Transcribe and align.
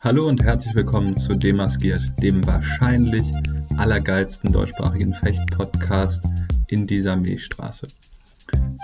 Hallo 0.00 0.28
und 0.28 0.44
herzlich 0.44 0.74
willkommen 0.74 1.16
zu 1.16 1.34
Demaskiert, 1.34 2.02
dem 2.22 2.46
wahrscheinlich 2.46 3.26
allergeilsten 3.76 4.52
deutschsprachigen 4.52 5.12
Fecht-Podcast 5.14 6.22
in 6.68 6.86
dieser 6.86 7.16
Milchstraße. 7.16 7.88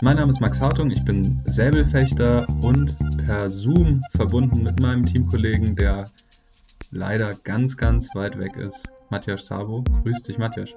Mein 0.03 0.17
Name 0.17 0.33
ist 0.33 0.41
Max 0.41 0.61
Hartung, 0.61 0.91
ich 0.91 1.05
bin 1.05 1.41
Säbelfechter 1.45 2.47
und 2.63 2.97
per 3.25 3.49
Zoom 3.49 4.03
verbunden 4.17 4.65
mit 4.65 4.81
meinem 4.81 5.05
Teamkollegen, 5.07 5.77
der 5.77 6.11
leider 6.91 7.33
ganz, 7.45 7.77
ganz 7.77 8.13
weit 8.15 8.39
weg 8.39 8.57
ist, 8.57 8.89
Matthias 9.11 9.47
Sabo. 9.47 9.85
Grüß 10.03 10.23
dich, 10.25 10.39
Matthias. 10.39 10.71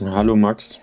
Hallo, 0.00 0.36
Max. 0.36 0.80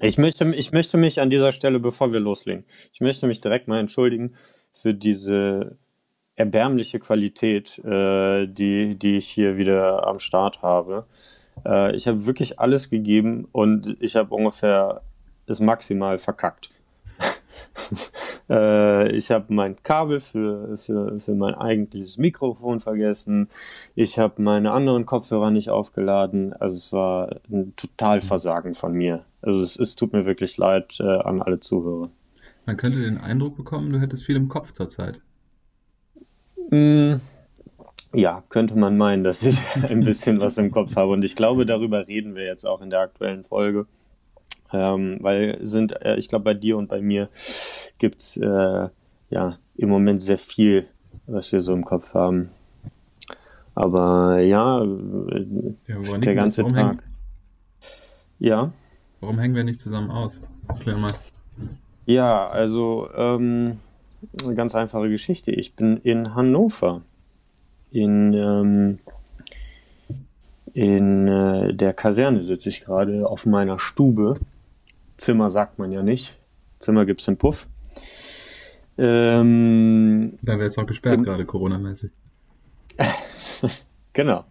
Ich 0.00 0.18
möchte, 0.18 0.44
ich 0.54 0.72
möchte 0.72 0.96
mich 0.96 1.20
an 1.20 1.30
dieser 1.30 1.52
Stelle, 1.52 1.80
bevor 1.80 2.12
wir 2.12 2.20
loslegen, 2.20 2.64
ich 2.92 3.00
möchte 3.00 3.26
mich 3.26 3.40
direkt 3.40 3.66
mal 3.66 3.80
entschuldigen 3.80 4.34
für 4.72 4.92
diese 4.92 5.78
erbärmliche 6.34 6.98
Qualität, 7.00 7.78
äh, 7.78 8.46
die, 8.46 8.96
die 8.96 9.16
ich 9.16 9.28
hier 9.28 9.56
wieder 9.56 10.06
am 10.06 10.18
Start 10.18 10.60
habe. 10.60 11.06
Äh, 11.64 11.96
ich 11.96 12.06
habe 12.06 12.26
wirklich 12.26 12.60
alles 12.60 12.90
gegeben 12.90 13.48
und 13.52 13.96
ich 14.00 14.16
habe 14.16 14.34
ungefähr 14.34 15.00
es 15.46 15.60
maximal 15.60 16.18
verkackt. 16.18 16.70
äh, 18.50 19.10
ich 19.12 19.30
habe 19.30 19.46
mein 19.48 19.82
Kabel 19.82 20.20
für, 20.20 20.76
für, 20.76 21.18
für 21.20 21.34
mein 21.34 21.54
eigentliches 21.54 22.18
Mikrofon 22.18 22.80
vergessen. 22.80 23.48
Ich 23.94 24.18
habe 24.18 24.42
meine 24.42 24.72
anderen 24.72 25.06
Kopfhörer 25.06 25.50
nicht 25.50 25.70
aufgeladen. 25.70 26.52
Also 26.52 26.76
es 26.76 26.92
war 26.92 27.36
ein 27.50 27.74
Totalversagen 27.76 28.74
von 28.74 28.92
mir. 28.92 29.24
Also 29.46 29.62
es, 29.62 29.78
es 29.78 29.94
tut 29.94 30.12
mir 30.12 30.26
wirklich 30.26 30.56
leid 30.56 30.98
äh, 30.98 31.04
an 31.04 31.40
alle 31.40 31.60
Zuhörer. 31.60 32.10
Man 32.66 32.76
könnte 32.76 32.98
den 32.98 33.18
Eindruck 33.18 33.56
bekommen, 33.56 33.92
du 33.92 34.00
hättest 34.00 34.24
viel 34.24 34.34
im 34.34 34.48
Kopf 34.48 34.72
zurzeit. 34.72 35.20
Mm, 36.70 37.14
ja, 38.12 38.42
könnte 38.48 38.76
man 38.76 38.96
meinen, 38.96 39.22
dass 39.22 39.44
ich 39.44 39.60
ein 39.88 40.00
bisschen 40.00 40.40
was 40.40 40.58
im 40.58 40.72
Kopf 40.72 40.96
habe. 40.96 41.12
Und 41.12 41.24
ich 41.24 41.36
glaube, 41.36 41.64
darüber 41.64 42.08
reden 42.08 42.34
wir 42.34 42.44
jetzt 42.44 42.66
auch 42.66 42.82
in 42.82 42.90
der 42.90 43.00
aktuellen 43.00 43.44
Folge. 43.44 43.86
Ähm, 44.72 45.18
weil 45.20 45.58
sind, 45.60 45.92
äh, 46.02 46.16
ich 46.16 46.28
glaube, 46.28 46.46
bei 46.46 46.54
dir 46.54 46.76
und 46.76 46.88
bei 46.88 47.00
mir 47.00 47.28
gibt's 47.98 48.36
äh, 48.36 48.88
ja 49.30 49.58
im 49.76 49.88
Moment 49.88 50.20
sehr 50.20 50.38
viel, 50.38 50.88
was 51.28 51.52
wir 51.52 51.60
so 51.60 51.72
im 51.72 51.84
Kopf 51.84 52.14
haben. 52.14 52.50
Aber 53.76 54.40
ja, 54.40 54.84
ja 55.86 56.18
der 56.18 56.34
ganze 56.34 56.64
Tag. 56.64 57.04
Ja. 58.40 58.72
Warum 59.26 59.40
hängen 59.40 59.56
wir 59.56 59.64
nicht 59.64 59.80
zusammen 59.80 60.12
aus? 60.12 60.40
Erklär 60.68 60.96
mal. 60.98 61.12
Ja, 62.04 62.48
also 62.48 63.08
ähm, 63.16 63.80
eine 64.40 64.54
ganz 64.54 64.76
einfache 64.76 65.08
Geschichte. 65.08 65.50
Ich 65.50 65.74
bin 65.74 65.96
in 65.96 66.36
Hannover. 66.36 67.02
In, 67.90 68.32
ähm, 68.34 68.98
in 70.74 71.26
äh, 71.26 71.74
der 71.74 71.92
Kaserne 71.92 72.44
sitze 72.44 72.68
ich 72.68 72.84
gerade 72.84 73.26
auf 73.26 73.46
meiner 73.46 73.80
Stube. 73.80 74.38
Zimmer 75.16 75.50
sagt 75.50 75.80
man 75.80 75.90
ja 75.90 76.04
nicht. 76.04 76.38
Zimmer 76.78 77.04
gibt 77.04 77.20
es 77.20 77.26
im 77.26 77.36
Puff. 77.36 77.66
Ähm, 78.96 80.38
da 80.40 80.52
wäre 80.52 80.66
es 80.66 80.78
auch 80.78 80.86
gesperrt, 80.86 81.24
gerade 81.24 81.44
Corona-mäßig. 81.44 82.12
genau. 84.12 84.44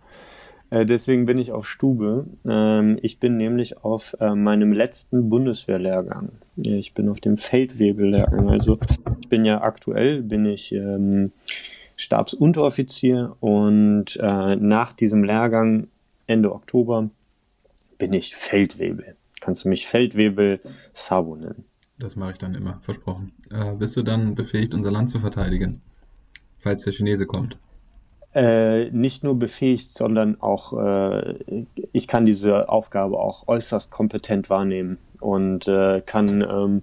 Äh, 0.69 0.85
deswegen 0.85 1.25
bin 1.25 1.38
ich 1.38 1.52
auf 1.52 1.67
Stube. 1.67 2.25
Ähm, 2.45 2.97
ich 3.02 3.19
bin 3.19 3.38
nämlich 3.38 3.83
auf 3.83 4.16
äh, 4.19 4.35
meinem 4.35 4.73
letzten 4.73 5.30
Bundeswehrlehrgang. 5.30 6.30
Ich 6.57 6.94
bin 6.94 7.09
auf 7.09 7.22
dem 7.22 7.38
Feldwebellehrgang. 7.38 8.49
Also 8.49 8.80
ich 9.22 9.29
bin 9.29 9.45
ja 9.45 9.62
aktuell, 9.62 10.22
bin 10.22 10.45
ich 10.45 10.72
ähm, 10.72 11.31
Stabsunteroffizier 11.95 13.35
und 13.40 14.17
äh, 14.22 14.56
nach 14.56 14.94
diesem 14.94 15.23
Lehrgang 15.23 15.88
Ende 16.28 16.53
Oktober 16.53 17.09
bin 17.97 18.13
ich 18.13 18.35
Feldwebel. 18.35 19.16
Kannst 19.41 19.63
du 19.63 19.69
mich 19.69 19.88
Feldwebel 19.88 20.59
Sabo 20.94 21.35
nennen? 21.35 21.66
Das 22.00 22.16
mache 22.16 22.31
ich 22.31 22.38
dann 22.38 22.56
immer, 22.56 22.79
versprochen. 22.81 23.31
Äh, 23.51 23.73
bist 23.75 23.95
du 23.95 24.03
dann 24.03 24.35
befähigt, 24.35 24.73
unser 24.73 24.91
Land 24.91 25.09
zu 25.09 25.19
verteidigen, 25.19 25.81
falls 26.57 26.84
der 26.84 26.94
Chinese 26.94 27.25
kommt? 27.25 27.57
Äh, 28.35 28.90
nicht 28.91 29.23
nur 29.23 29.40
befähigt, 29.40 29.94
sondern 29.94 30.41
auch, 30.41 30.78
äh, 30.78 31.35
ich 31.94 32.06
kann 32.06 32.25
diese 32.25 32.68
Aufgabe 32.68 33.18
auch 33.18 33.47
äußerst 33.47 33.90
kompetent 33.90 34.50
wahrnehmen 34.50 34.97
und 35.22 35.69
äh, 35.69 36.01
kann 36.01 36.41
ähm, 36.41 36.81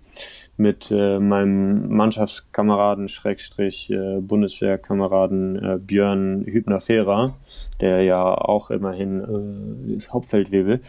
mit 0.57 0.91
äh, 0.91 1.19
meinem 1.19 1.95
Mannschaftskameraden, 1.95 3.09
Schrägstrich 3.09 3.91
äh, 3.91 4.21
Bundeswehrkameraden 4.21 5.85
Björn 5.87 6.47
Hübner-Fehrer, 6.47 7.35
der 7.83 8.03
ja 8.03 8.35
auch 8.35 8.71
immerhin 8.71 9.95
ist 9.95 10.15
Hauptfeldwebel, 10.15 10.81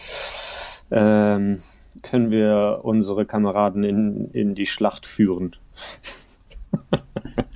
ähm, 0.91 1.59
können 2.01 2.31
wir 2.31 2.79
unsere 2.83 3.25
Kameraden 3.25 3.83
in, 3.83 4.31
in 4.31 4.55
die 4.55 4.65
Schlacht 4.65 5.05
führen. 5.05 5.57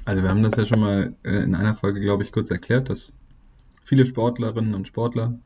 Also 0.08 0.24
wir 0.24 0.30
haben 0.30 0.42
das 0.42 0.56
ja 0.56 0.66
schon 0.66 0.80
mal 0.80 1.14
äh, 1.24 1.44
in 1.44 1.54
einer 1.54 1.74
Folge, 1.74 2.00
glaube 2.00 2.24
ich, 2.24 2.32
kurz 2.32 2.50
erklärt, 2.50 2.90
dass 2.90 3.12
viele 3.84 4.06
Sportlerinnen 4.06 4.74
und 4.74 4.88
Sportler 4.88 5.38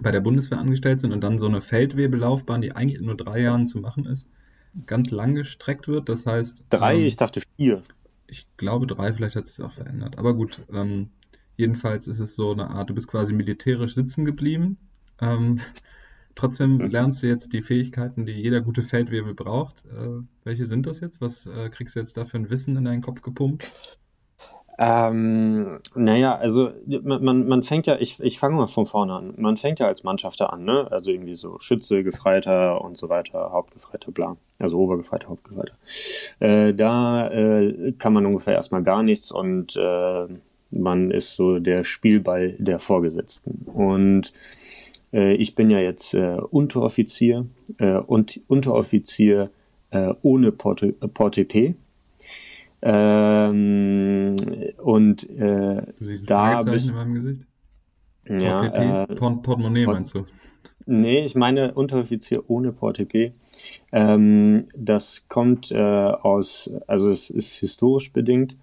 bei 0.00 0.10
der 0.10 0.22
Bundeswehr 0.22 0.58
angestellt 0.58 1.00
sind 1.00 1.12
und 1.12 1.20
dann 1.20 1.36
so 1.36 1.44
eine 1.44 1.60
Feldwebelaufbahn, 1.60 2.62
die 2.62 2.72
eigentlich 2.72 2.98
in 2.98 3.04
nur 3.04 3.16
drei 3.18 3.42
Jahren 3.42 3.66
zu 3.66 3.78
machen 3.78 4.06
ist, 4.06 4.26
ganz 4.86 5.10
lang 5.10 5.34
gestreckt 5.34 5.86
wird. 5.86 6.08
Das 6.08 6.24
heißt. 6.24 6.64
Drei, 6.70 6.96
ähm, 6.96 7.04
ich 7.04 7.18
dachte 7.18 7.42
vier. 7.58 7.82
Ich 8.26 8.46
glaube 8.56 8.86
drei, 8.86 9.12
vielleicht 9.12 9.36
hat 9.36 9.46
sich 9.46 9.62
auch 9.62 9.72
verändert. 9.72 10.16
Aber 10.16 10.32
gut, 10.32 10.62
ähm, 10.72 11.10
jedenfalls 11.58 12.06
ist 12.06 12.20
es 12.20 12.34
so 12.34 12.52
eine 12.52 12.70
Art, 12.70 12.88
du 12.88 12.94
bist 12.94 13.08
quasi 13.08 13.34
militärisch 13.34 13.94
sitzen 13.94 14.24
geblieben. 14.24 14.78
Ähm, 15.20 15.60
Trotzdem 16.38 16.78
lernst 16.78 17.20
du 17.24 17.26
jetzt 17.26 17.52
die 17.52 17.62
Fähigkeiten, 17.62 18.24
die 18.24 18.30
jeder 18.30 18.60
gute 18.60 18.84
Feldwebel 18.84 19.34
braucht. 19.34 19.84
Äh, 19.86 20.22
welche 20.44 20.66
sind 20.66 20.86
das 20.86 21.00
jetzt? 21.00 21.20
Was 21.20 21.46
äh, 21.46 21.68
kriegst 21.68 21.96
du 21.96 22.00
jetzt 22.00 22.16
da 22.16 22.26
für 22.26 22.36
ein 22.36 22.48
Wissen 22.48 22.76
in 22.76 22.84
deinen 22.84 23.02
Kopf 23.02 23.22
gepumpt? 23.22 23.68
Ähm, 24.78 25.80
naja, 25.96 26.36
also 26.36 26.70
man, 26.86 27.24
man, 27.24 27.48
man 27.48 27.62
fängt 27.64 27.88
ja, 27.88 27.96
ich, 27.98 28.20
ich 28.20 28.38
fange 28.38 28.54
mal 28.54 28.68
von 28.68 28.86
vorne 28.86 29.14
an. 29.14 29.34
Man 29.36 29.56
fängt 29.56 29.80
ja 29.80 29.88
als 29.88 30.04
Mannschafter 30.04 30.52
an, 30.52 30.62
ne? 30.62 30.86
Also 30.92 31.10
irgendwie 31.10 31.34
so 31.34 31.58
Schütze, 31.58 32.04
Gefreiter 32.04 32.82
und 32.82 32.96
so 32.96 33.08
weiter, 33.08 33.50
Hauptgefreiter, 33.50 34.12
bla. 34.12 34.36
Also 34.60 34.78
Obergefreiter, 34.78 35.30
Hauptgefreiter. 35.30 35.74
Äh, 36.38 36.72
da 36.72 37.28
äh, 37.32 37.94
kann 37.98 38.12
man 38.12 38.24
ungefähr 38.24 38.54
erstmal 38.54 38.84
gar 38.84 39.02
nichts 39.02 39.32
und 39.32 39.76
äh, 39.76 40.28
man 40.70 41.10
ist 41.10 41.34
so 41.34 41.58
der 41.58 41.82
Spielball 41.82 42.54
der 42.60 42.78
Vorgesetzten. 42.78 43.66
Und 43.66 44.32
ich 45.12 45.54
bin 45.54 45.70
ja 45.70 45.78
jetzt 45.78 46.14
äh, 46.14 46.36
Unteroffizier 46.50 47.46
äh, 47.78 47.96
und 47.96 48.40
Unteroffizier 48.46 49.50
äh, 49.90 50.14
ohne 50.22 50.52
Porte, 50.52 50.92
Portepee. 50.92 51.74
Ähm, 52.80 54.36
und 54.76 55.28
äh, 55.30 55.82
du 55.98 56.04
siehst 56.04 56.30
da 56.30 56.62
bist, 56.62 56.90
in 56.90 56.94
meinem 56.94 57.14
Gesicht? 57.14 57.42
Ja, 58.28 59.02
äh, 59.02 59.06
Port 59.14 59.42
Portemonnaie 59.42 59.84
Port 59.84 59.96
meinst 59.96 60.14
du? 60.14 60.26
Nee, 60.86 61.24
ich 61.24 61.34
meine 61.34 61.74
Unteroffizier 61.74 62.48
ohne 62.48 62.72
Portepee. 62.72 63.32
Ähm, 63.92 64.68
das 64.76 65.26
kommt 65.28 65.70
äh, 65.70 65.76
aus, 65.76 66.70
also 66.86 67.10
es 67.10 67.30
ist 67.30 67.54
historisch 67.54 68.12
bedingt. 68.12 68.56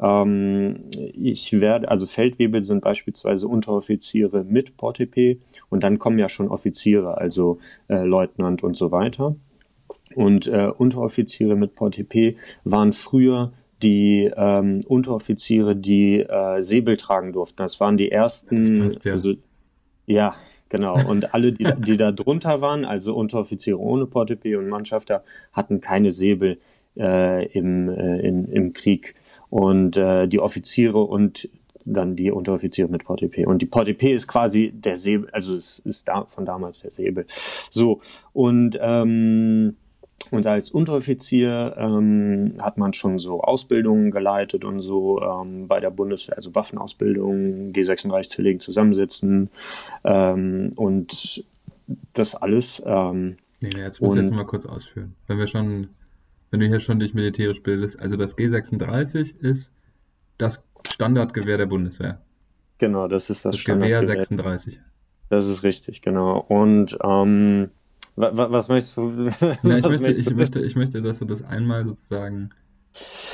Ähm, 0.00 0.84
ich 0.92 1.60
werde, 1.60 1.90
also 1.90 2.06
Feldwebel 2.06 2.62
sind 2.62 2.82
beispielsweise 2.82 3.46
Unteroffiziere 3.48 4.44
mit 4.44 4.76
Portepee 4.76 5.38
und 5.68 5.82
dann 5.82 5.98
kommen 5.98 6.18
ja 6.18 6.28
schon 6.28 6.48
Offiziere, 6.48 7.18
also 7.18 7.58
äh, 7.88 8.02
Leutnant 8.02 8.62
und 8.62 8.76
so 8.76 8.90
weiter. 8.90 9.36
Und 10.14 10.46
äh, 10.48 10.70
Unteroffiziere 10.76 11.54
mit 11.54 11.74
Portepee 11.74 12.36
waren 12.64 12.92
früher 12.92 13.52
die 13.82 14.30
ähm, 14.36 14.80
Unteroffiziere, 14.86 15.76
die 15.76 16.20
äh, 16.20 16.62
Säbel 16.62 16.96
tragen 16.96 17.32
durften. 17.32 17.58
Das 17.58 17.80
waren 17.80 17.96
die 17.96 18.10
ersten. 18.10 18.80
Passt, 18.80 19.04
ja. 19.04 19.12
Also, 19.12 19.34
ja, 20.06 20.34
genau. 20.68 20.98
Und 21.06 21.32
alle, 21.34 21.52
die, 21.52 21.66
die 21.78 21.96
da 21.96 22.12
drunter 22.12 22.60
waren, 22.60 22.84
also 22.84 23.14
Unteroffiziere 23.14 23.78
ohne 23.78 24.06
Portepee 24.06 24.56
und 24.56 24.68
Mannschafter, 24.68 25.24
hatten 25.52 25.80
keine 25.80 26.10
Säbel 26.10 26.58
äh, 26.96 27.46
im, 27.52 27.88
äh, 27.88 28.18
in, 28.20 28.46
im 28.46 28.72
Krieg 28.72 29.14
und 29.50 29.96
äh, 29.96 30.26
die 30.26 30.40
Offiziere 30.40 31.00
und 31.02 31.48
dann 31.84 32.16
die 32.16 32.30
Unteroffiziere 32.30 32.88
mit 32.88 33.04
PTP. 33.04 33.46
Und 33.46 33.62
die 33.62 33.66
PTP 33.66 34.14
ist 34.14 34.28
quasi 34.28 34.72
der 34.72 34.96
Säbel, 34.96 35.28
also 35.30 35.54
es 35.54 35.80
ist 35.80 36.08
da 36.08 36.24
von 36.26 36.44
damals 36.44 36.80
der 36.80 36.92
Säbel. 36.92 37.26
So, 37.70 38.00
und 38.32 38.78
ähm, 38.80 39.76
und 40.30 40.46
als 40.46 40.70
Unteroffizier 40.70 41.74
ähm, 41.76 42.54
hat 42.60 42.78
man 42.78 42.92
schon 42.92 43.18
so 43.18 43.40
Ausbildungen 43.40 44.10
geleitet 44.10 44.64
und 44.64 44.80
so 44.80 45.20
ähm, 45.22 45.66
bei 45.66 45.80
der 45.80 45.90
Bundeswehr, 45.90 46.36
also 46.36 46.54
Waffenausbildung, 46.54 47.72
G36 47.72 48.28
zerlegen, 48.28 48.60
zusammensitzen 48.60 49.50
ähm, 50.04 50.72
und 50.76 51.44
das 52.12 52.34
alles 52.34 52.82
ähm, 52.84 53.38
nee 53.60 53.70
jetzt 53.76 54.00
muss 54.00 54.14
ich 54.14 54.20
jetzt 54.22 54.32
mal 54.32 54.44
kurz 54.44 54.66
ausführen. 54.66 55.16
Wenn 55.26 55.38
wir 55.38 55.46
schon, 55.46 55.88
wenn 56.50 56.60
du 56.60 56.66
hier 56.66 56.80
schon 56.80 56.98
dich 56.98 57.14
militärisch 57.14 57.62
bildest, 57.62 57.98
also 57.98 58.16
das 58.16 58.36
G36 58.36 59.38
ist 59.38 59.72
das 60.38 60.64
Standardgewehr 60.86 61.58
der 61.58 61.66
Bundeswehr. 61.66 62.20
Genau, 62.78 63.08
das 63.08 63.30
ist 63.30 63.44
das, 63.44 63.56
das 63.56 63.64
Gewehr 63.64 64.04
36. 64.04 64.80
Das 65.28 65.46
ist 65.46 65.62
richtig, 65.62 66.02
genau. 66.02 66.38
Und 66.38 66.98
ähm, 67.04 67.70
was, 68.16 68.52
was 68.52 68.68
möchtest 68.68 68.96
du? 68.96 69.10
Ja, 69.62 69.78
ich, 69.78 69.84
möchte, 69.84 70.10
ich, 70.10 70.34
möchte, 70.34 70.60
ich 70.60 70.76
möchte, 70.76 71.02
dass 71.02 71.20
du 71.20 71.24
das 71.24 71.42
einmal 71.42 71.84
sozusagen 71.84 72.50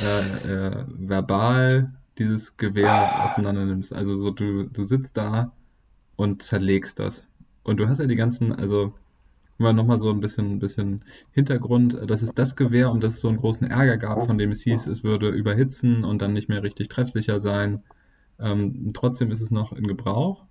äh, 0.03 0.53
äh, 0.53 0.85
verbal 0.89 1.93
dieses 2.19 2.57
Gewehr 2.57 2.91
ah. 2.91 3.25
auseinander 3.25 3.65
nimmst. 3.65 3.93
Also 3.93 4.17
so, 4.17 4.31
du, 4.31 4.65
du 4.65 4.85
sitzt 4.85 5.17
da 5.17 5.53
und 6.17 6.43
zerlegst 6.43 6.99
das. 6.99 7.27
Und 7.63 7.79
du 7.79 7.89
hast 7.89 8.01
ja 8.01 8.07
die 8.07 8.17
ganzen, 8.17 8.53
also 8.53 8.95
mal 9.59 9.73
nochmal 9.73 9.99
so 9.99 10.11
ein 10.11 10.21
bisschen, 10.21 10.59
bisschen 10.59 11.05
Hintergrund. 11.33 11.99
Das 12.07 12.23
ist 12.23 12.39
das 12.39 12.57
Gewehr, 12.57 12.91
um 12.91 13.01
das 13.01 13.15
es 13.15 13.21
so 13.21 13.29
einen 13.29 13.39
großen 13.39 13.67
Ärger 13.67 13.97
gab, 13.97 14.27
von 14.27 14.39
dem 14.39 14.53
es 14.53 14.63
hieß, 14.63 14.87
es 14.87 15.05
würde 15.05 15.31
überhitzen 15.31 16.05
und 16.05 16.21
dann 16.21 16.33
nicht 16.33 16.49
mehr 16.49 16.63
richtig 16.63 16.89
treffsicher 16.89 17.41
sein. 17.41 17.83
Ähm, 18.39 18.91
trotzdem 18.93 19.31
ist 19.31 19.41
es 19.41 19.51
noch 19.51 19.73
in 19.73 19.87
Gebrauch. 19.87 20.45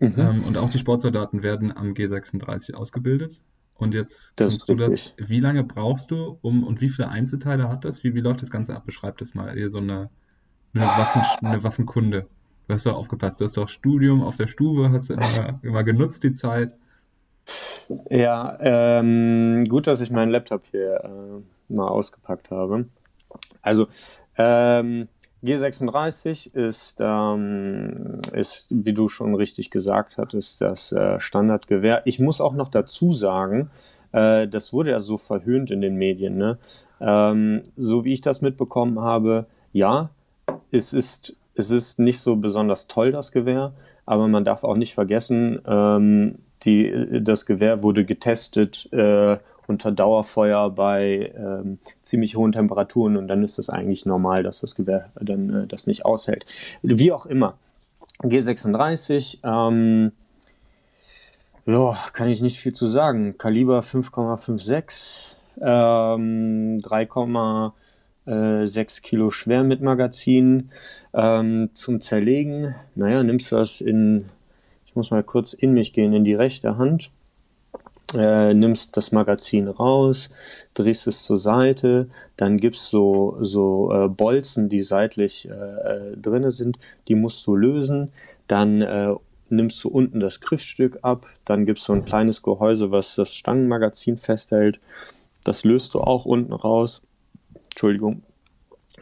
Mhm. 0.00 0.14
Ähm, 0.16 0.42
und 0.48 0.58
auch 0.58 0.70
die 0.70 0.78
Sportsoldaten 0.78 1.42
werden 1.42 1.76
am 1.76 1.92
G36 1.92 2.74
ausgebildet. 2.74 3.40
Und 3.76 3.94
jetzt 3.94 4.32
das 4.36 4.58
du 4.58 4.74
das, 4.76 5.14
wie 5.18 5.40
lange 5.40 5.64
brauchst 5.64 6.10
du, 6.10 6.38
um, 6.42 6.64
und 6.64 6.80
wie 6.80 6.88
viele 6.88 7.08
Einzelteile 7.08 7.68
hat 7.68 7.84
das? 7.84 8.04
Wie, 8.04 8.14
wie 8.14 8.20
läuft 8.20 8.42
das 8.42 8.50
Ganze 8.50 8.74
ab? 8.74 8.86
Beschreib 8.86 9.18
das 9.18 9.34
mal. 9.34 9.52
Hier 9.54 9.70
so 9.70 9.78
eine, 9.78 10.10
eine, 10.74 10.84
Waffen, 10.84 11.22
eine 11.46 11.62
Waffenkunde. 11.62 12.26
Du 12.66 12.72
hast 12.72 12.86
doch 12.86 12.94
aufgepasst. 12.94 13.40
Du 13.40 13.44
hast 13.44 13.56
doch 13.56 13.68
Studium 13.68 14.22
auf 14.22 14.36
der 14.36 14.46
Stube, 14.46 14.90
hast 14.90 15.10
du 15.10 15.14
immer, 15.14 15.58
immer 15.62 15.84
genutzt 15.84 16.22
die 16.22 16.32
Zeit. 16.32 16.74
Ja, 18.10 18.56
ähm, 18.60 19.66
gut, 19.68 19.86
dass 19.86 20.00
ich 20.00 20.10
meinen 20.10 20.30
Laptop 20.30 20.62
hier 20.70 21.04
äh, 21.04 21.74
mal 21.74 21.88
ausgepackt 21.88 22.50
habe. 22.50 22.86
Also, 23.62 23.86
ähm, 24.36 25.08
G36 25.44 26.54
ist, 26.54 26.96
ähm, 27.00 28.18
ist, 28.32 28.66
wie 28.70 28.94
du 28.94 29.08
schon 29.08 29.34
richtig 29.34 29.70
gesagt 29.70 30.16
hattest, 30.16 30.62
das 30.62 30.90
äh, 30.92 31.20
Standardgewehr. 31.20 32.02
Ich 32.06 32.18
muss 32.18 32.40
auch 32.40 32.54
noch 32.54 32.68
dazu 32.68 33.12
sagen, 33.12 33.70
äh, 34.12 34.48
das 34.48 34.72
wurde 34.72 34.90
ja 34.90 35.00
so 35.00 35.18
verhöhnt 35.18 35.70
in 35.70 35.82
den 35.82 35.96
Medien. 35.96 36.38
Ne? 36.38 36.58
Ähm, 37.00 37.62
so 37.76 38.04
wie 38.04 38.14
ich 38.14 38.22
das 38.22 38.40
mitbekommen 38.40 39.00
habe, 39.00 39.46
ja, 39.72 40.08
es 40.70 40.94
ist, 40.94 41.36
es 41.54 41.70
ist 41.70 41.98
nicht 41.98 42.20
so 42.20 42.36
besonders 42.36 42.86
toll, 42.86 43.12
das 43.12 43.30
Gewehr, 43.30 43.74
aber 44.06 44.28
man 44.28 44.44
darf 44.44 44.64
auch 44.64 44.76
nicht 44.76 44.94
vergessen, 44.94 45.60
ähm, 45.66 46.38
die, 46.64 47.20
das 47.22 47.46
Gewehr 47.46 47.82
wurde 47.82 48.04
getestet 48.04 48.88
äh, 48.92 49.38
unter 49.66 49.92
Dauerfeuer 49.92 50.70
bei 50.70 51.32
ähm, 51.36 51.78
ziemlich 52.02 52.36
hohen 52.36 52.52
Temperaturen 52.52 53.16
und 53.16 53.28
dann 53.28 53.42
ist 53.42 53.58
es 53.58 53.70
eigentlich 53.70 54.04
normal, 54.06 54.42
dass 54.42 54.60
das 54.60 54.74
Gewehr 54.74 55.10
dann 55.20 55.64
äh, 55.64 55.66
das 55.66 55.86
nicht 55.86 56.04
aushält. 56.04 56.44
Wie 56.82 57.12
auch 57.12 57.24
immer. 57.26 57.56
G36, 58.22 59.38
ähm, 59.42 60.12
jo, 61.66 61.96
kann 62.12 62.28
ich 62.28 62.42
nicht 62.42 62.58
viel 62.58 62.72
zu 62.72 62.86
sagen. 62.86 63.36
Kaliber 63.38 63.80
5,56, 63.80 65.34
ähm, 65.60 66.78
3,6 66.78 69.02
Kilo 69.02 69.30
schwer 69.30 69.64
mit 69.64 69.82
Magazin. 69.82 70.70
Ähm, 71.12 71.70
zum 71.74 72.00
Zerlegen, 72.00 72.74
naja, 72.94 73.22
nimmst 73.22 73.52
du 73.52 73.56
das 73.56 73.80
in, 73.80 74.26
ich 74.94 74.96
muss 74.96 75.10
mal 75.10 75.24
kurz 75.24 75.54
in 75.54 75.72
mich 75.72 75.92
gehen, 75.92 76.12
in 76.12 76.22
die 76.22 76.36
rechte 76.36 76.78
Hand. 76.78 77.10
Äh, 78.16 78.54
nimmst 78.54 78.96
das 78.96 79.10
Magazin 79.10 79.66
raus, 79.66 80.30
drehst 80.74 81.08
es 81.08 81.24
zur 81.24 81.40
Seite, 81.40 82.08
dann 82.36 82.58
gibst 82.58 82.90
so 82.90 83.36
so 83.40 83.92
äh, 83.92 84.08
Bolzen, 84.08 84.68
die 84.68 84.82
seitlich 84.82 85.48
äh, 85.48 85.52
äh, 85.52 86.16
drinne 86.16 86.52
sind, 86.52 86.78
die 87.08 87.16
musst 87.16 87.44
du 87.44 87.56
lösen, 87.56 88.12
dann 88.46 88.82
äh, 88.82 89.16
nimmst 89.48 89.82
du 89.82 89.88
unten 89.88 90.20
das 90.20 90.40
Griffstück 90.40 91.00
ab, 91.02 91.26
dann 91.44 91.66
gibst 91.66 91.88
du 91.88 91.92
ein 91.92 92.04
kleines 92.04 92.44
Gehäuse, 92.44 92.92
was 92.92 93.16
das 93.16 93.34
Stangenmagazin 93.34 94.16
festhält, 94.16 94.78
das 95.42 95.64
löst 95.64 95.94
du 95.94 96.02
auch 96.02 96.24
unten 96.24 96.52
raus, 96.52 97.02
Entschuldigung, 97.72 98.22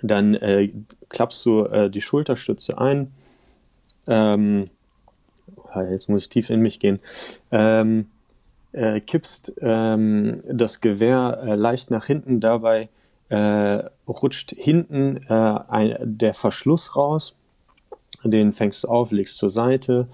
dann 0.01 0.37
äh, 0.37 0.73
klappst 1.11 1.45
du 1.45 1.67
äh, 1.67 1.91
die 1.91 2.01
Schulterstütze 2.01 2.79
ein, 2.79 3.13
ähm, 4.07 4.71
jetzt 5.91 6.09
muss 6.09 6.23
ich 6.23 6.29
tief 6.29 6.51
in 6.51 6.61
mich 6.61 6.81
gehen, 6.81 7.01
ähm, 7.51 8.07
äh, 8.73 9.01
kippst 9.01 9.53
ähm, 9.61 10.43
das 10.51 10.81
Gewehr 10.81 11.43
äh, 11.47 11.55
leicht 11.55 11.91
nach 11.91 12.07
hinten, 12.07 12.41
dabei 12.41 12.89
äh, 13.29 13.85
rutscht 14.07 14.55
hinten 14.57 15.25
äh, 15.29 15.33
ein, 15.33 15.97
der 16.03 16.35
Verschluss 16.35 16.97
raus, 16.97 17.35
den 18.25 18.53
fängst 18.53 18.85
du 18.85 18.89
auf, 18.89 19.11
legst 19.11 19.39
zur 19.39 19.51
Seite, 19.51 20.09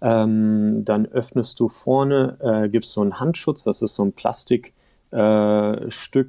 ähm, 0.00 0.84
dann 0.84 1.06
öffnest 1.06 1.58
du 1.60 1.68
vorne, 1.68 2.36
äh, 2.40 2.68
gibst 2.68 2.92
so 2.92 3.00
einen 3.00 3.20
Handschutz, 3.20 3.64
das 3.64 3.82
ist 3.82 3.94
so 3.94 4.04
ein 4.04 4.12
Plastikstück, 4.12 4.72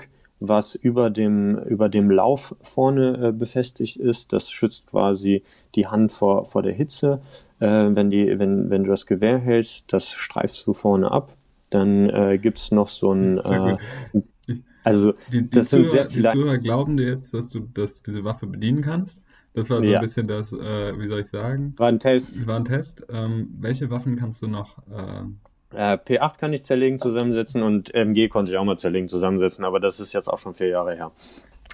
äh, 0.03 0.07
was 0.39 0.75
über 0.75 1.09
dem, 1.09 1.57
über 1.65 1.89
dem 1.89 2.09
Lauf 2.09 2.56
vorne 2.62 3.27
äh, 3.27 3.31
befestigt 3.31 3.97
ist. 3.97 4.33
Das 4.33 4.51
schützt 4.51 4.88
quasi 4.88 5.44
die 5.75 5.88
Hand 5.88 6.12
vor, 6.12 6.45
vor 6.45 6.63
der 6.63 6.74
Hitze. 6.74 7.21
Äh, 7.59 7.68
wenn, 7.68 8.09
die, 8.09 8.39
wenn, 8.39 8.69
wenn 8.69 8.83
du 8.83 8.89
das 8.89 9.06
Gewehr 9.06 9.38
hältst, 9.38 9.91
das 9.91 10.12
streifst 10.12 10.65
du 10.65 10.74
vorne 10.74 11.12
ab. 11.12 11.36
Dann 11.69 12.09
äh, 12.09 12.38
gibt 12.38 12.57
es 12.57 12.71
noch 12.71 12.88
so 12.88 13.12
ein. 13.13 13.38
Äh, 13.38 13.77
also, 14.83 15.13
die, 15.31 15.44
die 15.44 15.50
das 15.50 15.69
Zuhörer, 15.69 15.88
sind 15.88 15.89
sehr 15.89 16.09
viele. 16.09 16.30
Die 16.30 16.38
Zuhörer 16.39 16.57
glauben 16.57 16.97
dir 16.97 17.09
jetzt, 17.09 17.33
dass 17.33 17.50
du, 17.50 17.59
dass 17.59 17.95
du 17.95 18.12
diese 18.12 18.24
Waffe 18.24 18.47
bedienen 18.47 18.81
kannst. 18.81 19.21
Das 19.53 19.69
war 19.69 19.80
so 19.80 19.85
ja. 19.85 20.00
ein 20.00 20.03
bisschen 20.03 20.27
das, 20.27 20.53
äh, 20.53 20.97
wie 21.00 21.07
soll 21.07 21.19
ich 21.21 21.27
sagen? 21.27 21.74
War 21.77 21.89
ein 21.89 22.00
Test. 22.00 22.47
War 22.47 22.56
ein 22.56 22.65
Test. 22.65 23.06
Ähm, 23.09 23.50
welche 23.59 23.89
Waffen 23.89 24.15
kannst 24.15 24.42
du 24.42 24.47
noch? 24.47 24.77
Äh, 25.74 25.98
P8 25.98 26.39
kann 26.39 26.54
ich 26.54 26.63
zerlegen 26.63 27.00
zusammensetzen 27.00 27.62
und 27.62 27.94
MG 27.94 28.27
konnte 28.27 28.51
ich 28.51 28.57
auch 28.57 28.63
mal 28.63 28.77
zerlegen 28.77 29.07
zusammensetzen, 29.07 29.66
aber 29.66 29.80
das 29.80 30.00
ist 30.00 30.13
jetzt 30.13 30.27
auch 30.27 30.39
schon 30.39 30.56
vier 30.56 30.69
Jahre 30.69 30.95
her. 30.95 31.12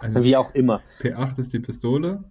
Also 0.02 0.24
Wie 0.24 0.36
auch 0.36 0.54
immer. 0.54 0.82
P8 1.02 1.40
ist 1.40 1.54
die 1.54 1.60
Pistole, 1.60 2.24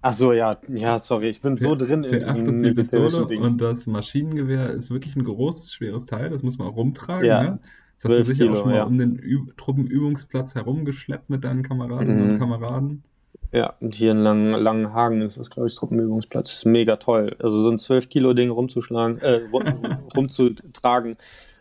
Ach 0.00 0.12
so, 0.12 0.32
ja, 0.32 0.58
ja, 0.68 0.96
sorry, 0.98 1.28
ich 1.28 1.42
bin 1.42 1.56
so 1.56 1.74
drin 1.74 2.04
in 2.04 2.20
diesem 2.20 2.62
die 2.62 2.72
Pistole 2.72 3.26
Ding. 3.26 3.42
Und 3.42 3.60
das 3.60 3.86
Maschinengewehr 3.86 4.70
ist 4.70 4.90
wirklich 4.90 5.16
ein 5.16 5.24
großes, 5.24 5.72
schweres 5.72 6.06
Teil, 6.06 6.30
das 6.30 6.42
muss 6.42 6.56
man 6.58 6.68
auch 6.68 6.76
rumtragen. 6.76 7.26
Ja. 7.26 7.42
Ne? 7.42 7.58
Das 8.00 8.04
hast 8.04 8.18
du 8.20 8.24
sicher 8.24 8.44
Kilo, 8.44 8.52
auch 8.54 8.62
schon 8.62 8.70
mal 8.70 8.76
ja. 8.76 8.84
um 8.84 8.96
den 8.96 9.16
Üb 9.16 9.56
Truppenübungsplatz 9.56 10.54
herumgeschleppt 10.54 11.30
mit 11.30 11.42
deinen 11.42 11.64
Kameraden 11.64 12.14
mhm. 12.14 12.30
und 12.30 12.38
Kameraden. 12.38 13.02
Ja, 13.50 13.74
und 13.80 13.94
hier 13.94 14.10
in 14.12 14.18
Lang 14.18 14.50
Langenhagen 14.52 15.22
ist 15.22 15.38
das, 15.38 15.50
glaube 15.50 15.68
ich, 15.68 15.74
Truppenübungsplatz. 15.74 16.50
Das 16.50 16.58
ist 16.58 16.64
mega 16.66 16.96
toll. 16.96 17.34
Also 17.38 17.62
so 17.62 17.70
ein 17.70 17.78
12-Kilo-Ding 17.78 18.50
rumzuschlagen, 18.50 19.20
äh, 19.20 19.40
rumzutragen 20.16 21.16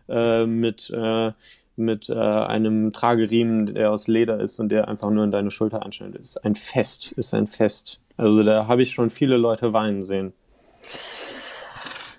äh, 0.10 0.46
mit, 0.46 0.90
äh, 0.94 1.32
mit 1.78 2.10
äh, 2.10 2.14
einem 2.14 2.92
Trageriemen, 2.92 3.74
der 3.74 3.92
aus 3.92 4.08
Leder 4.08 4.40
ist 4.42 4.60
und 4.60 4.70
der 4.70 4.90
einfach 4.90 5.10
nur 5.12 5.24
in 5.24 5.32
deine 5.32 5.50
Schulter 5.50 5.86
anschneidet. 5.86 6.20
Ist 6.20 6.44
ein 6.44 6.56
Fest, 6.56 7.14
ist 7.14 7.34
ein 7.34 7.48
Fest. 7.48 8.02
Also 8.18 8.44
da 8.44 8.68
habe 8.68 8.82
ich 8.82 8.92
schon 8.92 9.10
viele 9.10 9.38
Leute 9.38 9.72
weinen 9.72 10.02
sehen. 10.02 10.34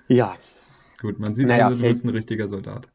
Ja. 0.06 0.34
Gut, 1.00 1.18
man 1.18 1.34
sieht, 1.34 1.46
naja, 1.46 1.68
du 1.68 1.78
bist 1.78 2.04
ein 2.04 2.08
richtiger 2.08 2.48
Soldat. 2.48 2.88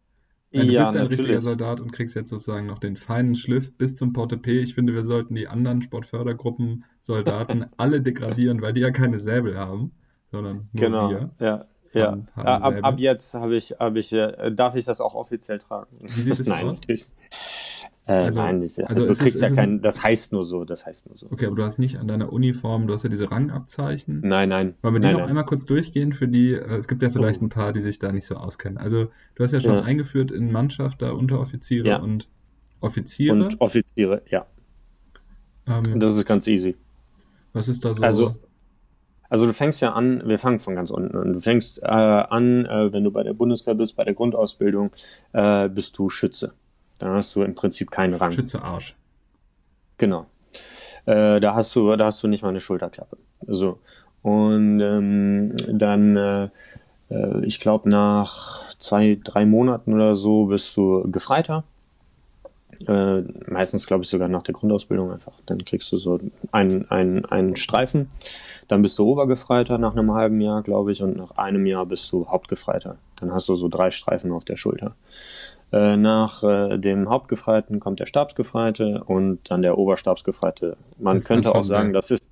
Nein, 0.54 0.68
du 0.68 0.74
ja, 0.74 0.82
bist 0.82 0.96
ein 0.96 1.02
natürlich. 1.02 1.20
richtiger 1.20 1.42
Soldat 1.42 1.80
und 1.80 1.92
kriegst 1.92 2.16
jetzt 2.16 2.30
sozusagen 2.30 2.68
noch 2.68 2.80
den 2.80 2.96
feinen 2.96 3.36
Schliff 3.36 3.76
bis 3.76 3.96
zum 3.96 4.14
Portepee. 4.14 4.60
Ich 4.60 4.76
finde, 4.76 4.94
wir 4.94 5.04
sollten 5.04 5.36
die 5.36 5.48
anderen 5.48 5.82
Sportfördergruppen 5.82 6.86
Soldaten 7.02 7.66
alle 7.78 8.02
degradieren, 8.02 8.62
weil 8.62 8.74
die 8.74 8.82
ja 8.82 8.92
keine 8.92 9.20
Säbel 9.20 9.58
haben, 9.58 9.92
sondern 10.32 10.70
nur 10.72 10.86
genau, 10.86 11.10
wir. 11.10 11.30
Ja, 11.40 11.66
ja. 11.94 12.18
Ab, 12.36 12.76
ab, 12.82 13.00
jetzt 13.00 13.34
habe 13.34 13.56
ich, 13.56 13.72
habe 13.80 14.00
ich, 14.00 14.14
äh, 14.14 14.52
darf 14.52 14.76
ich 14.76 14.86
das 14.86 15.00
auch 15.02 15.16
offiziell 15.16 15.60
tragen. 15.60 15.96
Wie 16.02 16.08
sieht 16.08 16.40
es 16.40 16.48
Nein, 16.48 16.68
aus? 16.68 16.76
Natürlich. 16.78 17.06
Äh, 18.06 18.14
also, 18.14 18.42
nein, 18.42 18.60
das, 18.60 18.80
also 18.80 19.06
du 19.08 19.14
kriegst 19.14 19.36
ist, 19.36 19.42
ja 19.42 19.50
kein, 19.50 19.82
das 19.82 20.04
heißt 20.04 20.34
nur 20.34 20.44
so, 20.44 20.66
das 20.66 20.86
heißt 20.86 21.08
nur 21.08 21.18
so. 21.18 21.28
Okay, 21.32 21.46
aber 21.46 21.56
du 21.56 21.64
hast 21.64 21.80
nicht 21.80 21.98
an 21.98 22.08
deiner 22.08 22.34
Uniform, 22.34 22.86
du 22.88 22.94
hast 22.94 23.04
ja 23.04 23.10
diese 23.10 23.32
Rangabzeichen. 23.32 24.22
Nein, 24.24 24.50
nein. 24.50 24.76
Wollen 24.82 24.96
wir 24.96 25.00
die 25.00 25.06
nein, 25.06 25.14
noch 25.14 25.20
nein. 25.22 25.30
einmal 25.30 25.46
kurz 25.46 25.66
durchgehen 25.66 26.12
für 26.12 26.28
die, 26.28 26.54
äh, 26.54 26.76
es 26.76 26.88
gibt 26.90 27.02
ja 27.02 27.10
vielleicht 27.10 27.42
oh. 27.42 27.46
ein 27.46 27.50
paar, 27.50 27.72
die 27.72 27.82
sich 27.82 28.00
da 28.00 28.12
nicht 28.12 28.28
so 28.28 28.36
auskennen. 28.36 28.78
Also 28.78 29.08
du 29.36 29.44
hast 29.44 29.54
ja 29.54 29.62
schon 29.62 29.76
ja. 29.76 29.82
eingeführt 29.84 30.32
in 30.32 30.52
Mannschaft 30.52 31.02
da 31.02 31.12
Unteroffiziere 31.12 31.88
ja. 31.88 31.98
und 31.98 32.28
Offiziere. 32.82 33.34
Und 33.34 33.62
Offiziere, 33.62 34.22
ja. 34.30 34.46
Ähm, 35.66 36.00
das 36.00 36.18
ist 36.18 36.26
ganz 36.26 36.46
easy. 36.48 36.76
Was 37.54 37.70
ist 37.70 37.86
da 37.86 37.96
so? 37.96 38.04
Also, 38.04 38.32
also 39.30 39.46
du 39.46 39.54
fängst 39.54 39.80
ja 39.82 39.94
an, 39.94 40.22
wir 40.26 40.38
fangen 40.38 40.60
von 40.60 40.76
ganz 40.76 40.92
unten 40.92 41.16
an. 41.16 41.34
Du 41.34 41.40
fängst 41.40 41.82
äh, 41.82 41.86
an, 41.86 42.66
äh, 42.66 42.92
wenn 42.92 43.06
du 43.06 43.12
bei 43.12 43.24
der 43.24 43.34
Bundeswehr 43.34 43.76
bist, 43.76 43.96
bei 43.96 44.04
der 44.04 44.14
Grundausbildung, 44.14 44.92
äh, 45.32 45.70
bist 45.70 45.98
du 45.98 46.10
Schütze. 46.10 46.54
Da 47.00 47.14
hast 47.14 47.36
du 47.36 47.44
im 47.44 47.56
Prinzip 47.56 47.92
keinen 47.92 48.14
Rang. 48.14 48.32
Schütze 48.32 48.62
Arsch. 48.62 48.96
Genau. 49.98 50.26
Äh, 51.06 51.40
da 51.40 51.56
hast 51.56 51.76
du, 51.76 51.96
da 51.96 52.06
hast 52.06 52.24
du 52.24 52.28
nicht 52.28 52.44
mal 52.44 52.50
eine 52.50 52.60
Schulterklappe. 52.60 53.18
So. 53.48 53.80
Und 54.22 54.80
ähm, 54.80 55.56
dann, 55.68 56.16
äh, 56.16 56.50
äh 57.10 57.46
ich 57.46 57.60
glaube, 57.60 57.90
nach 57.90 58.74
zwei, 58.78 59.20
drei 59.22 59.46
Monaten 59.46 59.94
oder 59.94 60.16
so 60.16 60.46
bist 60.46 60.76
du 60.78 61.10
Gefreiter. 61.12 61.64
Äh, 62.88 63.22
meistens, 63.48 63.86
glaube 63.86 64.04
ich, 64.04 64.10
sogar 64.10 64.28
nach 64.30 64.44
der 64.44 64.54
Grundausbildung 64.54 65.12
einfach. 65.12 65.34
Dann 65.46 65.64
kriegst 65.64 65.92
du 65.92 65.98
so 65.98 66.20
einen, 66.52 66.90
einen, 66.90 67.26
einen 67.26 67.56
Streifen. 67.56 68.08
Dann 68.68 68.82
bist 68.82 68.98
du 68.98 69.06
Obergefreiter 69.06 69.78
nach 69.78 69.94
einem 69.94 70.14
halben 70.14 70.42
Jahr, 70.42 70.64
glaube 70.64 70.92
ich, 70.92 71.04
und 71.04 71.18
nach 71.18 71.32
einem 71.32 71.66
Jahr 71.66 71.86
bist 71.86 72.12
du 72.12 72.28
Hauptgefreiter. 72.28 72.98
Dann 73.20 73.32
hast 73.32 73.48
du 73.50 73.56
so 73.56 73.68
drei 73.68 73.92
Streifen 73.92 74.32
auf 74.32 74.46
der 74.46 74.58
Schulter. 74.58 74.96
Äh, 75.74 75.98
nach 75.98 76.44
äh, 76.44 76.78
dem 76.78 77.10
Hauptgefreiten 77.10 77.80
kommt 77.80 78.00
der 78.00 78.06
Stabsgefreite 78.06 79.04
und 79.06 79.50
dann 79.50 79.64
der 79.64 79.76
Oberstabsgefreite. 79.76 80.78
Man 81.00 81.18
das 81.18 81.26
könnte 81.26 81.56
auch 81.56 81.64
sagen, 81.64 81.94
das 81.94 82.12
ist, 82.12 82.28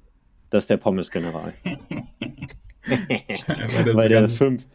das 0.51 0.65
ist 0.65 0.69
der 0.69 0.77
Pommesgeneral. 0.77 1.51
weil, 2.85 3.95
weil 3.95 4.09
der 4.09 4.29
fünf, 4.29 4.67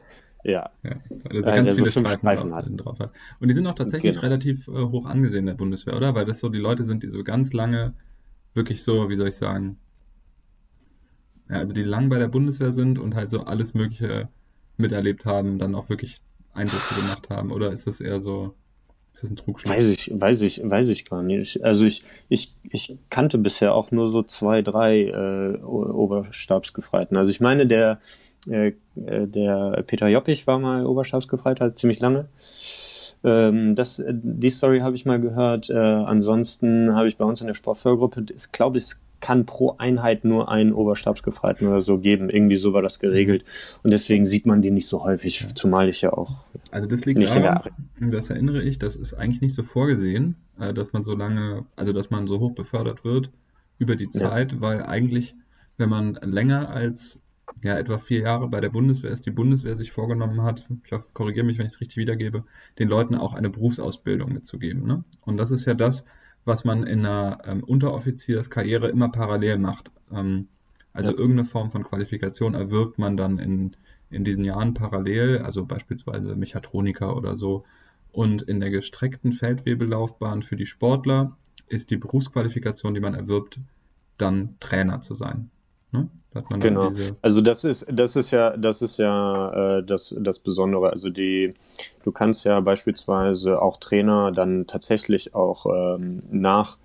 ja. 0.42 0.68
ja 0.82 0.96
weil 1.23 1.37
er 1.37 1.44
so 1.44 1.50
ganz 1.50 1.70
viele 1.78 1.90
so 1.92 2.00
Streifen, 2.00 2.18
Streifen 2.18 2.49
drauf, 2.50 2.58
hat. 2.58 2.85
drauf, 2.85 2.99
hat. 2.99 3.11
Und 3.38 3.46
die 3.46 3.54
sind 3.54 3.68
auch 3.68 3.76
tatsächlich 3.76 4.16
genau. 4.16 4.23
relativ 4.26 4.66
äh, 4.66 4.73
hoch 4.73 5.06
angesehen 5.06 5.40
in 5.40 5.46
der 5.46 5.54
Bundeswehr, 5.54 5.96
oder? 5.96 6.16
Weil 6.16 6.25
das 6.25 6.40
so 6.40 6.49
die 6.49 6.58
Leute 6.58 6.82
sind, 6.82 7.04
die 7.04 7.08
so 7.08 7.23
ganz 7.23 7.52
lange 7.52 7.94
wirklich 8.54 8.82
so, 8.82 9.08
wie 9.08 9.14
soll 9.14 9.28
ich 9.28 9.37
sagen, 9.37 9.78
ja, 11.49 11.58
also 11.58 11.73
die 11.73 11.85
lang 11.85 12.08
bei 12.08 12.18
der 12.18 12.26
Bundeswehr 12.26 12.73
sind 12.73 12.99
und 12.99 13.14
halt 13.14 13.30
so 13.30 13.42
alles 13.42 13.75
Mögliche 13.75 14.28
miterlebt 14.76 15.25
haben, 15.25 15.61
dann 15.61 15.76
auch 15.76 15.88
wirklich 15.88 16.20
Eindrücke 16.56 17.00
gemacht 17.00 17.30
haben. 17.30 17.52
Oder 17.52 17.70
ist 17.70 17.86
das 17.86 18.00
eher 18.00 18.20
so, 18.20 18.54
ist 19.14 19.22
das 19.22 19.30
ein 19.30 19.36
Trugschluss? 19.36 19.72
Weiß 19.72 19.86
ich, 19.86 20.12
weiß 20.14 20.40
ich, 20.42 20.62
weiß 20.68 20.88
ich 20.88 21.04
gar 21.04 21.22
nicht. 21.22 21.62
Also 21.64 21.84
ich, 21.84 22.02
ich, 22.28 22.54
ich 22.70 22.98
kannte 23.10 23.38
bisher 23.38 23.75
auch 23.75 23.90
nur 23.90 24.10
so 24.10 24.22
zwei, 24.22 24.62
drei 24.62 25.02
äh, 25.04 25.62
Oberstabsgefreiten. 25.62 27.16
Also 27.16 27.30
ich 27.30 27.40
meine, 27.40 27.66
der 27.66 28.00
äh, 28.48 28.72
äh, 28.94 29.26
der 29.26 29.82
Peter 29.86 30.08
Joppich 30.08 30.46
war 30.46 30.58
mal 30.58 30.86
Oberstabsgefreiter, 30.86 31.75
ziemlich 31.75 32.00
lange. 32.00 32.28
Ähm, 33.25 33.75
das, 33.75 34.02
die 34.08 34.50
Story 34.50 34.80
habe 34.80 34.96
ich 34.96 35.04
mal 35.04 35.20
gehört. 35.20 35.70
Äh, 35.70 35.75
ansonsten 35.75 36.94
habe 36.94 37.08
ich 37.08 37.16
bei 37.16 37.25
uns 37.25 37.40
in 37.40 37.46
der 37.46 37.54
Sportfördergruppe, 37.54 38.26
ich 38.34 38.52
glaube, 38.52 38.78
es 38.78 39.00
kann 39.20 39.46
pro 39.46 39.76
Einheit 39.78 40.25
nur 40.25 40.50
einen 40.50 40.73
Oberstabsgefreiten 40.73 41.66
oder 41.68 41.80
so 41.82 41.99
geben. 41.99 42.28
Irgendwie 42.28 42.56
so 42.56 42.73
war 42.73 42.82
das 42.82 42.99
geregelt. 42.99 43.44
Und 43.82 43.92
deswegen 43.92 44.25
sieht 44.25 44.46
man 44.46 44.62
die 44.62 44.70
nicht 44.70 44.87
so 44.87 45.04
häufig, 45.04 45.46
zumal 45.54 45.88
ich 45.88 46.02
ja 46.02 46.12
auch. 46.12 46.44
Also 46.70 46.88
das 46.88 47.04
liegt 47.06 47.18
nicht 47.18 47.35
daran, 47.35 47.73
das 47.99 48.30
erinnere 48.30 48.62
ich, 48.62 48.78
das 48.78 48.96
ist 48.96 49.14
eigentlich 49.14 49.40
nicht 49.40 49.54
so 49.54 49.62
vorgesehen, 49.62 50.37
äh, 50.58 50.75
dass 50.75 50.92
man 50.92 51.02
so 51.02 51.14
lange, 51.14 51.64
also 51.76 51.92
dass 51.92 52.11
man 52.11 52.26
so 52.26 52.40
hoch 52.40 52.52
befördert 52.52 53.04
wird 53.04 53.30
über 53.78 53.96
die 53.96 54.11
Zeit, 54.11 54.52
ja. 54.52 54.61
weil 54.61 54.82
eigentlich, 54.82 55.35
wenn 55.76 55.88
man 55.88 56.14
länger 56.23 56.70
als 56.70 57.18
ja, 57.62 57.78
etwa 57.78 57.99
vier 57.99 58.20
Jahre 58.20 58.49
bei 58.49 58.61
der 58.61 58.70
Bundeswehr 58.70 59.11
ist, 59.11 59.26
die 59.26 59.30
Bundeswehr 59.30 59.76
sich 59.76 59.92
vorgenommen 59.92 60.42
hat, 60.42 60.66
ich 60.85 60.92
hoffe, 60.92 61.06
korrigiere 61.14 61.46
mich, 61.46 61.58
wenn 61.58 61.66
ich 61.66 61.75
es 61.75 61.80
richtig 61.80 61.96
wiedergebe, 61.96 62.44
den 62.78 62.88
Leuten 62.88 63.14
auch 63.14 63.35
eine 63.35 63.50
Berufsausbildung 63.50 64.32
mitzugeben. 64.32 64.87
Ne? 64.87 65.04
Und 65.23 65.37
das 65.37 65.50
ist 65.50 65.64
ja 65.64 65.75
das, 65.75 66.04
was 66.47 66.65
man 66.65 66.87
in 66.87 67.05
einer 67.05 67.41
ähm, 67.45 67.62
Unteroffizierskarriere 67.62 68.88
immer 68.88 69.11
parallel 69.11 69.59
macht. 69.59 69.91
Ähm, 70.11 70.49
also 70.93 71.11
ja. 71.11 71.19
irgendeine 71.19 71.45
Form 71.45 71.71
von 71.71 71.85
Qualifikation 71.85 72.55
erwirbt 72.55 72.99
man 72.99 73.19
dann 73.19 73.38
in, 73.38 73.76
in 74.09 74.25
diesen 74.25 74.45
Jahren 74.45 74.73
parallel, 74.73 75.38
also 75.38 75.67
beispielsweise 75.67 76.37
Mechatroniker 76.37 77.15
oder 77.15 77.37
so. 77.37 77.65
Und 78.12 78.43
in 78.43 78.61
der 78.61 78.71
gestreckten 78.71 79.33
Feldwebellaufbahn 79.33 80.43
für 80.43 80.57
die 80.57 80.65
Sportler 80.65 81.37
ist 81.69 81.91
die 81.91 81.99
Berufsqualifikation, 81.99 82.95
die 82.95 83.00
man 83.00 83.12
erwirbt, 83.12 83.61
dann 84.17 84.57
Trainer 84.61 85.00
zu 85.00 85.15
sein. 85.15 85.50
Ne? 85.93 86.09
Genau. 86.59 86.90
Also 87.23 87.40
das 87.40 87.64
ist, 87.64 87.87
das 87.90 88.16
ist 88.16 88.31
ja, 88.31 88.57
das 88.57 88.83
ist 88.83 88.99
ja 88.99 89.78
äh, 89.78 89.83
das, 89.85 90.14
das 90.19 90.38
Besondere. 90.38 90.90
Also 90.90 91.11
die, 91.11 91.55
du 92.05 92.12
kannst 92.12 92.45
ja 92.45 92.61
beispielsweise 92.61 93.61
auch 93.61 93.76
Trainer 93.78 94.33
dann 94.33 94.66
tatsächlich 94.66 95.35
auch 95.35 95.66
ähm, 95.66 96.23
nach 96.31 96.78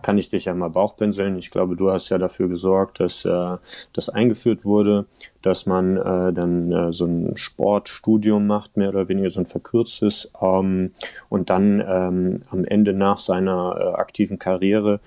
kann 0.00 0.16
ich 0.16 0.30
dich 0.30 0.46
ja 0.46 0.54
mal 0.54 0.68
Bauchpinseln. 0.68 1.36
Ich 1.36 1.50
glaube, 1.50 1.76
du 1.76 1.90
hast 1.90 2.08
ja 2.08 2.16
dafür 2.16 2.48
gesorgt, 2.48 3.00
dass 3.00 3.24
äh, 3.24 3.56
das 3.92 4.08
eingeführt 4.08 4.64
wurde, 4.64 5.04
dass 5.42 5.66
man 5.66 5.96
äh, 5.96 6.32
dann 6.32 6.72
äh, 6.72 6.92
so 6.92 7.04
ein 7.04 7.36
Sportstudium 7.36 8.46
macht, 8.46 8.76
mehr 8.76 8.88
oder 8.88 9.08
weniger 9.08 9.28
so 9.28 9.40
ein 9.40 9.46
verkürztes, 9.46 10.30
ähm, 10.40 10.92
und 11.28 11.50
dann 11.50 11.84
ähm, 11.86 12.42
am 12.50 12.64
Ende 12.64 12.94
nach 12.94 13.18
seiner 13.18 13.76
äh, 13.78 14.00
aktiven 14.00 14.38
Karriere 14.38 15.00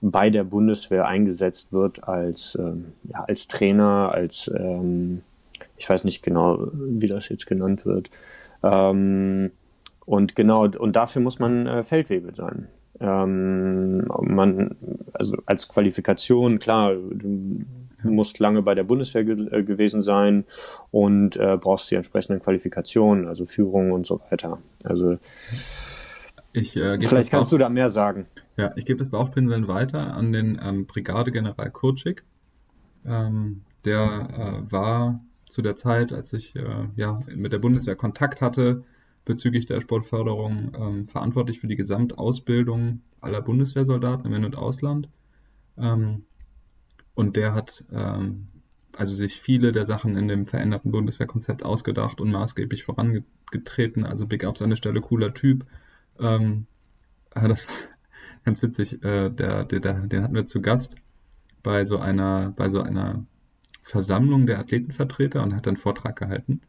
bei 0.00 0.30
der 0.30 0.44
Bundeswehr 0.44 1.06
eingesetzt 1.06 1.72
wird 1.72 2.06
als, 2.06 2.56
ähm, 2.60 2.92
ja, 3.04 3.24
als 3.24 3.48
Trainer, 3.48 4.10
als, 4.12 4.50
ähm, 4.56 5.22
ich 5.76 5.88
weiß 5.88 6.04
nicht 6.04 6.22
genau, 6.22 6.68
wie 6.72 7.08
das 7.08 7.28
jetzt 7.28 7.46
genannt 7.46 7.84
wird. 7.86 8.10
Ähm, 8.62 9.50
und 10.04 10.34
genau, 10.34 10.66
und 10.66 10.96
dafür 10.96 11.22
muss 11.22 11.38
man 11.38 11.66
äh, 11.66 11.82
Feldwebel 11.82 12.34
sein. 12.34 12.68
Ähm, 13.00 14.06
man, 14.20 14.76
also 15.12 15.36
als 15.46 15.68
Qualifikation, 15.68 16.58
klar, 16.58 16.94
du 16.94 17.64
musst 18.10 18.38
lange 18.38 18.62
bei 18.62 18.74
der 18.74 18.84
Bundeswehr 18.84 19.24
ge 19.24 19.48
äh, 19.50 19.62
gewesen 19.62 20.02
sein 20.02 20.44
und 20.90 21.36
äh, 21.36 21.56
brauchst 21.60 21.90
die 21.90 21.96
entsprechenden 21.96 22.40
Qualifikationen, 22.40 23.26
also 23.26 23.46
Führung 23.46 23.92
und 23.92 24.06
so 24.06 24.20
weiter. 24.30 24.58
Also 24.84 25.18
ich, 26.52 26.76
äh, 26.76 26.98
Vielleicht 27.04 27.30
kannst 27.30 27.50
du 27.50 27.58
da 27.58 27.68
mehr 27.68 27.88
sagen. 27.88 28.26
Ja, 28.56 28.72
ich 28.76 28.86
gebe 28.86 28.98
das 28.98 29.10
Bauchpinseln 29.10 29.68
weiter 29.68 30.14
an 30.14 30.32
den 30.32 30.60
ähm, 30.62 30.86
Brigadegeneral 30.86 31.70
Kurczyk. 31.70 32.24
Ähm, 33.04 33.62
der 33.84 34.64
äh, 34.68 34.72
war 34.72 35.20
zu 35.48 35.60
der 35.60 35.76
Zeit, 35.76 36.12
als 36.12 36.32
ich 36.32 36.54
äh, 36.56 36.88
ja, 36.96 37.20
mit 37.26 37.52
der 37.52 37.58
Bundeswehr 37.58 37.96
Kontakt 37.96 38.40
hatte 38.40 38.84
bezüglich 39.24 39.66
der 39.66 39.80
Sportförderung, 39.80 40.72
ähm, 40.78 41.04
verantwortlich 41.06 41.60
für 41.60 41.66
die 41.66 41.76
Gesamtausbildung 41.76 43.00
aller 43.20 43.40
Bundeswehrsoldaten 43.40 44.26
im 44.26 44.34
In- 44.34 44.44
und 44.44 44.56
Ausland. 44.56 45.08
Ähm, 45.78 46.24
und 47.14 47.36
der 47.36 47.54
hat 47.54 47.84
ähm, 47.92 48.48
also 48.96 49.14
sich 49.14 49.40
viele 49.40 49.72
der 49.72 49.84
Sachen 49.84 50.16
in 50.16 50.28
dem 50.28 50.46
veränderten 50.46 50.90
Bundeswehrkonzept 50.92 51.64
ausgedacht 51.64 52.20
und 52.20 52.30
maßgeblich 52.30 52.84
vorangetreten. 52.84 54.04
Also 54.04 54.26
Big 54.26 54.44
Ups 54.44 54.62
an 54.62 54.70
der 54.70 54.76
Stelle, 54.76 55.00
cooler 55.00 55.34
Typ. 55.34 55.66
Ähm, 56.20 56.66
das 57.34 57.66
ganz 58.44 58.62
witzig. 58.62 59.02
Äh, 59.04 59.30
der, 59.30 59.64
der, 59.64 59.80
der, 59.80 59.94
den 59.94 60.22
hatten 60.22 60.34
wir 60.34 60.46
zu 60.46 60.62
Gast 60.62 60.94
bei 61.62 61.84
so 61.84 61.98
einer, 61.98 62.52
bei 62.56 62.68
so 62.68 62.80
einer 62.80 63.24
Versammlung 63.82 64.46
der 64.46 64.58
Athletenvertreter 64.58 65.42
und 65.42 65.54
hat 65.54 65.66
einen 65.66 65.76
Vortrag 65.76 66.16
gehalten. 66.16 66.60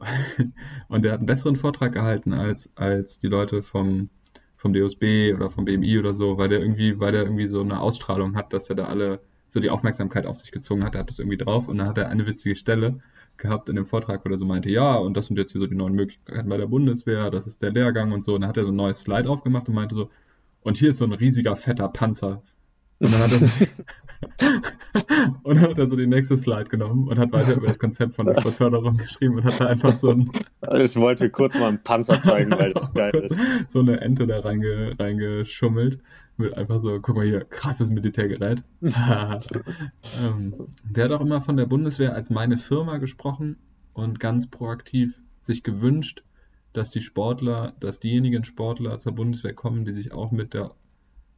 und 0.88 1.02
der 1.02 1.12
hat 1.12 1.20
einen 1.20 1.26
besseren 1.26 1.56
Vortrag 1.56 1.92
gehalten 1.92 2.32
als, 2.32 2.70
als 2.74 3.20
die 3.20 3.28
Leute 3.28 3.62
vom, 3.62 4.08
vom 4.56 4.72
DOSB 4.72 5.34
oder 5.34 5.50
vom 5.50 5.64
BMI 5.64 5.98
oder 5.98 6.14
so, 6.14 6.38
weil 6.38 6.48
der 6.48 6.60
irgendwie, 6.60 6.98
weil 6.98 7.12
der 7.12 7.22
irgendwie 7.22 7.46
so 7.46 7.60
eine 7.60 7.80
Ausstrahlung 7.80 8.34
hat, 8.36 8.52
dass 8.52 8.68
er 8.70 8.76
da 8.76 8.84
alle 8.86 9.20
so 9.48 9.60
die 9.60 9.70
Aufmerksamkeit 9.70 10.26
auf 10.26 10.36
sich 10.36 10.50
gezogen 10.50 10.82
hat. 10.82 10.94
Er 10.94 11.00
hat 11.00 11.10
das 11.10 11.18
irgendwie 11.18 11.36
drauf 11.36 11.68
und 11.68 11.78
dann 11.78 11.88
hat 11.88 11.98
er 11.98 12.08
eine 12.08 12.26
witzige 12.26 12.56
Stelle 12.56 13.00
gehabt 13.36 13.68
in 13.68 13.76
dem 13.76 13.86
Vortrag, 13.86 14.24
wo 14.24 14.30
er 14.30 14.38
so 14.38 14.44
meinte, 14.44 14.70
ja, 14.70 14.94
und 14.94 15.16
das 15.16 15.26
sind 15.26 15.38
jetzt 15.38 15.52
hier 15.52 15.60
so 15.60 15.66
die 15.66 15.74
neuen 15.74 15.94
Möglichkeiten 15.94 16.48
bei 16.48 16.56
der 16.56 16.66
Bundeswehr, 16.66 17.30
das 17.30 17.46
ist 17.46 17.62
der 17.62 17.72
Lehrgang 17.72 18.12
und 18.12 18.22
so. 18.24 18.34
Und 18.34 18.42
dann 18.42 18.48
hat 18.48 18.56
er 18.56 18.64
so 18.64 18.72
ein 18.72 18.76
neues 18.76 19.00
Slide 19.00 19.28
aufgemacht 19.28 19.68
und 19.68 19.74
meinte 19.74 19.94
so, 19.94 20.10
und 20.62 20.76
hier 20.76 20.90
ist 20.90 20.98
so 20.98 21.04
ein 21.04 21.12
riesiger, 21.12 21.56
fetter 21.56 21.88
Panzer. 21.88 22.42
Und 22.98 23.12
dann 23.12 23.20
hat 23.20 23.32
er 23.32 23.38
so, 23.38 23.66
und 25.42 25.56
dann 25.56 25.70
hat 25.70 25.78
er 25.78 25.86
so 25.86 25.96
die 25.96 26.06
nächste 26.06 26.36
Slide 26.36 26.64
genommen 26.64 27.08
und 27.08 27.18
hat 27.18 27.32
weiter 27.32 27.56
über 27.56 27.66
das 27.66 27.78
Konzept 27.78 28.14
von 28.14 28.26
der 28.26 28.40
Förderung 28.40 28.96
geschrieben 28.96 29.36
und 29.36 29.44
hat 29.44 29.60
da 29.60 29.66
einfach 29.66 29.98
so 29.98 30.10
ein. 30.10 30.30
Ich 30.78 30.96
wollte 30.96 31.30
kurz 31.30 31.58
mal 31.58 31.68
einen 31.68 31.82
Panzer 31.82 32.20
zeigen, 32.20 32.52
weil 32.52 32.72
das 32.72 32.94
geil 32.94 33.14
ist. 33.14 33.38
So 33.68 33.80
eine 33.80 34.00
Ente 34.00 34.26
da 34.26 34.40
reinge, 34.40 34.94
reingeschummelt. 34.98 36.00
Mit 36.38 36.54
einfach 36.54 36.80
so, 36.80 36.98
guck 37.00 37.16
mal 37.16 37.26
hier, 37.26 37.44
krasses 37.44 37.90
Militärgerät. 37.90 38.62
ähm, 38.82 40.54
der 40.84 41.04
hat 41.04 41.12
auch 41.12 41.20
immer 41.20 41.42
von 41.42 41.56
der 41.56 41.66
Bundeswehr 41.66 42.14
als 42.14 42.30
meine 42.30 42.56
Firma 42.56 42.96
gesprochen 42.96 43.56
und 43.92 44.18
ganz 44.18 44.46
proaktiv 44.46 45.12
sich 45.42 45.62
gewünscht, 45.62 46.22
dass 46.72 46.90
die 46.90 47.02
Sportler, 47.02 47.74
dass 47.80 48.00
diejenigen 48.00 48.44
Sportler 48.44 48.98
zur 48.98 49.12
Bundeswehr 49.12 49.54
kommen, 49.54 49.84
die 49.84 49.92
sich 49.92 50.12
auch 50.12 50.30
mit 50.30 50.54
der 50.54 50.74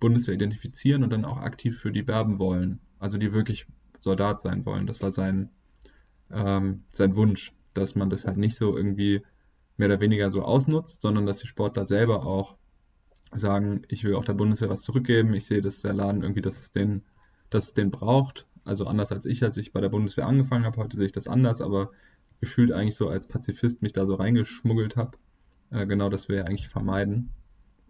Bundeswehr 0.00 0.34
identifizieren 0.34 1.02
und 1.02 1.10
dann 1.10 1.24
auch 1.24 1.38
aktiv 1.38 1.78
für 1.78 1.90
die 1.90 2.06
werben 2.06 2.38
wollen. 2.38 2.80
Also 2.98 3.18
die 3.18 3.32
wirklich 3.32 3.66
Soldat 3.98 4.40
sein 4.40 4.64
wollen. 4.66 4.86
Das 4.86 5.02
war 5.02 5.10
sein, 5.10 5.50
ähm, 6.30 6.84
sein 6.90 7.16
Wunsch, 7.16 7.52
dass 7.72 7.94
man 7.94 8.10
das 8.10 8.26
halt 8.26 8.36
nicht 8.36 8.56
so 8.56 8.76
irgendwie 8.76 9.22
mehr 9.76 9.88
oder 9.88 10.00
weniger 10.00 10.30
so 10.30 10.42
ausnutzt, 10.42 11.02
sondern 11.02 11.26
dass 11.26 11.38
die 11.38 11.46
Sportler 11.46 11.84
selber 11.86 12.24
auch 12.26 12.56
sagen, 13.32 13.82
ich 13.88 14.04
will 14.04 14.14
auch 14.14 14.24
der 14.24 14.34
Bundeswehr 14.34 14.68
was 14.68 14.82
zurückgeben. 14.82 15.34
Ich 15.34 15.46
sehe, 15.46 15.60
dass 15.60 15.82
der 15.82 15.94
Laden 15.94 16.22
irgendwie, 16.22 16.42
dass 16.42 16.60
es 16.60 16.70
den, 16.70 17.02
dass 17.50 17.64
es 17.64 17.74
den 17.74 17.90
braucht. 17.90 18.46
Also 18.64 18.86
anders 18.86 19.10
als 19.10 19.26
ich, 19.26 19.42
als 19.42 19.56
ich 19.56 19.72
bei 19.72 19.80
der 19.80 19.88
Bundeswehr 19.88 20.26
angefangen 20.26 20.64
habe. 20.64 20.80
Heute 20.80 20.96
sehe 20.96 21.06
ich 21.06 21.12
das 21.12 21.26
anders, 21.26 21.60
aber 21.60 21.90
gefühlt 22.40 22.72
eigentlich 22.72 22.96
so 22.96 23.08
als 23.08 23.26
Pazifist 23.26 23.82
mich 23.82 23.92
da 23.92 24.06
so 24.06 24.14
reingeschmuggelt 24.14 24.96
habe. 24.96 25.18
Äh, 25.74 25.86
genau 25.86 26.08
das 26.08 26.28
will 26.28 26.36
er 26.36 26.46
eigentlich 26.46 26.68
vermeiden. 26.68 27.30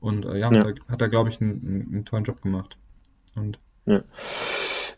Und 0.00 0.24
äh, 0.24 0.38
ja, 0.38 0.52
ja. 0.52 0.64
Hat, 0.64 0.78
er, 0.88 1.00
er, 1.00 1.08
glaube 1.08 1.30
ich, 1.30 1.40
einen, 1.40 1.88
einen, 1.92 2.04
tollen 2.04 2.24
Job 2.24 2.42
gemacht. 2.42 2.76
Und 3.34 3.58
ja. 3.86 4.00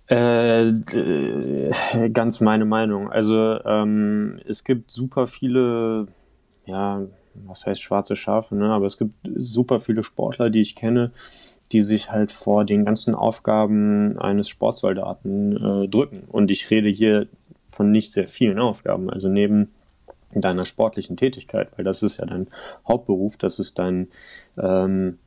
Äh, 0.09 0.73
ganz 2.12 2.40
meine 2.40 2.64
Meinung. 2.64 3.11
Also 3.11 3.59
ähm, 3.64 4.38
es 4.47 4.62
gibt 4.62 4.90
super 4.90 5.26
viele, 5.26 6.07
ja, 6.64 7.02
was 7.45 7.66
heißt 7.66 7.83
schwarze 7.83 8.14
Schafe, 8.14 8.55
ne? 8.55 8.71
aber 8.71 8.87
es 8.87 8.99
gibt 8.99 9.14
super 9.35 9.81
viele 9.81 10.05
Sportler, 10.05 10.49
die 10.49 10.61
ich 10.61 10.76
kenne, 10.76 11.11
die 11.73 11.83
sich 11.83 12.12
halt 12.12 12.31
vor 12.31 12.64
den 12.64 12.85
ganzen 12.85 13.16
Aufgaben 13.16 14.16
eines 14.19 14.49
Sportsoldaten 14.49 15.57
äh, 15.57 15.88
drücken. 15.88 16.23
Und 16.28 16.52
ich 16.52 16.71
rede 16.71 16.88
hier 16.88 17.26
von 17.66 17.90
nicht 17.90 18.12
sehr 18.12 18.28
vielen 18.28 18.61
Aufgaben. 18.61 19.11
Also 19.11 19.28
neben 19.28 19.73
deiner 20.33 20.64
sportlichen 20.64 21.16
Tätigkeit, 21.16 21.68
weil 21.76 21.85
das 21.85 22.02
ist 22.02 22.18
ja 22.18 22.26
dein 22.26 22.49
Hauptberuf, 22.87 23.37
das 23.37 23.59
ist 23.59 23.78
dein, 23.78 24.09
ähm, 24.59 25.18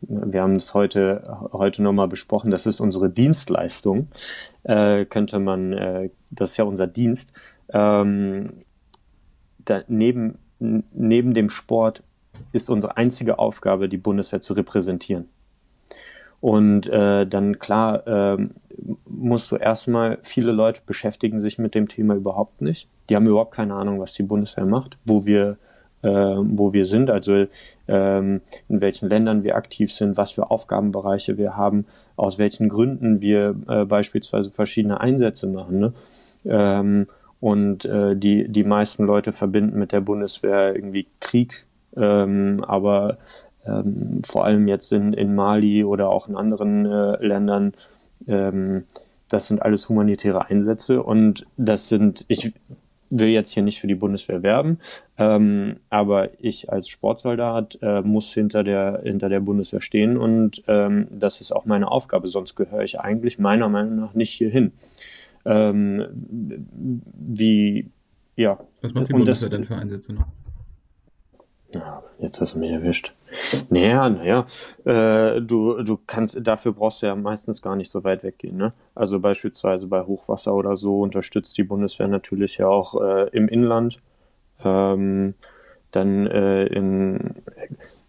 wir 0.00 0.42
haben 0.42 0.56
es 0.56 0.74
heute, 0.74 1.48
heute 1.52 1.82
nochmal 1.82 2.08
besprochen, 2.08 2.50
das 2.50 2.66
ist 2.66 2.80
unsere 2.80 3.08
Dienstleistung, 3.08 4.08
äh, 4.64 5.04
könnte 5.04 5.38
man, 5.38 5.72
äh, 5.72 6.10
das 6.30 6.52
ist 6.52 6.56
ja 6.56 6.64
unser 6.64 6.86
Dienst. 6.86 7.32
Ähm, 7.72 8.64
da, 9.64 9.82
neben, 9.88 10.38
neben 10.58 11.34
dem 11.34 11.50
Sport 11.50 12.02
ist 12.52 12.68
unsere 12.68 12.96
einzige 12.96 13.38
Aufgabe, 13.38 13.88
die 13.88 13.98
Bundeswehr 13.98 14.40
zu 14.40 14.54
repräsentieren. 14.54 15.28
Und 16.40 16.88
äh, 16.88 17.24
dann 17.24 17.60
klar 17.60 18.06
äh, 18.06 18.48
musst 19.06 19.50
du 19.50 19.56
erstmal, 19.56 20.18
viele 20.22 20.52
Leute 20.52 20.82
beschäftigen 20.84 21.40
sich 21.40 21.58
mit 21.58 21.74
dem 21.74 21.88
Thema 21.88 22.14
überhaupt 22.14 22.60
nicht. 22.60 22.88
Die 23.08 23.16
haben 23.16 23.26
überhaupt 23.26 23.54
keine 23.54 23.74
Ahnung, 23.74 24.00
was 24.00 24.12
die 24.12 24.22
Bundeswehr 24.22 24.66
macht, 24.66 24.96
wo 25.04 25.26
wir, 25.26 25.56
äh, 26.02 26.08
wo 26.08 26.72
wir 26.72 26.86
sind, 26.86 27.10
also 27.10 27.46
ähm, 27.88 28.40
in 28.68 28.80
welchen 28.80 29.08
Ländern 29.08 29.44
wir 29.44 29.56
aktiv 29.56 29.92
sind, 29.92 30.16
was 30.16 30.32
für 30.32 30.50
Aufgabenbereiche 30.50 31.38
wir 31.38 31.56
haben, 31.56 31.86
aus 32.16 32.38
welchen 32.38 32.68
Gründen 32.68 33.20
wir 33.20 33.54
äh, 33.68 33.84
beispielsweise 33.84 34.50
verschiedene 34.50 35.00
Einsätze 35.00 35.46
machen. 35.46 35.78
Ne? 35.78 35.92
Ähm, 36.44 37.06
und 37.40 37.84
äh, 37.84 38.14
die, 38.14 38.48
die 38.48 38.64
meisten 38.64 39.04
Leute 39.04 39.32
verbinden 39.32 39.78
mit 39.78 39.92
der 39.92 40.00
Bundeswehr 40.00 40.74
irgendwie 40.76 41.08
Krieg, 41.18 41.66
ähm, 41.96 42.64
aber 42.66 43.18
ähm, 43.66 44.22
vor 44.24 44.44
allem 44.44 44.68
jetzt 44.68 44.92
in, 44.92 45.12
in 45.12 45.34
Mali 45.34 45.84
oder 45.84 46.08
auch 46.08 46.28
in 46.28 46.36
anderen 46.36 46.86
äh, 46.86 47.24
Ländern. 47.24 47.74
Ähm, 48.26 48.84
das 49.28 49.46
sind 49.46 49.62
alles 49.62 49.88
humanitäre 49.88 50.46
Einsätze 50.46 51.02
und 51.02 51.46
das 51.56 51.88
sind, 51.88 52.24
ich 52.28 52.52
will 53.08 53.28
jetzt 53.28 53.50
hier 53.50 53.62
nicht 53.62 53.80
für 53.80 53.86
die 53.86 53.94
Bundeswehr 53.94 54.42
werben, 54.42 54.78
ähm, 55.18 55.76
aber 55.90 56.30
ich 56.42 56.70
als 56.72 56.88
Sportsoldat 56.88 57.78
äh, 57.82 58.00
muss 58.00 58.32
hinter 58.32 58.64
der, 58.64 59.00
hinter 59.02 59.28
der 59.28 59.40
Bundeswehr 59.40 59.80
stehen 59.80 60.16
und 60.16 60.62
ähm, 60.66 61.08
das 61.10 61.40
ist 61.40 61.52
auch 61.52 61.64
meine 61.66 61.90
Aufgabe, 61.90 62.28
sonst 62.28 62.56
gehöre 62.56 62.82
ich 62.82 63.00
eigentlich 63.00 63.38
meiner 63.38 63.68
Meinung 63.68 63.96
nach 63.96 64.14
nicht 64.14 64.32
hierhin. 64.32 64.72
Ähm, 65.44 66.06
wie, 66.12 67.88
ja. 68.36 68.58
Was 68.80 68.94
macht 68.94 69.08
die 69.08 69.12
Bundeswehr 69.12 69.50
das, 69.50 69.58
denn 69.58 69.66
für 69.66 69.76
Einsätze 69.76 70.12
noch? 70.12 70.26
Ja, 71.74 72.02
jetzt 72.18 72.40
hast 72.40 72.54
du 72.54 72.58
mich 72.58 72.70
erwischt. 72.70 73.14
Naja, 73.70 74.08
naja, 74.08 74.46
äh, 74.84 75.40
du, 75.40 75.82
du 75.82 75.98
kannst, 76.06 76.38
dafür 76.42 76.72
brauchst 76.72 77.02
du 77.02 77.06
ja 77.06 77.14
meistens 77.14 77.62
gar 77.62 77.76
nicht 77.76 77.90
so 77.90 78.04
weit 78.04 78.22
weggehen, 78.22 78.56
ne? 78.56 78.74
Also 78.94 79.20
beispielsweise 79.20 79.86
bei 79.86 80.02
Hochwasser 80.02 80.54
oder 80.54 80.76
so 80.76 81.00
unterstützt 81.00 81.56
die 81.56 81.64
Bundeswehr 81.64 82.08
natürlich 82.08 82.58
ja 82.58 82.66
auch 82.66 83.00
äh, 83.00 83.28
im 83.30 83.48
Inland. 83.48 84.00
Ähm, 84.62 85.34
dann 85.92 86.26
äh, 86.26 86.64
in, 86.66 87.36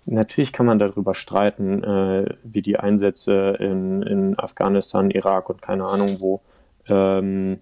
natürlich 0.05 0.53
kann 0.53 0.65
man 0.65 0.79
darüber 0.79 1.15
streiten, 1.15 1.83
äh, 1.83 2.35
wie 2.43 2.61
die 2.61 2.77
Einsätze 2.77 3.57
in, 3.59 4.01
in 4.03 4.39
Afghanistan, 4.39 5.11
Irak 5.11 5.49
und 5.49 5.61
keine 5.61 5.85
Ahnung 5.85 6.09
wo, 6.19 6.41
ähm, 6.87 7.59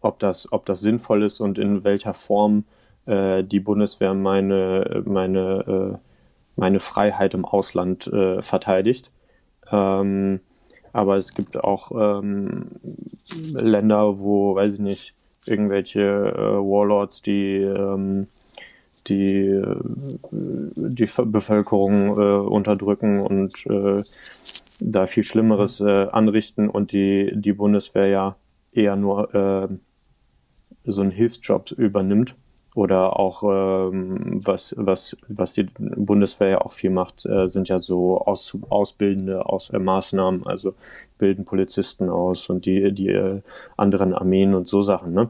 ob 0.00 0.18
das, 0.18 0.52
ob 0.52 0.66
das 0.66 0.80
sinnvoll 0.80 1.22
ist 1.22 1.40
und 1.40 1.58
in 1.58 1.84
welcher 1.84 2.14
Form 2.14 2.64
äh, 3.08 3.42
die 3.42 3.60
Bundeswehr 3.60 4.14
meine, 4.14 5.02
meine, 5.06 5.96
äh, 5.96 5.98
meine 6.56 6.78
Freiheit 6.78 7.34
im 7.34 7.44
Ausland 7.44 8.06
äh, 8.08 8.42
verteidigt. 8.42 9.10
Ähm, 9.70 10.40
aber 10.92 11.16
es 11.16 11.34
gibt 11.34 11.56
auch 11.56 11.90
ähm, 11.92 12.66
Länder, 13.54 14.18
wo, 14.18 14.54
weiß 14.56 14.74
ich 14.74 14.80
nicht, 14.80 15.14
irgendwelche 15.46 16.00
äh, 16.00 16.56
Warlords, 16.56 17.22
die 17.22 17.56
ähm, 17.56 18.26
die 19.06 19.46
äh, 19.46 19.76
die 20.30 21.08
Bevölkerung 21.24 22.18
äh, 22.18 22.46
unterdrücken 22.46 23.20
und 23.20 23.54
äh, 23.66 24.02
da 24.80 25.06
viel 25.06 25.24
Schlimmeres 25.24 25.80
äh, 25.80 26.06
anrichten 26.10 26.68
und 26.68 26.92
die 26.92 27.32
die 27.34 27.52
Bundeswehr 27.52 28.06
ja 28.08 28.36
eher 28.72 28.96
nur 28.96 29.34
äh, 29.34 29.68
so 30.84 31.02
einen 31.02 31.10
Hilfsjob 31.10 31.70
übernimmt 31.72 32.34
oder 32.78 33.18
auch 33.18 33.42
ähm, 33.42 34.38
was, 34.46 34.72
was, 34.78 35.16
was 35.26 35.52
die 35.52 35.64
Bundeswehr 35.78 36.48
ja 36.48 36.60
auch 36.60 36.70
viel 36.70 36.90
macht, 36.90 37.26
äh, 37.26 37.48
sind 37.48 37.68
ja 37.68 37.80
so 37.80 38.20
aus, 38.20 38.56
ausbildende 38.68 39.46
aus, 39.46 39.70
äh, 39.70 39.80
Maßnahmen, 39.80 40.46
also 40.46 40.74
bilden 41.18 41.44
Polizisten 41.44 42.08
aus 42.08 42.48
und 42.48 42.66
die, 42.66 42.92
die 42.92 43.08
äh, 43.08 43.42
anderen 43.76 44.14
Armeen 44.14 44.54
und 44.54 44.68
so 44.68 44.82
Sachen. 44.82 45.12
Ne? 45.12 45.28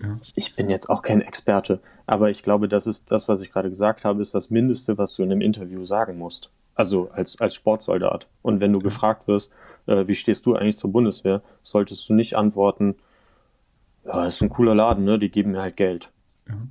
Ja. 0.00 0.16
Ich 0.34 0.56
bin 0.56 0.68
jetzt 0.68 0.90
auch 0.90 1.02
kein 1.02 1.20
Experte, 1.20 1.78
aber 2.04 2.30
ich 2.30 2.42
glaube, 2.42 2.66
das 2.66 2.88
ist 2.88 3.12
das, 3.12 3.28
was 3.28 3.42
ich 3.42 3.52
gerade 3.52 3.68
gesagt 3.68 4.02
habe, 4.02 4.20
ist 4.20 4.34
das 4.34 4.50
Mindeste, 4.50 4.98
was 4.98 5.14
du 5.14 5.22
in 5.22 5.30
einem 5.30 5.40
Interview 5.40 5.84
sagen 5.84 6.18
musst. 6.18 6.50
Also 6.74 7.10
als, 7.12 7.40
als 7.40 7.54
Sportsoldat. 7.54 8.26
Und 8.42 8.58
wenn 8.58 8.72
du 8.72 8.80
ja. 8.80 8.82
gefragt 8.82 9.28
wirst, 9.28 9.52
äh, 9.86 10.08
wie 10.08 10.16
stehst 10.16 10.46
du 10.46 10.56
eigentlich 10.56 10.78
zur 10.78 10.90
Bundeswehr, 10.90 11.42
solltest 11.62 12.08
du 12.08 12.14
nicht 12.14 12.34
antworten, 12.34 12.96
ja, 14.04 14.26
ist 14.26 14.42
ein 14.42 14.48
cooler 14.48 14.74
Laden, 14.74 15.04
ne? 15.04 15.16
Die 15.20 15.30
geben 15.30 15.52
mir 15.52 15.62
halt 15.62 15.76
Geld. 15.76 16.11
Ja, 16.48 16.66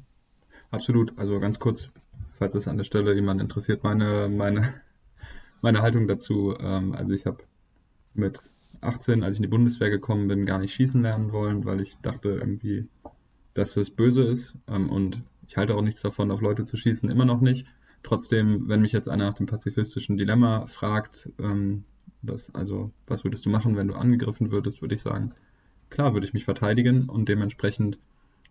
absolut. 0.71 1.17
Also 1.17 1.39
ganz 1.39 1.59
kurz, 1.59 1.89
falls 2.37 2.55
es 2.55 2.67
an 2.67 2.77
der 2.77 2.83
Stelle 2.83 3.13
jemand 3.13 3.41
interessiert, 3.41 3.83
meine, 3.83 4.29
meine, 4.29 4.73
meine 5.61 5.81
Haltung 5.81 6.07
dazu. 6.07 6.55
Ähm, 6.59 6.93
also 6.93 7.13
ich 7.13 7.25
habe 7.25 7.43
mit 8.13 8.41
18, 8.81 9.23
als 9.23 9.35
ich 9.35 9.39
in 9.39 9.43
die 9.43 9.49
Bundeswehr 9.49 9.89
gekommen 9.89 10.27
bin, 10.27 10.45
gar 10.45 10.59
nicht 10.59 10.73
schießen 10.73 11.01
lernen 11.01 11.31
wollen, 11.31 11.65
weil 11.65 11.81
ich 11.81 11.97
dachte 12.01 12.29
irgendwie, 12.29 12.87
dass 13.53 13.73
das 13.73 13.89
böse 13.89 14.23
ist. 14.23 14.55
Ähm, 14.67 14.89
und 14.89 15.21
ich 15.47 15.57
halte 15.57 15.75
auch 15.75 15.81
nichts 15.81 16.01
davon, 16.01 16.31
auf 16.31 16.41
Leute 16.41 16.65
zu 16.65 16.77
schießen, 16.77 17.09
immer 17.09 17.25
noch 17.25 17.41
nicht. 17.41 17.67
Trotzdem, 18.03 18.67
wenn 18.67 18.81
mich 18.81 18.93
jetzt 18.93 19.09
einer 19.09 19.25
nach 19.25 19.35
dem 19.35 19.45
pazifistischen 19.45 20.17
Dilemma 20.17 20.65
fragt, 20.67 21.29
ähm, 21.39 21.83
das, 22.23 22.53
also 22.53 22.91
was 23.07 23.23
würdest 23.23 23.45
du 23.45 23.49
machen, 23.49 23.75
wenn 23.75 23.87
du 23.87 23.95
angegriffen 23.95 24.51
würdest, 24.51 24.81
würde 24.81 24.95
ich 24.95 25.01
sagen, 25.01 25.33
klar 25.89 26.13
würde 26.13 26.25
ich 26.25 26.33
mich 26.33 26.45
verteidigen 26.45 27.09
und 27.09 27.29
dementsprechend 27.29 27.99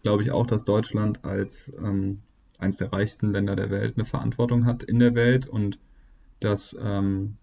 glaube 0.02 0.22
ich 0.22 0.30
auch, 0.30 0.46
dass 0.46 0.64
Deutschland 0.64 1.24
als 1.24 1.70
ähm, 1.78 2.20
eines 2.58 2.76
der 2.76 2.92
reichsten 2.92 3.32
Länder 3.32 3.56
der 3.56 3.70
Welt 3.70 3.94
eine 3.96 4.04
Verantwortung 4.04 4.66
hat 4.66 4.82
in 4.82 4.98
der 4.98 5.14
Welt 5.14 5.46
und 5.46 5.78
dass, 6.40 6.76
ähm, 6.80 7.36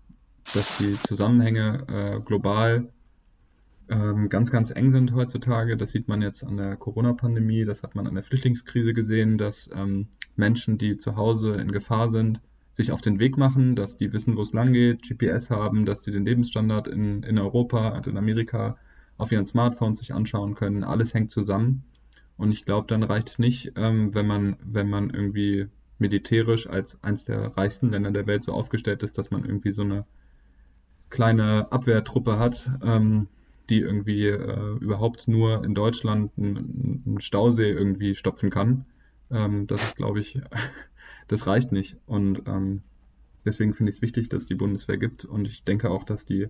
dass 0.54 0.78
die 0.78 0.94
Zusammenhänge 0.94 1.86
äh, 1.88 2.20
global 2.22 2.90
ähm, 3.90 4.30
ganz, 4.30 4.52
ganz 4.52 4.72
eng 4.72 4.92
sind 4.92 5.14
heutzutage. 5.14 5.78
Das 5.78 5.92
sieht 5.92 6.08
man 6.08 6.22
jetzt 6.22 6.44
an 6.44 6.58
der 6.58 6.76
Corona-Pandemie, 6.76 7.66
das 7.66 7.84
hat 7.84 7.96
man 7.96 8.08
an 8.08 8.16
der 8.16 8.24
Flüchtlingskrise 8.24 8.94
gesehen, 8.94 9.38
dass 9.38 9.70
ähm, 9.74 10.08
Menschen, 10.36 10.78
die 10.78 10.98
zu 10.98 11.16
Hause 11.16 11.54
in 11.54 11.72
Gefahr 11.72 12.10
sind, 12.10 12.42
sich 12.74 12.92
auf 12.92 13.02
den 13.02 13.20
Weg 13.20 13.38
machen, 13.38 13.76
dass 13.76 13.98
die 13.98 14.14
wissen, 14.14 14.38
wo 14.38 14.42
es 14.42 14.54
lang 14.54 14.72
geht, 14.72 15.02
GPS 15.02 15.50
haben, 15.50 15.86
dass 15.86 16.02
die 16.04 16.12
den 16.12 16.26
Lebensstandard 16.26 16.88
in, 16.88 17.24
in 17.24 17.40
Europa 17.40 17.90
und 17.90 18.06
in 18.08 18.18
Amerika 18.18 18.78
auf 19.18 19.32
ihren 19.32 19.46
Smartphones 19.46 19.98
sich 19.98 20.14
anschauen 20.14 20.54
können. 20.54 20.84
Alles 20.84 21.14
hängt 21.14 21.32
zusammen. 21.32 21.84
Und 22.38 22.52
ich 22.52 22.66
glaube, 22.66 22.88
dann 22.88 23.04
reicht 23.04 23.30
es 23.30 23.40
nicht, 23.40 23.74
ähm, 23.76 24.14
wenn 24.14 24.28
man, 24.28 24.58
wenn 24.64 24.90
man 24.90 25.10
irgendwie 25.10 25.68
militärisch 26.00 26.68
als 26.68 27.02
eins 27.04 27.26
der 27.26 27.58
reichsten 27.58 27.90
Länder 27.90 28.12
der 28.12 28.28
Welt 28.28 28.44
so 28.44 28.54
aufgestellt 28.54 29.04
ist, 29.04 29.18
dass 29.18 29.32
man 29.32 29.44
irgendwie 29.44 29.72
so 29.72 29.82
eine 29.82 30.06
kleine 31.10 31.72
Abwehrtruppe 31.72 32.38
hat, 32.38 32.70
ähm, 32.84 33.28
die 33.70 33.80
irgendwie 33.80 34.28
äh, 34.28 34.78
überhaupt 34.80 35.28
nur 35.28 35.64
in 35.64 35.74
Deutschland 35.74 36.32
einen, 36.38 37.04
einen 37.06 37.20
Stausee 37.20 37.72
irgendwie 37.72 38.16
stopfen 38.16 38.50
kann. 38.50 38.86
Ähm, 39.32 39.68
das 39.68 39.84
ist, 39.84 39.98
glaube 39.98 40.20
ich, 40.20 40.40
das 41.28 41.48
reicht 41.48 41.72
nicht. 41.72 41.98
Und 42.06 42.44
ähm, 42.48 42.82
deswegen 43.46 43.74
finde 43.74 43.90
ich 43.90 43.98
es 43.98 44.02
wichtig, 44.02 44.30
dass 44.30 44.46
die 44.46 44.56
Bundeswehr 44.56 44.98
gibt. 44.98 45.26
Und 45.26 45.48
ich 45.48 45.64
denke 45.64 45.90
auch, 45.90 46.04
dass 46.04 46.26
die 46.26 46.48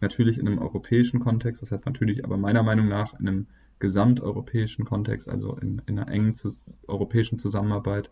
natürlich 0.00 0.38
in 0.38 0.46
einem 0.46 0.58
europäischen 0.58 1.20
Kontext, 1.20 1.62
das 1.62 1.72
heißt 1.72 1.86
natürlich, 1.86 2.24
aber 2.24 2.36
meiner 2.36 2.62
Meinung 2.62 2.88
nach 2.88 3.18
in 3.18 3.28
einem 3.28 3.46
gesamteuropäischen 3.80 4.84
Kontext, 4.84 5.28
also 5.28 5.56
in, 5.56 5.82
in 5.86 5.98
einer 5.98 6.10
engen 6.10 6.34
zu, 6.34 6.54
europäischen 6.86 7.38
Zusammenarbeit, 7.38 8.10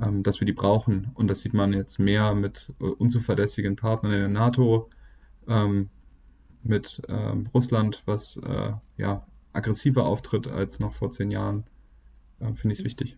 ähm, 0.00 0.22
dass 0.22 0.40
wir 0.40 0.46
die 0.46 0.52
brauchen. 0.52 1.10
Und 1.14 1.28
das 1.28 1.40
sieht 1.40 1.54
man 1.54 1.72
jetzt 1.72 1.98
mehr 1.98 2.34
mit 2.34 2.72
äh, 2.80 2.84
unzuverlässigen 2.84 3.76
Partnern 3.76 4.12
in 4.12 4.20
der 4.20 4.28
NATO, 4.28 4.90
ähm, 5.48 5.88
mit 6.62 7.02
ähm, 7.08 7.48
Russland, 7.54 8.02
was 8.06 8.36
äh, 8.36 8.72
ja 8.96 9.26
aggressiver 9.52 10.04
auftritt 10.04 10.46
als 10.46 10.78
noch 10.80 10.94
vor 10.94 11.10
zehn 11.10 11.30
Jahren. 11.30 11.64
Äh, 12.40 12.52
Finde 12.54 12.74
ich 12.74 12.80
es 12.80 12.84
wichtig. 12.84 13.16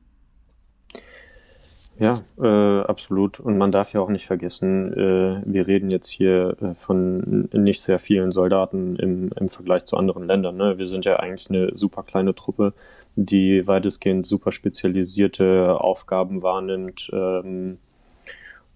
Ja, 1.99 2.17
äh, 2.39 2.83
absolut. 2.85 3.41
Und 3.41 3.59
man 3.59 3.73
darf 3.73 3.93
ja 3.93 4.01
auch 4.01 4.09
nicht 4.09 4.27
vergessen, 4.27 4.93
äh, 4.93 5.43
wir 5.45 5.67
reden 5.67 5.91
jetzt 5.91 6.09
hier 6.09 6.57
äh, 6.61 6.75
von 6.75 7.49
nicht 7.53 7.81
sehr 7.81 7.99
vielen 7.99 8.31
Soldaten 8.31 8.97
im, 8.97 9.31
im 9.33 9.49
Vergleich 9.49 9.85
zu 9.85 9.97
anderen 9.97 10.27
Ländern. 10.27 10.57
Ne? 10.57 10.79
Wir 10.79 10.87
sind 10.87 11.05
ja 11.05 11.17
eigentlich 11.17 11.51
eine 11.51 11.75
super 11.75 12.05
kleine 12.05 12.37
Truppe, 12.37 12.73
die 13.17 13.67
weitestgehend 13.67 14.27
super 14.27 14.53
spezialisierte 14.53 15.81
Aufgaben 15.81 16.43
wahrnimmt. 16.43 17.11
Ähm, 17.13 17.79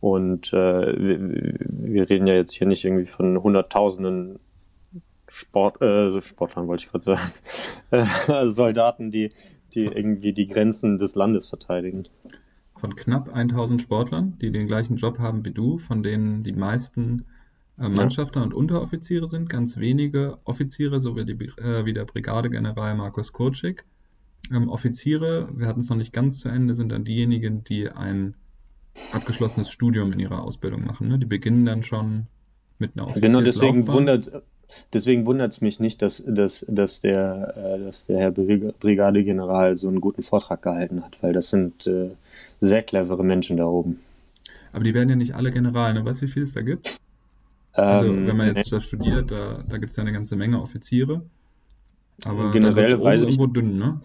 und 0.00 0.52
äh, 0.52 0.56
wir, 0.56 1.54
wir, 1.68 2.10
reden 2.10 2.26
ja 2.26 2.34
jetzt 2.34 2.52
hier 2.52 2.66
nicht 2.66 2.84
irgendwie 2.84 3.06
von 3.06 3.40
Hunderttausenden 3.40 4.40
Sport, 5.28 5.80
äh, 5.80 6.20
Sportlern, 6.20 6.66
wollte 6.66 6.84
ich 6.84 6.90
gerade 6.90 7.04
sagen, 7.04 8.50
Soldaten, 8.50 9.12
die, 9.12 9.30
die 9.74 9.84
irgendwie 9.84 10.32
die 10.32 10.48
Grenzen 10.48 10.98
des 10.98 11.14
Landes 11.14 11.48
verteidigen 11.48 12.08
von 12.82 12.96
knapp 12.96 13.32
1000 13.32 13.80
Sportlern, 13.80 14.36
die 14.40 14.50
den 14.50 14.66
gleichen 14.66 14.96
Job 14.96 15.20
haben 15.20 15.44
wie 15.44 15.52
du, 15.52 15.78
von 15.78 16.02
denen 16.02 16.42
die 16.42 16.52
meisten 16.52 17.24
äh, 17.78 17.88
Mannschafter 17.88 18.40
ja. 18.40 18.44
und 18.44 18.52
Unteroffiziere 18.52 19.28
sind, 19.28 19.48
ganz 19.48 19.76
wenige 19.76 20.38
Offiziere, 20.42 21.00
so 21.00 21.14
wie, 21.14 21.24
die, 21.24 21.32
äh, 21.32 21.84
wie 21.84 21.92
der 21.92 22.04
Brigadegeneral 22.04 22.96
Markus 22.96 23.32
Kurczyk. 23.32 23.84
Ähm, 24.50 24.68
Offiziere, 24.68 25.48
wir 25.54 25.68
hatten 25.68 25.78
es 25.78 25.90
noch 25.90 25.96
nicht 25.96 26.12
ganz 26.12 26.40
zu 26.40 26.48
Ende, 26.48 26.74
sind 26.74 26.90
dann 26.90 27.04
diejenigen, 27.04 27.62
die 27.62 27.88
ein 27.88 28.34
abgeschlossenes 29.12 29.70
Studium 29.70 30.12
in 30.12 30.18
ihrer 30.18 30.42
Ausbildung 30.42 30.84
machen. 30.84 31.06
Ne? 31.06 31.20
Die 31.20 31.26
beginnen 31.26 31.64
dann 31.64 31.82
schon 31.82 32.26
mit 32.80 32.98
einer 32.98 33.12
Genau, 33.14 33.42
deswegen 33.42 33.86
wundert 33.86 34.42
Deswegen 34.92 35.26
wundert 35.26 35.52
es 35.52 35.60
mich 35.60 35.80
nicht, 35.80 36.02
dass, 36.02 36.22
dass, 36.26 36.64
dass, 36.68 37.00
der, 37.00 37.54
äh, 37.56 37.84
dass 37.84 38.06
der 38.06 38.18
Herr 38.18 38.30
Brigadegeneral 38.30 39.76
so 39.76 39.88
einen 39.88 40.00
guten 40.00 40.22
Vortrag 40.22 40.62
gehalten 40.62 41.04
hat, 41.04 41.22
weil 41.22 41.32
das 41.32 41.50
sind 41.50 41.86
äh, 41.86 42.10
sehr 42.60 42.82
clevere 42.82 43.24
Menschen 43.24 43.56
da 43.56 43.66
oben. 43.66 43.98
Aber 44.72 44.84
die 44.84 44.94
werden 44.94 45.08
ja 45.08 45.16
nicht 45.16 45.34
alle 45.34 45.52
General, 45.52 45.92
ne? 45.92 46.04
Weißt 46.04 46.22
du, 46.22 46.26
wie 46.26 46.30
viel 46.30 46.42
es 46.44 46.54
da 46.54 46.62
gibt? 46.62 46.98
Also, 47.72 48.06
ähm, 48.06 48.26
wenn 48.26 48.36
man 48.36 48.46
jetzt 48.48 48.56
nee. 48.56 48.70
das 48.70 48.84
studiert, 48.84 49.30
da, 49.30 49.62
da 49.68 49.78
gibt 49.78 49.90
es 49.90 49.96
ja 49.96 50.02
eine 50.02 50.12
ganze 50.12 50.36
Menge 50.36 50.60
Offiziere. 50.60 51.22
Aber 52.24 52.50
generell 52.50 53.02
weiß 53.02 53.22
ich, 53.22 53.26
irgendwo 53.26 53.46
dünn, 53.46 53.78
ne? 53.78 54.00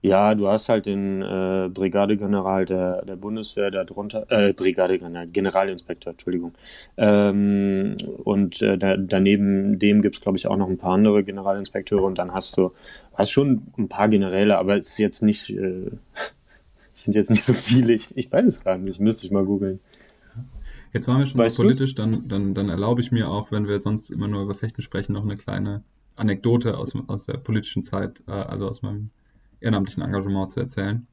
Ja, 0.00 0.36
du 0.36 0.46
hast 0.46 0.68
halt 0.68 0.86
den 0.86 1.22
äh, 1.22 1.68
Brigadegeneral 1.72 2.66
der, 2.66 3.04
der 3.04 3.16
Bundeswehr 3.16 3.72
darunter, 3.72 4.26
äh, 4.30 4.52
Brigadegeneral, 4.52 5.26
Generalinspektor, 5.26 6.12
Entschuldigung. 6.12 6.52
Ähm, 6.96 7.96
und 8.22 8.62
äh, 8.62 8.78
da, 8.78 8.96
daneben 8.96 9.80
dem 9.80 10.02
gibt's 10.02 10.20
glaube 10.20 10.38
ich, 10.38 10.46
auch 10.46 10.56
noch 10.56 10.68
ein 10.68 10.78
paar 10.78 10.92
andere 10.92 11.24
Generalinspekteure 11.24 12.04
und 12.04 12.16
dann 12.18 12.32
hast 12.32 12.56
du, 12.56 12.70
hast 13.14 13.32
schon 13.32 13.62
ein 13.76 13.88
paar 13.88 14.08
Generäle, 14.08 14.56
aber 14.56 14.76
es 14.76 14.90
ist 14.90 14.98
jetzt 14.98 15.22
nicht, 15.22 15.50
äh, 15.50 15.90
sind 16.92 17.14
jetzt 17.14 17.30
nicht 17.30 17.42
so 17.42 17.52
viele. 17.52 17.92
Ich, 17.92 18.16
ich 18.16 18.30
weiß 18.30 18.46
es 18.46 18.62
gar 18.62 18.78
nicht, 18.78 19.00
müsste 19.00 19.26
ich 19.26 19.32
mal 19.32 19.44
googeln. 19.44 19.80
Jetzt 20.92 21.08
waren 21.08 21.18
wir 21.18 21.26
schon 21.26 21.38
weißt 21.38 21.56
politisch, 21.56 21.96
dann, 21.96 22.28
dann, 22.28 22.54
dann 22.54 22.68
erlaube 22.68 23.00
ich 23.00 23.10
mir 23.10 23.28
auch, 23.28 23.50
wenn 23.50 23.66
wir 23.66 23.80
sonst 23.80 24.10
immer 24.10 24.28
nur 24.28 24.42
über 24.42 24.54
Fechten 24.54 24.80
sprechen, 24.80 25.12
noch 25.12 25.24
eine 25.24 25.36
kleine 25.36 25.82
Anekdote 26.16 26.78
aus, 26.78 26.94
aus 27.08 27.26
der 27.26 27.34
politischen 27.34 27.82
Zeit, 27.82 28.22
äh, 28.28 28.30
also 28.30 28.68
aus 28.68 28.82
meinem 28.82 29.10
ehrenamtlichen 29.60 30.02
Engagement 30.02 30.50
zu 30.50 30.60
erzählen. 30.60 31.06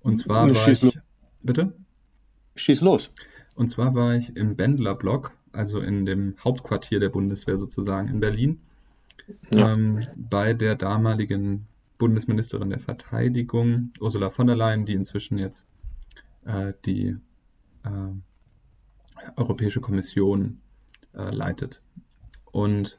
Und 0.00 0.16
zwar 0.16 0.48
war 0.48 0.54
Schieß 0.54 0.82
ich. 0.82 0.94
Los. 0.94 1.02
Bitte? 1.42 1.72
Schieß 2.56 2.80
los. 2.80 3.10
Und 3.54 3.68
zwar 3.68 3.94
war 3.94 4.14
ich 4.14 4.36
im 4.36 4.56
Bendler-Block, 4.56 5.32
also 5.52 5.80
in 5.80 6.06
dem 6.06 6.34
Hauptquartier 6.42 7.00
der 7.00 7.08
Bundeswehr 7.08 7.58
sozusagen 7.58 8.08
in 8.08 8.20
Berlin, 8.20 8.60
ja. 9.54 9.72
ähm, 9.72 10.06
bei 10.16 10.54
der 10.54 10.76
damaligen 10.76 11.66
Bundesministerin 11.98 12.70
der 12.70 12.80
Verteidigung, 12.80 13.92
Ursula 14.00 14.30
von 14.30 14.46
der 14.46 14.56
Leyen, 14.56 14.86
die 14.86 14.94
inzwischen 14.94 15.38
jetzt 15.38 15.66
äh, 16.46 16.72
die 16.86 17.16
äh, 17.84 17.88
Europäische 19.36 19.80
Kommission 19.80 20.60
äh, 21.14 21.34
leitet. 21.34 21.82
Und 22.52 22.98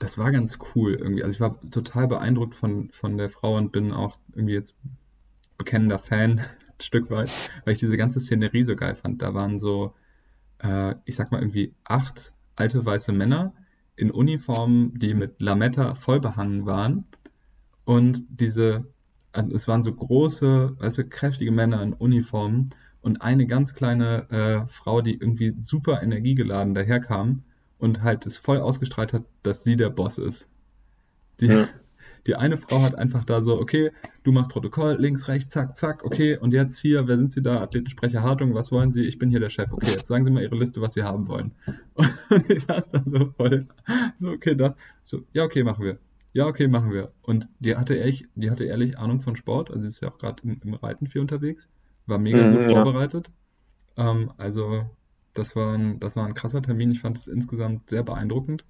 das 0.00 0.16
war 0.16 0.32
ganz 0.32 0.58
cool 0.74 0.94
irgendwie. 0.94 1.22
Also 1.22 1.34
ich 1.34 1.40
war 1.40 1.60
total 1.70 2.08
beeindruckt 2.08 2.56
von, 2.56 2.90
von 2.90 3.18
der 3.18 3.28
Frau 3.28 3.56
und 3.56 3.70
bin 3.70 3.92
auch 3.92 4.18
irgendwie 4.34 4.54
jetzt 4.54 4.74
bekennender 5.58 5.98
Fan, 5.98 6.38
ein 6.40 6.80
Stück 6.80 7.10
weit, 7.10 7.30
weil 7.64 7.74
ich 7.74 7.78
diese 7.78 7.98
ganze 7.98 8.18
Szenerie 8.18 8.64
so 8.64 8.74
geil 8.74 8.96
fand. 8.96 9.20
Da 9.22 9.34
waren 9.34 9.58
so, 9.58 9.94
äh, 10.58 10.94
ich 11.04 11.16
sag 11.16 11.30
mal 11.30 11.40
irgendwie 11.40 11.74
acht 11.84 12.32
alte 12.56 12.84
weiße 12.84 13.12
Männer 13.12 13.52
in 13.94 14.10
Uniformen, 14.10 14.98
die 14.98 15.12
mit 15.12 15.40
Lametta 15.42 15.94
voll 15.94 16.18
behangen 16.18 16.64
waren. 16.64 17.04
Und 17.84 18.24
diese, 18.30 18.86
also 19.32 19.54
es 19.54 19.68
waren 19.68 19.82
so 19.82 19.92
große, 19.92 20.76
weißt 20.78 20.98
du, 20.98 21.08
kräftige 21.08 21.52
Männer 21.52 21.82
in 21.82 21.92
Uniformen 21.92 22.70
und 23.02 23.20
eine 23.20 23.46
ganz 23.46 23.74
kleine 23.74 24.30
äh, 24.30 24.66
Frau, 24.68 25.02
die 25.02 25.14
irgendwie 25.14 25.54
super 25.58 26.02
energiegeladen 26.02 26.74
daherkam 26.74 27.42
und 27.80 28.02
halt 28.02 28.26
es 28.26 28.38
voll 28.38 28.58
ausgestrahlt 28.58 29.12
hat, 29.12 29.24
dass 29.42 29.64
sie 29.64 29.76
der 29.76 29.90
Boss 29.90 30.18
ist. 30.18 30.48
Die, 31.40 31.46
ja. 31.46 31.68
die 32.26 32.36
eine 32.36 32.56
Frau 32.56 32.82
hat 32.82 32.94
einfach 32.94 33.24
da 33.24 33.40
so, 33.40 33.58
okay, 33.58 33.90
du 34.22 34.32
machst 34.32 34.50
Protokoll, 34.50 34.96
links, 34.98 35.28
rechts, 35.28 35.52
zack, 35.52 35.76
zack, 35.76 36.04
okay, 36.04 36.36
und 36.36 36.52
jetzt 36.52 36.78
hier, 36.78 37.08
wer 37.08 37.16
sind 37.16 37.32
Sie 37.32 37.42
da? 37.42 37.62
Athletensprecher 37.62 38.22
Hartung, 38.22 38.54
was 38.54 38.70
wollen 38.70 38.92
Sie? 38.92 39.04
Ich 39.04 39.18
bin 39.18 39.30
hier 39.30 39.40
der 39.40 39.50
Chef. 39.50 39.72
Okay, 39.72 39.92
jetzt 39.92 40.06
sagen 40.06 40.24
Sie 40.24 40.30
mal 40.30 40.42
Ihre 40.42 40.56
Liste, 40.56 40.82
was 40.82 40.94
Sie 40.94 41.02
haben 41.02 41.28
wollen. 41.28 41.52
Und 41.94 42.50
ich 42.50 42.64
saß 42.64 42.90
da 42.90 43.02
so 43.06 43.32
voll, 43.36 43.66
so, 44.18 44.30
okay, 44.30 44.54
das, 44.54 44.74
so, 45.02 45.22
ja, 45.32 45.44
okay, 45.44 45.62
machen 45.64 45.84
wir. 45.84 45.98
Ja, 46.32 46.46
okay, 46.46 46.68
machen 46.68 46.92
wir. 46.92 47.10
Und 47.22 47.48
die 47.58 47.76
hatte 47.76 47.94
ehrlich, 47.94 48.26
die 48.34 48.50
hatte 48.50 48.64
ehrlich 48.64 48.98
Ahnung 48.98 49.20
von 49.20 49.34
Sport, 49.34 49.70
also 49.70 49.82
sie 49.82 49.88
ist 49.88 50.00
ja 50.00 50.08
auch 50.08 50.18
gerade 50.18 50.42
im, 50.44 50.60
im, 50.62 50.74
Reiten 50.74 51.08
viel 51.08 51.20
unterwegs, 51.20 51.68
war 52.06 52.18
mega 52.18 52.44
mhm, 52.44 52.56
gut 52.56 52.62
ja. 52.66 52.82
vorbereitet. 52.84 53.30
Ähm, 53.96 54.30
also 54.36 54.88
das 55.34 55.56
war, 55.56 55.76
ein, 55.76 56.00
das 56.00 56.16
war 56.16 56.26
ein 56.26 56.34
krasser 56.34 56.62
Termin. 56.62 56.90
Ich 56.90 57.00
fand 57.00 57.18
es 57.18 57.28
insgesamt 57.28 57.90
sehr 57.90 58.02
beeindruckend. 58.02 58.64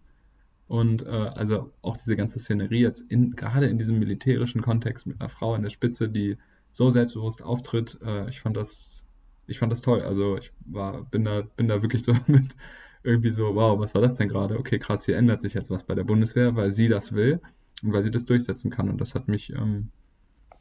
Und 0.68 1.02
äh, 1.02 1.08
also 1.08 1.72
auch 1.82 1.96
diese 1.96 2.16
ganze 2.16 2.38
Szenerie 2.38 2.80
jetzt 2.80 3.00
in, 3.10 3.32
gerade 3.32 3.66
in 3.66 3.78
diesem 3.78 3.98
militärischen 3.98 4.62
Kontext 4.62 5.06
mit 5.06 5.20
einer 5.20 5.28
Frau 5.28 5.54
in 5.56 5.62
der 5.62 5.70
Spitze, 5.70 6.08
die 6.08 6.36
so 6.70 6.90
selbstbewusst 6.90 7.42
auftritt, 7.42 7.98
äh, 8.04 8.28
ich 8.30 8.40
fand 8.40 8.56
das, 8.56 9.04
ich 9.48 9.58
fand 9.58 9.72
das 9.72 9.82
toll. 9.82 10.02
Also 10.02 10.38
ich 10.38 10.52
war, 10.66 11.02
bin 11.04 11.24
da, 11.24 11.42
bin 11.56 11.66
da 11.66 11.82
wirklich 11.82 12.04
so 12.04 12.14
mit 12.28 12.54
irgendwie 13.02 13.32
so, 13.32 13.54
wow, 13.54 13.78
was 13.80 13.94
war 13.94 14.02
das 14.02 14.16
denn 14.16 14.28
gerade? 14.28 14.58
Okay, 14.58 14.78
krass, 14.78 15.04
hier 15.04 15.16
ändert 15.16 15.40
sich 15.40 15.54
jetzt 15.54 15.70
was 15.70 15.84
bei 15.84 15.94
der 15.94 16.04
Bundeswehr, 16.04 16.54
weil 16.54 16.70
sie 16.70 16.88
das 16.88 17.12
will 17.12 17.40
und 17.82 17.92
weil 17.92 18.02
sie 18.02 18.10
das 18.10 18.26
durchsetzen 18.26 18.70
kann. 18.70 18.88
Und 18.88 19.00
das 19.00 19.14
hat 19.14 19.26
mich, 19.26 19.50
ähm, 19.50 19.90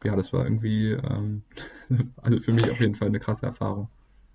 ja, 0.03 0.15
das 0.15 0.33
war 0.33 0.43
irgendwie, 0.43 0.91
ähm, 0.91 1.43
also 2.17 2.39
für 2.39 2.53
mich 2.53 2.69
auf 2.71 2.79
jeden 2.79 2.95
Fall 2.95 3.09
eine 3.09 3.19
krasse 3.19 3.45
Erfahrung. 3.45 3.89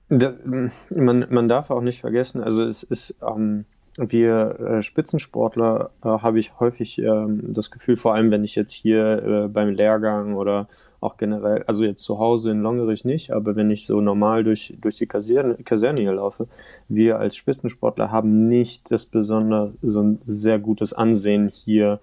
Das, 0.08 0.38
man, 0.44 1.26
man 1.30 1.48
darf 1.48 1.70
auch 1.70 1.80
nicht 1.80 2.00
vergessen, 2.00 2.42
also 2.42 2.62
es 2.62 2.82
ist, 2.82 3.14
ähm, 3.26 3.64
wir 3.96 4.58
äh, 4.60 4.82
Spitzensportler 4.82 5.90
äh, 6.02 6.08
habe 6.08 6.40
ich 6.40 6.58
häufig 6.58 6.98
ähm, 6.98 7.52
das 7.52 7.70
Gefühl, 7.70 7.96
vor 7.96 8.14
allem 8.14 8.30
wenn 8.30 8.44
ich 8.44 8.56
jetzt 8.56 8.72
hier 8.72 9.22
äh, 9.22 9.48
beim 9.48 9.70
Lehrgang 9.70 10.34
oder 10.34 10.68
auch 11.00 11.16
generell, 11.16 11.62
also 11.66 11.84
jetzt 11.84 12.02
zu 12.02 12.18
Hause 12.18 12.50
in 12.50 12.62
Longerich 12.62 13.04
nicht, 13.04 13.30
aber 13.30 13.56
wenn 13.56 13.70
ich 13.70 13.86
so 13.86 14.00
normal 14.00 14.42
durch, 14.42 14.74
durch 14.80 14.96
die 14.96 15.06
Kaserne, 15.06 15.56
Kaserne 15.62 16.00
hier 16.00 16.14
laufe, 16.14 16.48
wir 16.88 17.18
als 17.18 17.36
Spitzensportler 17.36 18.10
haben 18.10 18.48
nicht 18.48 18.90
das 18.90 19.06
besondere, 19.06 19.74
so 19.82 20.00
ein 20.00 20.18
sehr 20.20 20.58
gutes 20.58 20.92
Ansehen 20.92 21.48
hier 21.48 22.00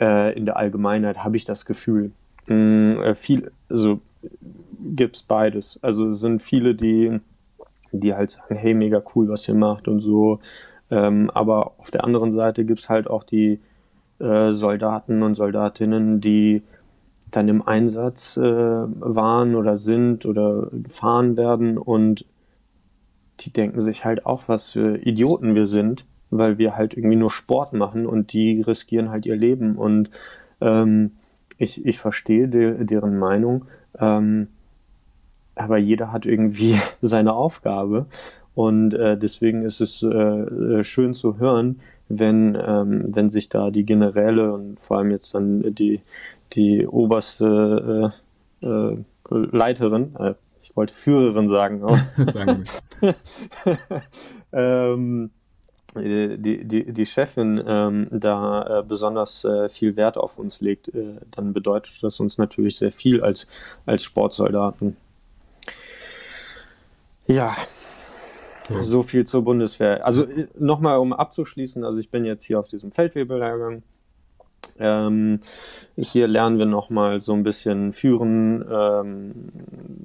äh, 0.00 0.36
in 0.36 0.46
der 0.46 0.56
Allgemeinheit, 0.56 1.24
habe 1.24 1.36
ich 1.36 1.44
das 1.44 1.64
Gefühl. 1.64 2.12
Mm, 2.46 3.00
äh, 3.00 3.14
viel, 3.14 3.50
also 3.68 4.00
gibt's 4.94 5.22
beides. 5.22 5.78
Also 5.82 6.08
es 6.08 6.20
sind 6.20 6.42
viele, 6.42 6.74
die, 6.74 7.20
die 7.92 8.14
halt 8.14 8.32
sagen, 8.32 8.56
hey, 8.56 8.74
mega 8.74 9.02
cool, 9.14 9.28
was 9.28 9.48
ihr 9.48 9.54
macht 9.54 9.88
und 9.88 10.00
so. 10.00 10.40
Ähm, 10.90 11.30
aber 11.34 11.72
auf 11.78 11.90
der 11.90 12.04
anderen 12.04 12.34
Seite 12.34 12.64
gibt's 12.64 12.88
halt 12.88 13.08
auch 13.08 13.24
die 13.24 13.60
äh, 14.20 14.52
Soldaten 14.52 15.22
und 15.22 15.34
Soldatinnen, 15.34 16.20
die 16.20 16.62
dann 17.30 17.48
im 17.48 17.66
Einsatz 17.66 18.36
äh, 18.36 18.42
waren 18.42 19.54
oder 19.54 19.76
sind 19.76 20.24
oder 20.24 20.68
gefahren 20.72 21.36
werden 21.36 21.76
und 21.76 22.24
die 23.40 23.52
denken 23.52 23.80
sich 23.80 24.04
halt 24.04 24.26
auch, 24.26 24.44
was 24.48 24.70
für 24.70 24.96
Idioten 24.96 25.54
wir 25.54 25.66
sind, 25.66 26.04
weil 26.30 26.58
wir 26.58 26.76
halt 26.76 26.94
irgendwie 26.94 27.16
nur 27.16 27.30
Sport 27.30 27.72
machen 27.72 28.06
und 28.06 28.32
die 28.32 28.62
riskieren 28.62 29.10
halt 29.10 29.26
ihr 29.26 29.36
Leben 29.36 29.76
und 29.76 30.10
ähm, 30.60 31.12
ich, 31.58 31.84
ich 31.84 31.98
verstehe 31.98 32.48
de, 32.48 32.84
deren 32.84 33.18
Meinung, 33.18 33.66
ähm, 34.00 34.48
aber 35.54 35.78
jeder 35.78 36.12
hat 36.12 36.26
irgendwie 36.26 36.78
seine 37.02 37.34
Aufgabe. 37.34 38.06
Und 38.54 38.92
äh, 38.94 39.16
deswegen 39.16 39.62
ist 39.62 39.80
es 39.80 40.02
äh, 40.02 40.08
äh, 40.08 40.84
schön 40.84 41.14
zu 41.14 41.38
hören, 41.38 41.80
wenn, 42.08 42.58
ähm, 42.60 43.04
wenn 43.14 43.28
sich 43.28 43.48
da 43.48 43.70
die 43.70 43.84
Generäle 43.84 44.52
und 44.52 44.80
vor 44.80 44.98
allem 44.98 45.10
jetzt 45.10 45.34
dann 45.34 45.74
die, 45.74 46.00
die 46.54 46.86
oberste 46.86 48.12
äh, 48.62 48.66
äh, 48.66 48.96
Leiterin, 49.30 50.16
äh, 50.18 50.34
ich 50.60 50.74
wollte 50.76 50.94
Führerin 50.94 51.48
sagen, 51.48 51.82
aber 51.82 52.00
sagen 52.32 52.64
ähm, 54.52 55.30
die, 55.94 56.64
die, 56.64 56.92
die 56.92 57.06
Chefin 57.06 57.62
ähm, 57.66 58.08
da 58.10 58.80
äh, 58.80 58.82
besonders 58.82 59.44
äh, 59.44 59.68
viel 59.68 59.96
Wert 59.96 60.18
auf 60.18 60.38
uns 60.38 60.60
legt, 60.60 60.88
äh, 60.88 61.16
dann 61.30 61.52
bedeutet 61.52 62.02
das 62.02 62.20
uns 62.20 62.38
natürlich 62.38 62.76
sehr 62.76 62.92
viel 62.92 63.22
als, 63.22 63.46
als 63.86 64.04
Sportsoldaten. 64.04 64.96
Ja, 67.26 67.56
so. 68.68 68.82
so 68.82 69.02
viel 69.02 69.26
zur 69.26 69.42
Bundeswehr. 69.42 70.04
Also 70.04 70.26
nochmal, 70.58 70.98
um 70.98 71.12
abzuschließen, 71.12 71.84
also 71.84 71.98
ich 72.00 72.10
bin 72.10 72.24
jetzt 72.24 72.44
hier 72.44 72.60
auf 72.60 72.68
diesem 72.68 72.92
Feldwebellehrgang 72.92 73.82
ähm, 74.78 75.40
hier 75.96 76.28
lernen 76.28 76.58
wir 76.58 76.66
nochmal 76.66 77.18
so 77.18 77.32
ein 77.32 77.42
bisschen 77.42 77.92
Führen 77.92 78.64
ähm, 78.70 79.34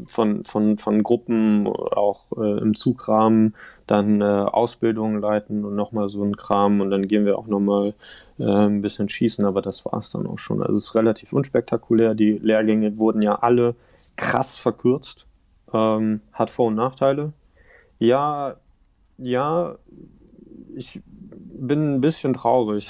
von, 0.08 0.44
von, 0.46 0.78
von 0.78 1.04
Gruppen, 1.04 1.68
auch 1.68 2.26
äh, 2.38 2.60
im 2.60 2.74
Zugrahmen, 2.74 3.56
dann 3.88 4.22
äh, 4.22 4.24
Ausbildungen 4.24 5.20
leiten 5.20 5.66
und 5.66 5.76
nochmal 5.76 6.10
so 6.10 6.24
ein 6.24 6.38
Kram 6.38 6.82
und 6.82 6.90
dann 6.90 7.08
gehen 7.08 7.26
wir 7.26 7.38
auch 7.38 7.48
nochmal 7.48 7.94
äh, 8.40 8.46
ein 8.46 8.82
bisschen 8.82 9.10
schießen, 9.10 9.46
aber 9.46 9.62
das 9.62 9.86
war 9.86 10.00
es 10.00 10.10
dann 10.10 10.26
auch 10.28 10.40
schon. 10.40 10.62
Also 10.62 10.76
es 10.76 10.86
ist 10.86 10.96
relativ 10.96 11.34
unspektakulär. 11.34 12.16
Die 12.16 12.34
Lehrgänge 12.34 12.98
wurden 12.98 13.22
ja 13.22 13.36
alle 13.36 13.76
krass 14.16 14.58
verkürzt. 14.58 15.26
Ähm, 15.74 16.22
hat 16.32 16.50
Vor- 16.50 16.68
und 16.68 16.76
Nachteile. 16.76 17.34
Ja, 18.00 18.56
ja, 19.18 19.76
ich 20.76 21.02
bin 21.06 21.96
ein 21.96 22.02
bisschen 22.02 22.34
traurig, 22.34 22.90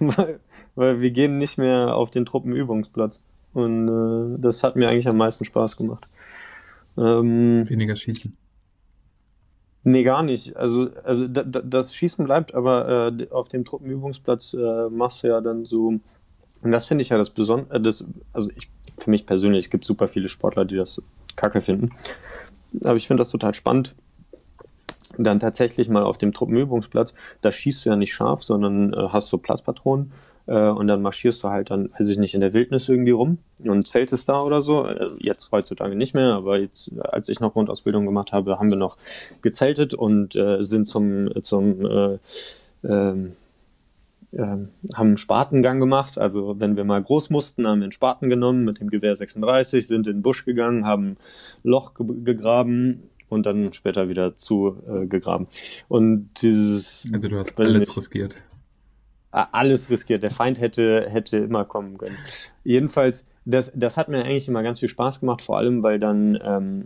weil 0.00 0.40
weil 0.78 1.00
wir 1.00 1.10
gehen 1.10 1.38
nicht 1.38 1.58
mehr 1.58 1.96
auf 1.96 2.12
den 2.12 2.24
Truppenübungsplatz. 2.24 3.20
Und 3.52 3.88
äh, 3.88 4.38
das 4.40 4.62
hat 4.62 4.76
mir 4.76 4.88
eigentlich 4.88 5.08
am 5.08 5.16
meisten 5.16 5.44
Spaß 5.44 5.76
gemacht. 5.76 6.06
Ähm, 6.96 7.68
Weniger 7.68 7.96
schießen. 7.96 8.36
Nee, 9.82 10.04
gar 10.04 10.22
nicht. 10.22 10.56
Also, 10.56 10.90
also 11.02 11.26
da, 11.26 11.42
da, 11.42 11.62
das 11.62 11.96
Schießen 11.96 12.24
bleibt, 12.24 12.54
aber 12.54 13.10
äh, 13.18 13.28
auf 13.30 13.48
dem 13.48 13.64
Truppenübungsplatz 13.64 14.54
äh, 14.54 14.88
machst 14.88 15.24
du 15.24 15.28
ja 15.28 15.40
dann 15.40 15.64
so. 15.64 15.94
Und 16.62 16.72
das 16.72 16.86
finde 16.86 17.02
ich 17.02 17.08
ja 17.08 17.18
das 17.18 17.30
Besondere. 17.30 17.76
Äh, 17.76 17.80
das, 17.80 18.04
also 18.32 18.48
ich, 18.54 18.70
für 18.98 19.10
mich 19.10 19.26
persönlich 19.26 19.70
gibt 19.70 19.82
es 19.82 19.88
super 19.88 20.06
viele 20.06 20.28
Sportler, 20.28 20.64
die 20.64 20.76
das 20.76 21.02
kacke 21.34 21.60
finden. 21.60 21.90
Aber 22.84 22.96
ich 22.96 23.08
finde 23.08 23.22
das 23.22 23.30
total 23.30 23.54
spannend. 23.54 23.96
Dann 25.18 25.40
tatsächlich 25.40 25.88
mal 25.88 26.02
auf 26.02 26.16
dem 26.16 26.32
Truppenübungsplatz, 26.32 27.12
da 27.42 27.50
schießt 27.50 27.84
du 27.84 27.90
ja 27.90 27.96
nicht 27.96 28.14
scharf, 28.14 28.42
sondern 28.42 28.92
äh, 28.92 29.08
hast 29.10 29.28
so 29.28 29.38
Platzpatronen 29.38 30.12
äh, 30.46 30.68
und 30.68 30.86
dann 30.86 31.02
marschierst 31.02 31.44
du 31.44 31.48
halt 31.48 31.70
dann, 31.70 31.90
weiß 31.98 32.08
ich 32.08 32.18
nicht, 32.18 32.34
in 32.34 32.40
der 32.40 32.54
Wildnis 32.54 32.88
irgendwie 32.88 33.10
rum 33.10 33.38
und 33.64 33.86
zeltest 33.86 34.28
da 34.28 34.42
oder 34.42 34.62
so. 34.62 34.82
Also 34.82 35.16
jetzt 35.20 35.52
heutzutage 35.52 35.94
nicht 35.94 36.14
mehr, 36.14 36.34
aber 36.34 36.58
jetzt, 36.58 36.92
als 37.00 37.28
ich 37.28 37.40
noch 37.40 37.52
Grundausbildung 37.52 38.06
gemacht 38.06 38.32
habe, 38.32 38.58
haben 38.58 38.70
wir 38.70 38.78
noch 38.78 38.96
gezeltet 39.42 39.92
und 39.94 40.34
äh, 40.36 40.62
sind 40.62 40.86
zum, 40.86 41.30
zum 41.42 41.84
äh, 41.84 42.18
ähm, 42.84 43.32
ähm, 44.32 44.68
haben 44.94 45.08
einen 45.08 45.16
Spatengang 45.16 45.80
gemacht. 45.80 46.18
Also 46.18 46.58
wenn 46.58 46.76
wir 46.76 46.84
mal 46.84 47.02
groß 47.02 47.30
mussten, 47.30 47.66
haben 47.66 47.80
wir 47.80 47.84
einen 47.84 47.92
Spaten 47.92 48.28
genommen 48.28 48.64
mit 48.64 48.80
dem 48.80 48.90
Gewehr 48.90 49.16
36, 49.16 49.86
sind 49.86 50.06
in 50.06 50.16
den 50.16 50.22
Busch 50.22 50.44
gegangen, 50.44 50.86
haben 50.86 51.16
Loch 51.62 51.94
ge 51.94 52.06
gegraben 52.24 53.02
und 53.28 53.46
dann 53.46 53.72
später 53.72 54.08
wieder 54.08 54.34
zu 54.34 54.76
äh. 54.86 55.46
Und 55.88 56.30
dieses. 56.42 57.08
Also 57.12 57.28
du 57.28 57.38
hast 57.38 57.58
alles 57.58 57.96
riskiert 57.96 58.36
alles 59.30 59.90
riskiert. 59.90 60.22
Der 60.22 60.30
Feind 60.30 60.60
hätte, 60.60 61.06
hätte 61.08 61.36
immer 61.38 61.64
kommen 61.64 61.98
können. 61.98 62.16
Jedenfalls, 62.64 63.26
das, 63.44 63.72
das 63.74 63.96
hat 63.96 64.08
mir 64.08 64.24
eigentlich 64.24 64.48
immer 64.48 64.62
ganz 64.62 64.80
viel 64.80 64.88
Spaß 64.88 65.20
gemacht, 65.20 65.42
vor 65.42 65.58
allem, 65.58 65.82
weil 65.82 65.98
dann 65.98 66.38
ähm, 66.42 66.84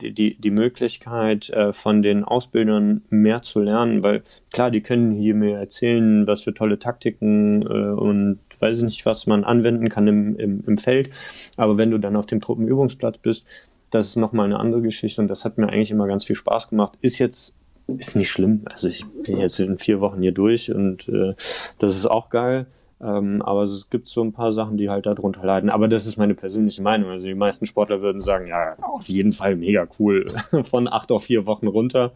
die, 0.00 0.38
die, 0.38 0.50
Möglichkeit 0.50 1.50
äh, 1.50 1.72
von 1.72 2.02
den 2.02 2.24
Ausbildern 2.24 3.02
mehr 3.10 3.42
zu 3.42 3.60
lernen, 3.60 4.02
weil 4.02 4.22
klar, 4.52 4.70
die 4.70 4.80
können 4.80 5.12
hier 5.12 5.34
mir 5.34 5.56
erzählen, 5.58 6.26
was 6.26 6.42
für 6.42 6.52
tolle 6.52 6.78
Taktiken 6.78 7.62
äh, 7.62 7.66
und 7.66 8.40
weiß 8.58 8.78
ich 8.78 8.84
nicht, 8.84 9.06
was 9.06 9.26
man 9.26 9.44
anwenden 9.44 9.88
kann 9.88 10.08
im, 10.08 10.36
im, 10.36 10.64
im 10.66 10.76
Feld. 10.76 11.10
Aber 11.56 11.76
wenn 11.76 11.90
du 11.90 11.98
dann 11.98 12.16
auf 12.16 12.26
dem 12.26 12.40
Truppenübungsplatz 12.40 13.18
bist, 13.18 13.46
das 13.94 14.08
ist 14.08 14.16
nochmal 14.16 14.46
eine 14.46 14.58
andere 14.58 14.82
Geschichte 14.82 15.20
und 15.20 15.28
das 15.28 15.44
hat 15.44 15.58
mir 15.58 15.68
eigentlich 15.68 15.90
immer 15.90 16.06
ganz 16.06 16.24
viel 16.24 16.36
Spaß 16.36 16.68
gemacht. 16.68 16.92
Ist 17.00 17.18
jetzt 17.18 17.54
ist 17.86 18.16
nicht 18.16 18.30
schlimm. 18.30 18.62
Also 18.64 18.88
ich 18.88 19.04
bin 19.06 19.38
jetzt 19.38 19.58
in 19.60 19.78
vier 19.78 20.00
Wochen 20.00 20.22
hier 20.22 20.32
durch 20.32 20.72
und 20.72 21.08
äh, 21.08 21.34
das 21.78 21.96
ist 21.96 22.06
auch 22.06 22.30
geil. 22.30 22.66
Ähm, 23.00 23.42
aber 23.42 23.62
es 23.64 23.90
gibt 23.90 24.08
so 24.08 24.22
ein 24.22 24.32
paar 24.32 24.52
Sachen, 24.52 24.78
die 24.78 24.88
halt 24.88 25.04
darunter 25.06 25.44
leiden. 25.44 25.68
Aber 25.68 25.88
das 25.88 26.06
ist 26.06 26.16
meine 26.16 26.34
persönliche 26.34 26.80
Meinung. 26.80 27.10
Also 27.10 27.26
die 27.26 27.34
meisten 27.34 27.66
Sportler 27.66 28.00
würden 28.00 28.20
sagen, 28.20 28.46
ja, 28.46 28.76
auf 28.80 29.08
jeden 29.08 29.32
Fall 29.32 29.56
mega 29.56 29.86
cool. 29.98 30.26
Von 30.64 30.88
acht 30.88 31.10
auf 31.12 31.24
vier 31.24 31.44
Wochen 31.44 31.66
runter 31.66 32.12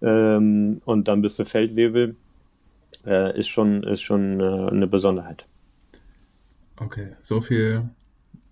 ähm, 0.00 0.80
und 0.84 1.08
dann 1.08 1.20
bist 1.20 1.38
du 1.38 1.44
Feldwebel. 1.44 2.16
Äh, 3.06 3.38
ist 3.38 3.48
schon, 3.48 3.82
ist 3.82 4.02
schon 4.02 4.40
äh, 4.40 4.70
eine 4.70 4.86
Besonderheit. 4.86 5.44
Okay, 6.76 7.08
so 7.20 7.40
viel 7.40 7.82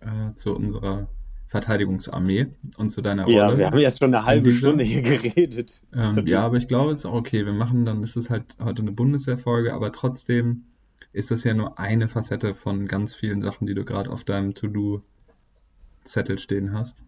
äh, 0.01 0.33
zu 0.35 0.55
unserer 0.55 1.09
Verteidigungsarmee 1.49 2.49
und 2.77 2.91
zu 2.91 3.01
deiner 3.01 3.25
Rolle. 3.25 3.37
Ja, 3.37 3.59
wir 3.59 3.67
haben 3.67 3.79
jetzt 3.79 3.99
schon 3.99 4.15
eine 4.15 4.27
halbe 4.27 4.53
Stunde 4.53 4.85
hier 4.85 5.01
geredet. 5.01 5.83
Ähm, 5.95 6.23
ja, 6.27 6.45
aber 6.45 6.59
ich 6.59 6.69
glaube, 6.69 6.93
es 6.93 7.01
ist 7.01 7.07
auch 7.07 7.15
okay. 7.15 7.47
Wir 7.47 7.55
machen 7.55 7.87
dann, 7.87 8.03
ist 8.03 8.17
es 8.17 8.29
halt 8.29 8.45
heute 8.63 8.83
eine 8.83 8.93
Bundeswehrfolge, 8.93 9.73
aber 9.73 9.91
trotzdem 9.93 10.65
ist 11.13 11.31
das 11.31 11.45
ja 11.45 11.55
nur 11.55 11.79
eine 11.79 12.07
Facette 12.07 12.55
von 12.55 12.87
ganz 12.87 13.15
vielen 13.15 13.41
Sachen, 13.41 13.67
die 13.67 13.75
du 13.75 13.87
gerade 13.87 14.11
auf 14.11 14.25
deinem 14.25 14.55
To-Do-Zettel 14.55 16.39
stehen 16.39 16.75
hast. 16.75 17.03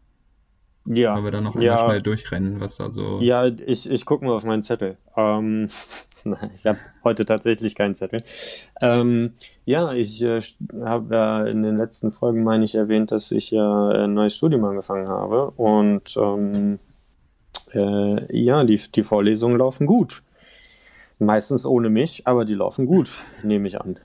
Ja. 0.86 1.14
Aber 1.14 1.30
dann 1.30 1.44
noch 1.44 1.54
einmal 1.54 1.66
ja. 1.66 1.78
schnell 1.78 2.02
durchrennen, 2.02 2.60
was 2.60 2.76
da 2.76 2.90
so. 2.90 3.20
Ja, 3.20 3.46
ich, 3.46 3.88
ich 3.88 4.04
gucke 4.06 4.24
mal 4.24 4.32
auf 4.32 4.44
meinen 4.44 4.62
Zettel. 4.62 4.96
Ähm, 5.16 5.68
ich 6.54 6.66
habe 6.66 6.78
heute 7.04 7.24
tatsächlich 7.24 7.74
keinen 7.74 7.94
Zettel. 7.94 8.22
Ähm, 8.80 9.34
ja, 9.64 9.92
ich 9.92 10.22
äh, 10.22 10.40
habe 10.82 11.14
ja 11.14 11.44
in 11.46 11.62
den 11.62 11.76
letzten 11.76 12.12
Folgen, 12.12 12.42
meine 12.42 12.64
ich, 12.64 12.74
erwähnt, 12.74 13.12
dass 13.12 13.30
ich 13.30 13.50
ja 13.50 13.88
ein 13.88 14.14
neues 14.14 14.36
Studium 14.36 14.64
angefangen 14.64 15.08
habe. 15.08 15.50
Und 15.52 16.16
ähm, 16.16 16.78
äh, 17.74 18.36
ja, 18.36 18.64
die, 18.64 18.80
die 18.94 19.02
Vorlesungen 19.02 19.56
laufen 19.56 19.86
gut. 19.86 20.22
Meistens 21.18 21.66
ohne 21.66 21.90
mich, 21.90 22.26
aber 22.26 22.46
die 22.46 22.54
laufen 22.54 22.86
gut, 22.86 23.10
nehme 23.42 23.68
ich 23.68 23.78
an. 23.78 23.98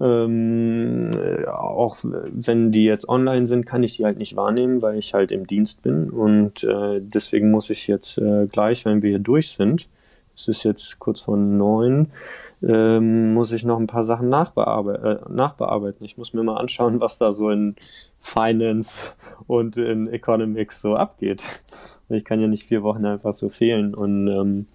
Ähm, 0.00 1.12
äh, 1.14 1.46
auch 1.46 1.98
wenn 2.02 2.72
die 2.72 2.84
jetzt 2.84 3.08
online 3.08 3.46
sind, 3.46 3.64
kann 3.64 3.82
ich 3.82 3.96
die 3.96 4.04
halt 4.04 4.18
nicht 4.18 4.36
wahrnehmen, 4.36 4.82
weil 4.82 4.98
ich 4.98 5.14
halt 5.14 5.30
im 5.30 5.46
Dienst 5.46 5.82
bin. 5.82 6.10
Und 6.10 6.64
äh, 6.64 7.00
deswegen 7.00 7.50
muss 7.50 7.70
ich 7.70 7.86
jetzt 7.86 8.18
äh, 8.18 8.46
gleich, 8.46 8.84
wenn 8.84 9.02
wir 9.02 9.10
hier 9.10 9.18
durch 9.20 9.52
sind, 9.52 9.88
es 10.36 10.48
ist 10.48 10.64
jetzt 10.64 10.98
kurz 10.98 11.20
vor 11.20 11.36
neun, 11.36 12.10
ähm, 12.60 13.34
muss 13.34 13.52
ich 13.52 13.64
noch 13.64 13.78
ein 13.78 13.86
paar 13.86 14.02
Sachen 14.02 14.28
nachbearbe 14.28 15.22
äh, 15.24 15.32
nachbearbeiten. 15.32 16.04
Ich 16.04 16.18
muss 16.18 16.32
mir 16.32 16.42
mal 16.42 16.56
anschauen, 16.56 17.00
was 17.00 17.18
da 17.18 17.30
so 17.30 17.50
in 17.50 17.76
Finance 18.20 19.12
und 19.46 19.76
in 19.76 20.08
Economics 20.08 20.80
so 20.80 20.96
abgeht. 20.96 21.44
Ich 22.08 22.24
kann 22.24 22.40
ja 22.40 22.48
nicht 22.48 22.68
vier 22.68 22.82
Wochen 22.82 23.06
einfach 23.06 23.32
so 23.32 23.48
fehlen. 23.48 23.94
Und 23.94 24.28
ähm, 24.28 24.66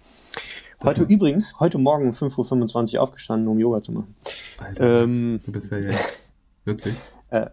Heute 0.82 1.02
mhm. 1.02 1.08
übrigens, 1.08 1.60
heute 1.60 1.76
Morgen 1.76 2.06
um 2.06 2.10
5.25 2.10 2.94
Uhr 2.94 3.02
aufgestanden, 3.02 3.48
um 3.48 3.58
Yoga 3.58 3.82
zu 3.82 3.92
machen. 3.92 4.14
Alter, 4.60 5.02
ähm, 5.02 5.40
du 5.44 5.52
bist 5.52 5.70
ja 5.70 5.78
jetzt. 5.78 6.18
Wirklich? 6.64 6.94
Äh, 7.30 7.46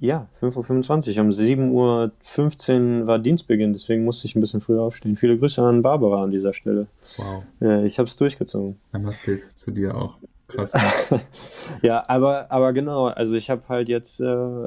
ja, 0.00 0.26
5.25 0.40 1.16
Uhr. 1.16 1.24
Um 1.24 1.30
7.15 1.30 3.00
Uhr 3.00 3.06
war 3.06 3.18
Dienstbeginn, 3.18 3.72
deswegen 3.72 4.04
musste 4.04 4.26
ich 4.26 4.34
ein 4.34 4.40
bisschen 4.40 4.60
früher 4.60 4.82
aufstehen. 4.82 5.16
Viele 5.16 5.38
Grüße 5.38 5.62
an 5.62 5.82
Barbara 5.82 6.24
an 6.24 6.30
dieser 6.30 6.52
Stelle. 6.52 6.88
Wow. 7.16 7.42
Äh, 7.60 7.84
ich 7.84 7.98
habe 7.98 8.06
es 8.06 8.16
durchgezogen. 8.16 8.76
Geht 9.24 9.42
zu 9.54 9.70
dir 9.70 9.94
auch. 9.94 10.16
Krass. 10.48 10.72
ja, 11.82 12.04
aber, 12.08 12.50
aber 12.50 12.72
genau, 12.72 13.06
also 13.06 13.34
ich 13.34 13.50
habe 13.50 13.62
halt 13.68 13.88
jetzt 13.88 14.20
äh, 14.20 14.24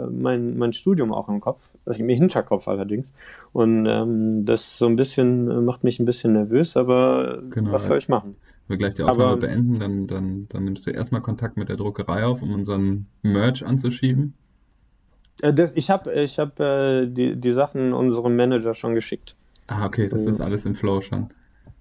mein, 0.09 0.57
mein 0.57 0.73
Studium 0.73 1.13
auch 1.13 1.29
im 1.29 1.39
Kopf, 1.39 1.75
also 1.85 1.99
im 1.99 2.09
Hinterkopf 2.09 2.67
allerdings. 2.67 3.05
Und 3.53 3.85
ähm, 3.85 4.45
das 4.45 4.77
so 4.77 4.87
ein 4.87 4.95
bisschen 4.95 5.49
äh, 5.49 5.61
macht 5.61 5.83
mich 5.83 5.99
ein 5.99 6.05
bisschen 6.05 6.33
nervös, 6.33 6.75
aber 6.75 7.41
genau, 7.49 7.71
was 7.71 7.85
soll 7.85 7.97
ich 7.97 8.09
machen? 8.09 8.35
Wenn 8.67 8.75
wir 8.75 8.77
gleich 8.77 8.95
die 8.95 9.03
Aufnahme 9.03 9.31
aber, 9.31 9.37
beenden, 9.37 9.79
dann, 9.79 10.07
dann, 10.07 10.47
dann 10.49 10.65
nimmst 10.65 10.85
du 10.85 10.91
erstmal 10.91 11.21
Kontakt 11.21 11.57
mit 11.57 11.69
der 11.69 11.77
Druckerei 11.77 12.25
auf, 12.25 12.41
um 12.41 12.53
unseren 12.53 13.07
Merch 13.21 13.65
anzuschieben. 13.65 14.33
Äh, 15.41 15.53
das, 15.53 15.71
ich 15.75 15.89
habe 15.89 16.13
ich 16.13 16.37
hab, 16.39 16.59
äh, 16.59 17.07
die, 17.07 17.35
die 17.35 17.51
Sachen 17.51 17.93
unserem 17.93 18.35
Manager 18.35 18.73
schon 18.73 18.93
geschickt. 18.93 19.35
Ah, 19.67 19.85
okay, 19.85 20.09
das 20.09 20.25
ist 20.25 20.41
alles 20.41 20.65
im 20.65 20.75
Flow 20.75 21.01
schon. 21.01 21.29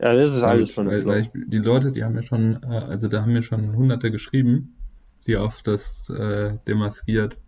Ja, 0.00 0.12
das 0.12 0.34
ist 0.34 0.42
alles 0.42 0.70
schon 0.70 0.88
weil, 0.88 1.04
weil 1.06 1.22
ich, 1.22 1.30
Die 1.32 1.58
Leute, 1.58 1.90
die 1.90 2.04
haben 2.04 2.14
ja 2.14 2.22
schon, 2.22 2.62
äh, 2.62 2.66
also 2.66 3.08
da 3.08 3.22
haben 3.22 3.32
mir 3.32 3.42
schon 3.42 3.74
hunderte 3.74 4.10
geschrieben, 4.10 4.74
die 5.26 5.36
auf 5.36 5.62
das 5.62 6.10
äh, 6.10 6.54
demaskiert 6.68 7.38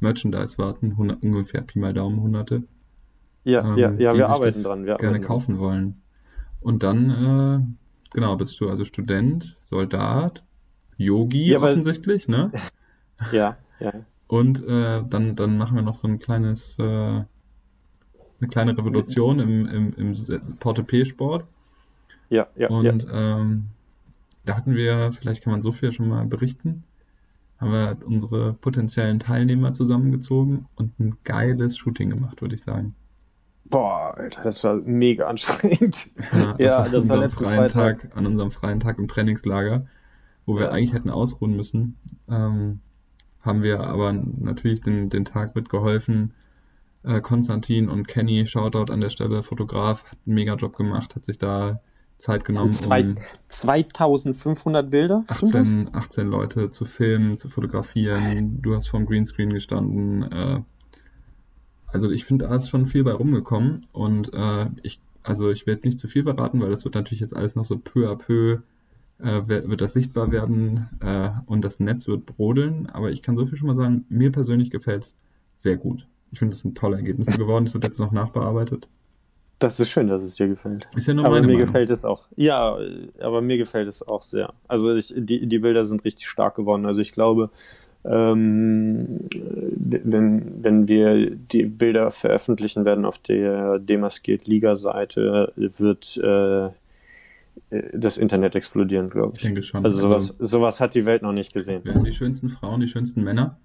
Merchandise 0.00 0.58
warten, 0.58 0.92
100, 0.92 1.22
ungefähr 1.22 1.62
Pi 1.62 1.78
mal 1.78 1.94
Daumen 1.94 2.20
hunderte. 2.20 2.64
Ja, 3.44 3.60
ähm, 3.60 3.78
ja, 3.78 3.92
ja, 3.92 4.16
wir 4.16 4.28
arbeiten 4.28 4.62
dran. 4.62 4.84
Wir 4.84 4.96
gerne 4.96 5.08
arbeiten 5.08 5.24
kaufen 5.24 5.58
wollen. 5.58 6.02
Und 6.60 6.82
dann, 6.82 7.10
äh, 7.10 7.83
genau, 8.14 8.36
bist 8.36 8.58
du 8.60 8.70
also 8.70 8.84
Student, 8.84 9.58
Soldat, 9.60 10.42
Yogi 10.96 11.48
ja, 11.50 11.58
offensichtlich, 11.58 12.28
ne? 12.28 12.50
ja, 13.32 13.58
ja. 13.80 13.92
Und 14.26 14.66
äh, 14.66 15.02
dann, 15.06 15.36
dann 15.36 15.58
machen 15.58 15.76
wir 15.76 15.82
noch 15.82 15.94
so 15.94 16.08
ein 16.08 16.18
kleines, 16.18 16.78
äh, 16.78 16.82
eine 16.82 17.26
kleine 18.48 18.76
Revolution 18.76 19.38
im, 19.38 19.66
im, 19.68 19.94
im 19.94 20.56
Portepee-Sport. 20.58 21.44
Ja, 22.30 22.46
ja. 22.56 22.68
Und 22.68 23.04
ja. 23.04 23.38
Ähm, 23.38 23.66
da 24.44 24.56
hatten 24.56 24.74
wir, 24.74 25.12
vielleicht 25.12 25.42
kann 25.42 25.52
man 25.52 25.62
so 25.62 25.72
viel 25.72 25.92
schon 25.92 26.08
mal 26.08 26.24
berichten, 26.26 26.84
haben 27.58 27.72
wir 27.72 27.96
unsere 28.04 28.54
potenziellen 28.54 29.18
Teilnehmer 29.18 29.72
zusammengezogen 29.72 30.66
und 30.76 30.98
ein 30.98 31.16
geiles 31.24 31.76
Shooting 31.76 32.10
gemacht, 32.10 32.40
würde 32.42 32.54
ich 32.54 32.62
sagen. 32.62 32.94
Boah, 33.64 34.14
Alter, 34.16 34.42
das 34.42 34.62
war 34.64 34.76
mega 34.76 35.26
anstrengend. 35.28 36.10
Ja, 36.32 36.54
ja 36.58 36.78
war 36.78 36.88
das 36.88 37.08
war 37.08 37.16
letzten 37.18 37.44
Freitag. 37.44 38.00
Tag, 38.00 38.16
an 38.16 38.26
unserem 38.26 38.50
freien 38.50 38.80
Tag 38.80 38.98
im 38.98 39.08
Trainingslager, 39.08 39.86
wo 40.46 40.56
wir 40.56 40.72
eigentlich 40.72 40.92
hätten 40.92 41.10
ausruhen 41.10 41.56
müssen. 41.56 41.96
Ähm, 42.28 42.80
haben 43.40 43.62
wir 43.62 43.80
aber 43.80 44.12
natürlich 44.12 44.80
den, 44.80 45.10
den 45.10 45.24
Tag 45.24 45.54
mitgeholfen. 45.54 46.34
Äh, 47.02 47.20
Konstantin 47.20 47.88
und 47.88 48.08
Kenny, 48.08 48.46
Shoutout 48.46 48.92
an 48.92 49.00
der 49.00 49.10
Stelle, 49.10 49.42
Fotograf, 49.42 50.04
hat 50.04 50.18
einen 50.26 50.34
mega 50.34 50.54
Job 50.54 50.76
gemacht, 50.76 51.14
hat 51.14 51.24
sich 51.24 51.38
da 51.38 51.80
Zeit 52.16 52.44
genommen. 52.44 52.72
Zwei, 52.72 53.02
um 53.02 53.16
2500 53.48 54.88
Bilder? 54.88 55.24
18, 55.28 55.90
18 55.94 56.26
Leute 56.28 56.70
zu 56.70 56.84
filmen, 56.84 57.36
zu 57.36 57.48
fotografieren. 57.50 58.62
Du 58.62 58.74
hast 58.74 58.88
vorm 58.88 59.04
Greenscreen 59.06 59.52
gestanden. 59.52 60.22
Äh, 60.22 60.60
also 61.94 62.10
ich 62.10 62.24
finde, 62.24 62.46
da 62.46 62.54
ist 62.56 62.68
schon 62.68 62.86
viel 62.86 63.04
bei 63.04 63.12
rumgekommen 63.12 63.82
und 63.92 64.34
äh, 64.34 64.66
ich, 64.82 64.98
also 65.22 65.50
ich 65.50 65.64
will 65.64 65.74
jetzt 65.74 65.84
nicht 65.84 66.00
zu 66.00 66.08
viel 66.08 66.24
verraten, 66.24 66.60
weil 66.60 66.70
das 66.70 66.84
wird 66.84 66.96
natürlich 66.96 67.20
jetzt 67.20 67.36
alles 67.36 67.54
noch 67.54 67.64
so 67.64 67.78
peu 67.78 68.10
à 68.10 68.16
peu 68.16 68.58
äh, 69.20 69.46
wird 69.46 69.80
das 69.80 69.92
sichtbar 69.92 70.32
werden 70.32 70.88
äh, 71.00 71.30
und 71.46 71.62
das 71.62 71.78
Netz 71.78 72.08
wird 72.08 72.26
brodeln. 72.26 72.88
Aber 72.92 73.12
ich 73.12 73.22
kann 73.22 73.36
so 73.36 73.46
viel 73.46 73.56
schon 73.56 73.68
mal 73.68 73.76
sagen, 73.76 74.04
mir 74.08 74.32
persönlich 74.32 74.70
gefällt 74.70 75.04
es 75.04 75.16
sehr 75.54 75.76
gut. 75.76 76.04
Ich 76.32 76.40
finde, 76.40 76.56
es 76.56 76.62
sind 76.62 76.76
tolle 76.76 76.96
Ergebnisse 76.96 77.38
geworden. 77.38 77.66
Es 77.66 77.74
wird 77.74 77.84
jetzt 77.84 78.00
noch 78.00 78.10
nachbearbeitet. 78.10 78.88
Das 79.60 79.78
ist 79.78 79.88
schön, 79.88 80.08
dass 80.08 80.24
es 80.24 80.34
dir 80.34 80.48
gefällt. 80.48 80.88
Ist 80.96 81.06
ja 81.06 81.14
nur 81.14 81.24
aber 81.24 81.36
mir 81.36 81.46
Meinung. 81.46 81.60
gefällt 81.60 81.90
es 81.90 82.04
auch. 82.04 82.26
Ja, 82.34 82.76
aber 83.20 83.40
mir 83.40 83.56
gefällt 83.56 83.86
es 83.86 84.02
auch 84.02 84.22
sehr. 84.22 84.52
Also 84.66 84.92
ich, 84.92 85.14
die, 85.16 85.46
die 85.46 85.58
Bilder 85.60 85.84
sind 85.84 86.04
richtig 86.04 86.26
stark 86.26 86.56
geworden. 86.56 86.86
Also 86.86 87.00
ich 87.00 87.12
glaube, 87.12 87.50
ähm, 88.04 89.20
wenn, 89.30 90.62
wenn 90.62 90.88
wir 90.88 91.30
die 91.30 91.64
Bilder 91.64 92.10
veröffentlichen 92.10 92.84
werden 92.84 93.04
auf 93.04 93.18
der 93.18 93.78
Demaskiert 93.78 94.46
Liga-Seite, 94.46 95.52
wird 95.56 96.16
äh, 96.18 96.70
das 97.92 98.18
Internet 98.18 98.56
explodieren, 98.56 99.08
glaube 99.08 99.32
ich. 99.34 99.38
Ich 99.38 99.46
denke 99.46 99.62
schon. 99.62 99.84
Also 99.84 100.00
sowas, 100.00 100.32
also, 100.32 100.44
sowas 100.44 100.80
hat 100.80 100.94
die 100.94 101.06
Welt 101.06 101.22
noch 101.22 101.32
nicht 101.32 101.54
gesehen. 101.54 101.84
Wir 101.84 101.94
haben 101.94 102.04
die 102.04 102.12
schönsten 102.12 102.48
Frauen, 102.48 102.80
die 102.80 102.88
schönsten 102.88 103.22
Männer, 103.22 103.56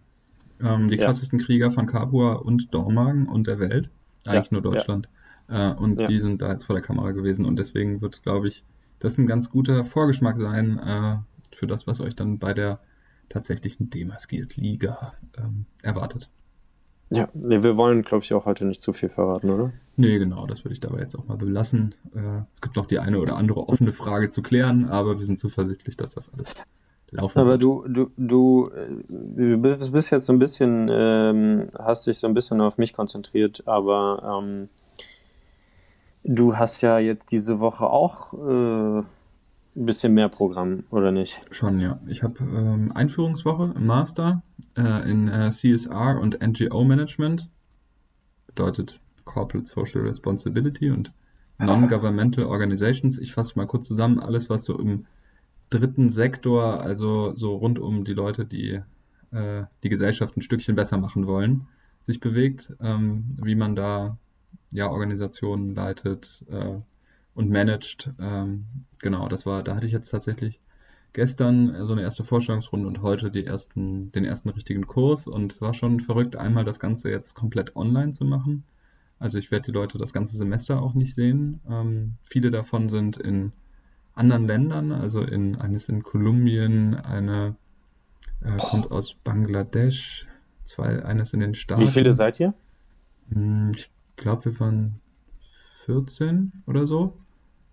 ähm, 0.62 0.90
die 0.90 0.96
ja. 0.96 1.06
krassesten 1.06 1.40
Krieger 1.40 1.72
von 1.72 1.86
Capua 1.86 2.34
und 2.34 2.74
Dormagen 2.74 3.28
und 3.28 3.48
der 3.48 3.60
Welt. 3.60 3.90
Eigentlich 4.26 4.52
ja, 4.52 4.60
nur 4.60 4.62
Deutschland. 4.62 5.10
Ja. 5.50 5.72
Äh, 5.72 5.76
und 5.76 6.00
die 6.00 6.20
sind 6.20 6.42
da 6.42 6.52
jetzt 6.52 6.66
vor 6.66 6.76
der 6.76 6.84
Kamera 6.84 7.12
gewesen 7.12 7.46
und 7.46 7.58
deswegen 7.58 8.02
wird, 8.02 8.22
glaube 8.24 8.48
ich, 8.48 8.64
das 9.00 9.18
ein 9.18 9.28
ganz 9.28 9.50
guter 9.50 9.84
Vorgeschmack 9.86 10.38
sein 10.38 10.80
äh, 10.80 11.18
für 11.56 11.68
das, 11.68 11.88
was 11.88 12.00
euch 12.02 12.16
dann 12.16 12.38
bei 12.38 12.54
der 12.54 12.80
tatsächlichen 13.30 13.90
Demaskiert 13.90 14.58
Liga 14.58 15.14
ähm, 15.38 15.66
erwartet. 15.82 16.30
Ja, 17.12 17.28
wir 17.34 17.76
wollen, 17.76 18.04
glaube 18.04 18.24
ich, 18.24 18.34
auch 18.34 18.46
heute 18.46 18.66
nicht 18.66 18.82
zu 18.82 18.94
viel 18.94 19.10
verraten, 19.10 19.50
oder? 19.50 19.72
Nee, 19.96 20.20
genau, 20.20 20.46
das 20.46 20.64
würde 20.64 20.74
ich 20.74 20.80
dabei 20.80 21.00
jetzt 21.00 21.16
auch 21.16 21.26
mal 21.28 21.38
belassen. 21.38 21.96
Äh, 22.16 22.42
es 22.56 22.62
gibt 22.62 22.76
noch 22.76 22.86
die 22.86 23.00
eine 23.00 23.20
oder 23.20 23.36
andere 23.36 23.68
offene 23.68 23.92
Frage 23.92 24.30
zu 24.30 24.44
klären, 24.44 24.90
aber 24.90 25.18
wir 25.18 25.26
sind 25.26 25.40
zuversichtlich, 25.40 25.98
dass 25.98 26.14
das 26.14 26.32
alles 26.32 26.56
laufen 27.12 27.40
Aber 27.40 27.52
wird. 27.52 27.64
du, 27.64 27.86
du, 27.88 28.12
du, 28.16 28.70
du 29.10 29.58
bist, 29.58 29.92
bist 29.92 30.12
jetzt 30.12 30.26
so 30.26 30.34
ein 30.34 30.40
bisschen, 30.40 30.88
ähm, 30.92 31.70
hast 31.78 32.06
dich 32.06 32.20
so 32.20 32.28
ein 32.28 32.36
bisschen 32.36 32.62
auf 32.62 32.78
mich 32.78 32.94
konzentriert, 32.94 33.64
aber 33.68 34.42
ähm, 34.44 34.70
du 36.24 36.58
hast 36.58 36.82
ja 36.82 37.00
jetzt 37.00 37.32
diese 37.32 37.60
Woche 37.60 37.88
auch 37.88 38.34
äh, 38.34 39.04
ein 39.80 39.86
bisschen 39.86 40.14
mehr 40.14 40.30
Programm, 40.30 40.84
oder 40.90 41.12
nicht? 41.12 41.42
Schon, 41.52 41.80
ja. 41.80 42.00
Ich 42.08 42.22
habe 42.22 42.44
ähm, 42.44 42.92
Einführungswoche 42.94 43.74
im 43.76 43.86
Master 43.86 44.44
äh, 44.78 45.10
in 45.10 45.30
äh, 45.30 45.50
CSR 45.50 46.20
und 46.20 46.40
NGO 46.42 46.84
Management. 46.84 47.50
Bedeutet 48.48 49.00
Corporate 49.24 49.68
Social 49.68 50.02
Responsibility 50.02 50.92
und 50.92 51.14
Non-Governmental 51.60 52.46
Organizations. 52.46 53.18
Ich 53.20 53.34
fasse 53.34 53.58
mal 53.58 53.68
kurz 53.68 53.88
zusammen, 53.88 54.20
alles, 54.20 54.50
was 54.50 54.66
so 54.66 54.78
im 54.78 55.06
dritten 55.70 56.10
Sektor, 56.10 56.82
also 56.82 57.36
so 57.36 57.56
rund 57.56 57.80
um 57.80 58.04
die 58.04 58.14
Leute, 58.14 58.46
die 58.46 58.82
äh, 59.32 59.64
die 59.84 59.90
Gesellschaft 59.90 60.36
ein 60.36 60.42
Stückchen 60.42 60.76
besser 60.76 60.98
machen 60.98 61.28
wollen, 61.28 61.68
sich 62.04 62.20
bewegt, 62.20 62.74
ähm, 62.82 63.38
wie 63.42 63.56
man 63.56 63.76
da 63.76 64.18
ja 64.72 64.90
Organisationen 64.90 65.76
leitet, 65.76 66.46
äh, 66.50 66.80
und 67.34 67.50
managt. 67.50 68.12
Ähm, 68.20 68.66
genau, 69.00 69.28
das 69.30 69.46
war, 69.46 69.64
da 69.64 69.76
hatte 69.76 69.86
ich 69.86 69.94
jetzt 69.94 70.10
tatsächlich 70.10 70.60
gestern 71.14 71.86
so 71.86 71.94
eine 71.94 72.02
erste 72.02 72.24
Vorstellungsrunde 72.24 72.88
und 72.88 73.02
heute 73.02 73.32
die 73.32 73.46
ersten, 73.46 74.12
den 74.12 74.26
ersten 74.26 74.50
richtigen 74.50 74.86
Kurs 74.88 75.28
und 75.28 75.54
es 75.54 75.62
war 75.62 75.74
schon 75.74 76.00
verrückt, 76.02 76.36
einmal 76.36 76.66
das 76.66 76.80
Ganze 76.80 77.10
jetzt 77.10 77.34
komplett 77.34 77.76
online 77.76 78.12
zu 78.12 78.26
machen. 78.26 78.64
Also 79.18 79.38
ich 79.38 79.52
werde 79.52 79.66
die 79.66 79.72
Leute 79.72 79.98
das 79.98 80.14
ganze 80.14 80.38
Semester 80.38 80.82
auch 80.82 80.94
nicht 80.94 81.16
sehen. 81.16 81.60
Ähm, 81.70 82.14
viele 82.24 82.52
davon 82.52 82.90
sind 82.90 83.18
in 83.18 83.52
anderen 84.14 84.48
Ländern, 84.48 84.92
also 84.92 85.22
in 85.22 85.56
eines 85.56 85.90
in 85.90 86.04
Kolumbien, 86.04 86.96
eine 86.96 87.56
äh, 88.42 88.58
kommt 88.58 88.92
aus 88.92 89.16
Bangladesch, 89.24 90.28
zwei, 90.64 91.04
eines 91.04 91.34
in 91.34 91.42
den 91.42 91.56
Staaten. 91.56 91.82
Wie 91.82 91.88
viele 91.88 92.14
seid 92.14 92.40
ihr? 92.40 92.54
Hm, 93.32 93.72
ich 93.76 93.90
glaube, 94.16 94.46
wir 94.46 94.60
waren 94.60 95.02
14 95.90 96.52
oder 96.68 96.86
so. 96.86 97.18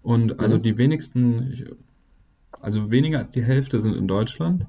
Und 0.03 0.41
also 0.41 0.57
mhm. 0.57 0.63
die 0.63 0.79
wenigsten, 0.79 1.77
also 2.63 2.91
weniger 2.91 3.19
als 3.19 3.31
die 3.31 3.43
Hälfte 3.43 3.81
sind 3.81 3.95
in 3.95 4.09
Deutschland. 4.09 4.67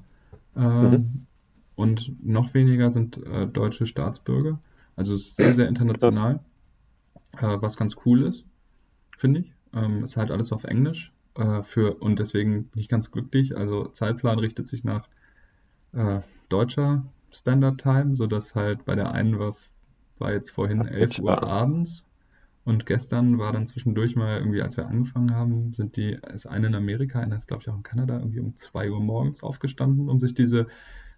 Äh, 0.54 0.60
mhm. 0.60 1.26
Und 1.74 2.12
noch 2.22 2.52
weniger 2.52 2.90
sind 2.90 3.24
äh, 3.24 3.46
deutsche 3.46 3.86
Staatsbürger. 3.86 4.60
Also 4.96 5.14
es 5.14 5.28
ist 5.28 5.36
sehr, 5.36 5.54
sehr 5.54 5.68
international. 5.68 6.40
Äh, 7.38 7.56
was 7.60 7.78
ganz 7.78 7.96
cool 8.04 8.22
ist, 8.22 8.44
finde 9.16 9.40
ich. 9.40 9.52
Ähm, 9.72 10.04
ist 10.04 10.18
halt 10.18 10.30
alles 10.30 10.52
auf 10.52 10.64
Englisch. 10.64 11.12
Äh, 11.36 11.62
für, 11.62 11.94
und 12.02 12.18
deswegen 12.18 12.64
bin 12.64 12.82
ich 12.82 12.88
ganz 12.88 13.10
glücklich. 13.10 13.56
Also 13.56 13.86
Zeitplan 13.86 14.40
richtet 14.40 14.68
sich 14.68 14.84
nach 14.84 15.08
äh, 15.92 16.20
deutscher 16.50 17.06
Standard 17.30 17.80
Time, 17.80 18.14
sodass 18.14 18.54
halt 18.54 18.84
bei 18.84 18.94
der 18.94 19.12
einen 19.12 19.38
war, 19.38 19.56
war 20.18 20.32
jetzt 20.32 20.50
vorhin 20.50 20.84
11 20.84 21.20
Uhr 21.20 21.42
abends 21.42 22.07
und 22.68 22.84
gestern 22.84 23.38
war 23.38 23.50
dann 23.50 23.64
zwischendurch 23.64 24.14
mal 24.14 24.40
irgendwie, 24.40 24.60
als 24.60 24.76
wir 24.76 24.86
angefangen 24.86 25.34
haben, 25.34 25.72
sind 25.72 25.96
die, 25.96 26.18
ist 26.34 26.44
eine 26.44 26.66
in 26.66 26.74
Amerika, 26.74 27.18
eine 27.18 27.34
ist 27.34 27.48
glaube 27.48 27.62
ich 27.62 27.68
auch 27.70 27.76
in 27.76 27.82
Kanada, 27.82 28.18
irgendwie 28.18 28.40
um 28.40 28.56
zwei 28.56 28.90
Uhr 28.90 29.00
morgens 29.00 29.42
aufgestanden, 29.42 30.10
um 30.10 30.20
sich 30.20 30.34
diese, 30.34 30.66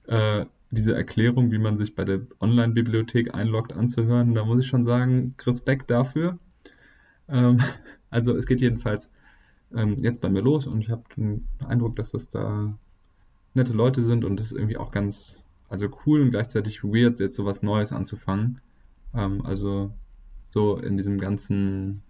äh, 0.07 0.47
diese 0.71 0.95
Erklärung, 0.95 1.51
wie 1.51 1.59
man 1.59 1.77
sich 1.77 1.97
bei 1.97 2.05
der 2.05 2.21
Online-Bibliothek 2.41 3.35
einloggt, 3.35 3.73
anzuhören. 3.73 4.33
Da 4.37 4.45
muss 4.45 4.61
ich 4.61 4.69
schon 4.69 4.85
sagen, 4.85 5.35
Respekt 5.45 5.91
dafür. 5.91 6.39
Ähm, 7.29 7.59
also 8.11 8.37
es 8.37 8.47
geht 8.47 8.61
jedenfalls 8.61 9.11
ähm, 9.75 9.97
jetzt 9.99 10.21
bei 10.21 10.29
mir 10.29 10.43
los 10.43 10.69
und 10.69 10.83
ich 10.83 10.91
habe 10.91 11.03
den 11.17 11.49
Eindruck, 11.67 11.97
dass 11.97 12.13
das 12.13 12.31
da 12.31 12.79
nette 13.55 13.73
Leute 13.73 14.03
sind 14.03 14.25
und 14.25 14.39
das 14.39 14.53
ist 14.53 14.57
irgendwie 14.57 14.77
auch 14.77 14.93
ganz, 14.93 15.43
also 15.69 15.89
cool 16.07 16.21
und 16.21 16.31
gleichzeitig 16.31 16.85
weird, 16.85 17.19
jetzt 17.19 17.35
so 17.35 17.45
was 17.45 17.65
Neues 17.65 17.93
anzufangen. 17.93 18.61
Ähm, 19.15 19.45
also 19.45 19.93
so 20.51 20.77
in 20.77 20.97
diesem 20.97 21.19
ganzen, 21.19 22.03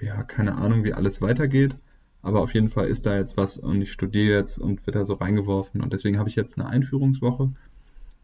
ja, 0.00 0.22
keine 0.22 0.56
Ahnung, 0.56 0.84
wie 0.84 0.92
alles 0.92 1.22
weitergeht. 1.22 1.76
Aber 2.22 2.40
auf 2.40 2.54
jeden 2.54 2.70
Fall 2.70 2.88
ist 2.88 3.06
da 3.06 3.16
jetzt 3.16 3.36
was 3.36 3.56
und 3.56 3.80
ich 3.80 3.92
studiere 3.92 4.36
jetzt 4.36 4.58
und 4.58 4.84
wird 4.86 4.96
da 4.96 5.04
so 5.04 5.14
reingeworfen. 5.14 5.80
Und 5.80 5.92
deswegen 5.92 6.18
habe 6.18 6.28
ich 6.28 6.34
jetzt 6.34 6.58
eine 6.58 6.68
Einführungswoche. 6.68 7.52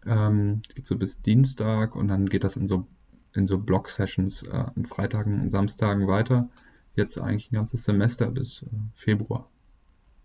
Ähm, 0.05 0.63
geht 0.75 0.87
so 0.87 0.97
bis 0.97 1.23
Dienstag 1.23 1.95
und 1.95 2.09
dann 2.09 2.29
geht 2.29 2.43
das 2.43 2.57
in 2.57 2.67
so, 2.67 2.87
in 3.35 3.47
so 3.47 3.59
Block-Sessions 3.59 4.43
äh, 4.45 4.65
an 4.75 4.87
Freitagen 4.87 5.41
und 5.43 5.51
Samstagen 5.51 6.09
weiter. 6.09 6.49
Jetzt 6.97 7.17
eigentlich 7.17 7.53
ein 7.53 7.55
ganzes 7.55 7.85
Semester 7.85 8.27
bis 8.27 8.65
äh, 8.65 8.67
Februar. 8.97 9.49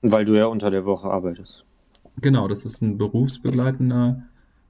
Weil 0.01 0.25
du 0.25 0.35
ja 0.35 0.47
unter 0.47 0.71
der 0.71 0.85
Woche 0.85 1.09
arbeitest. 1.09 1.63
Genau, 2.19 2.47
das 2.47 2.65
ist 2.65 2.81
ein 2.81 2.97
berufsbegleitender 2.97 4.23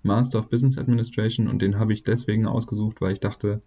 Master 0.03 0.39
of 0.39 0.49
Business 0.49 0.77
Administration 0.77 1.47
und 1.47 1.61
den 1.61 1.79
habe 1.79 1.93
ich 1.93 2.03
deswegen 2.03 2.45
ausgesucht, 2.45 2.99
weil 2.99 3.13
ich 3.13 3.21
dachte, 3.21 3.61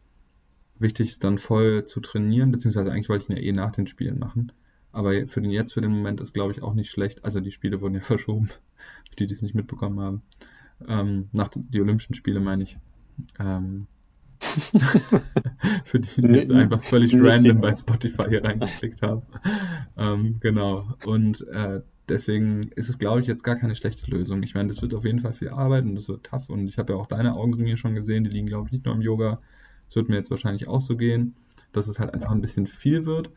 wichtig 0.81 1.11
ist 1.11 1.25
dann 1.25 1.39
voll 1.39 1.85
zu 1.85 2.01
trainieren, 2.01 2.51
beziehungsweise 2.51 2.91
eigentlich 2.91 3.09
wollte 3.09 3.25
ich 3.25 3.31
ihn 3.31 3.37
ja 3.37 3.43
eh 3.43 3.53
nach 3.53 3.73
den 3.73 3.87
Spielen 3.87 4.19
machen. 4.19 4.53
Aber 4.93 5.27
für 5.27 5.41
den 5.41 5.51
jetzt, 5.51 5.73
für 5.73 5.81
den 5.81 5.93
Moment 5.93 6.21
ist, 6.21 6.35
glaube 6.35 6.53
ich, 6.53 6.63
auch 6.63 6.75
nicht 6.75 6.91
schlecht. 6.91 7.25
Also 7.25 7.41
die 7.41 7.53
Spiele 7.53 7.81
wurden 7.81 7.95
ja 7.95 8.01
verschoben, 8.03 8.49
für 8.49 9.17
die, 9.19 9.27
die 9.27 9.35
es 9.35 9.43
nicht 9.43 9.55
mitbekommen 9.55 10.01
haben. 10.01 10.23
Ähm, 10.89 11.29
nach 11.33 11.51
die 11.55 11.81
Olympischen 11.81 12.15
Spiele 12.15 12.41
meine 12.41 12.63
ich. 12.65 12.79
Ähm, 13.39 13.87
für 15.85 16.01
die, 16.01 16.23
die 16.23 16.29
jetzt 16.29 16.51
einfach 16.51 16.83
völlig 16.83 17.13
random 17.15 17.61
bei 17.61 17.75
Spotify 17.75 18.25
hier 18.29 18.43
reingeklickt 18.43 19.03
haben. 19.03 19.23
ähm, 19.99 20.37
genau. 20.41 20.95
Und 21.05 21.47
äh, 21.49 21.83
deswegen 22.09 22.71
ist 22.75 22.89
es, 22.89 22.99
glaube 22.99 23.21
ich, 23.21 23.27
jetzt 23.27 23.45
gar 23.45 23.57
keine 23.57 23.77
schlechte 23.77 24.11
Lösung. 24.11 24.43
Ich 24.43 24.55
meine, 24.55 24.69
das 24.69 24.81
wird 24.81 24.95
auf 24.95 25.05
jeden 25.05 25.21
Fall 25.21 25.35
viel 25.35 25.51
Arbeit 25.51 25.85
und 25.85 25.95
das 25.95 26.09
wird 26.09 26.25
tough. 26.25 26.49
Und 26.49 26.67
ich 26.67 26.79
habe 26.79 26.95
ja 26.95 26.99
auch 26.99 27.07
deine 27.07 27.35
Augenringe 27.35 27.77
schon 27.77 27.95
gesehen, 27.95 28.25
die 28.25 28.31
liegen, 28.31 28.47
glaube 28.47 28.67
ich, 28.67 28.73
nicht 28.73 28.87
nur 28.87 28.95
im 28.95 29.03
Yoga, 29.03 29.41
es 29.91 29.97
wird 29.97 30.09
mir 30.09 30.15
jetzt 30.15 30.31
wahrscheinlich 30.31 30.69
auch 30.69 30.81
so 30.81 30.97
gehen, 30.97 31.35
dass 31.73 31.89
es 31.89 31.99
halt 31.99 32.15
einfach 32.15 32.31
ein 32.31 32.41
bisschen 32.41 32.69
viel 32.69 33.07
wird, 33.07 33.31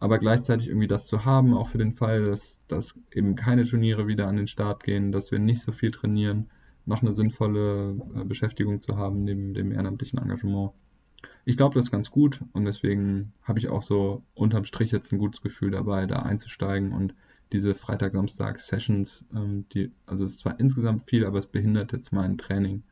aber 0.00 0.18
gleichzeitig 0.18 0.66
irgendwie 0.66 0.88
das 0.88 1.06
zu 1.06 1.24
haben, 1.24 1.54
auch 1.54 1.68
für 1.68 1.78
den 1.78 1.92
Fall, 1.92 2.26
dass, 2.26 2.60
dass 2.66 2.98
eben 3.12 3.36
keine 3.36 3.64
Turniere 3.64 4.08
wieder 4.08 4.26
an 4.26 4.36
den 4.36 4.48
Start 4.48 4.82
gehen, 4.82 5.12
dass 5.12 5.30
wir 5.30 5.38
nicht 5.38 5.62
so 5.62 5.70
viel 5.70 5.92
trainieren, 5.92 6.50
noch 6.84 7.02
eine 7.02 7.14
sinnvolle 7.14 7.96
äh, 8.16 8.24
Beschäftigung 8.24 8.80
zu 8.80 8.96
haben 8.96 9.22
neben 9.22 9.54
dem 9.54 9.70
ehrenamtlichen 9.70 10.18
Engagement. 10.18 10.72
ich 11.44 11.56
glaube, 11.56 11.76
das 11.76 11.86
ist 11.86 11.92
ganz 11.92 12.10
gut 12.10 12.40
und 12.52 12.64
deswegen 12.64 13.32
habe 13.44 13.60
ich 13.60 13.68
auch 13.68 13.82
so 13.82 14.24
unterm 14.34 14.64
Strich 14.64 14.90
jetzt 14.90 15.12
ein 15.12 15.18
gutes 15.18 15.42
Gefühl 15.42 15.70
dabei, 15.70 16.06
da 16.06 16.16
einzusteigen 16.16 16.92
und 16.92 17.14
diese 17.52 17.76
Freitag-Samstag-Sessions, 17.76 19.26
ähm, 19.32 19.66
die, 19.72 19.92
also 20.06 20.24
es 20.24 20.32
ist 20.32 20.38
zwar 20.40 20.58
insgesamt 20.58 21.08
viel, 21.08 21.24
aber 21.24 21.38
es 21.38 21.46
behindert 21.46 21.92
jetzt 21.92 22.12
mein 22.12 22.36
Training 22.36 22.82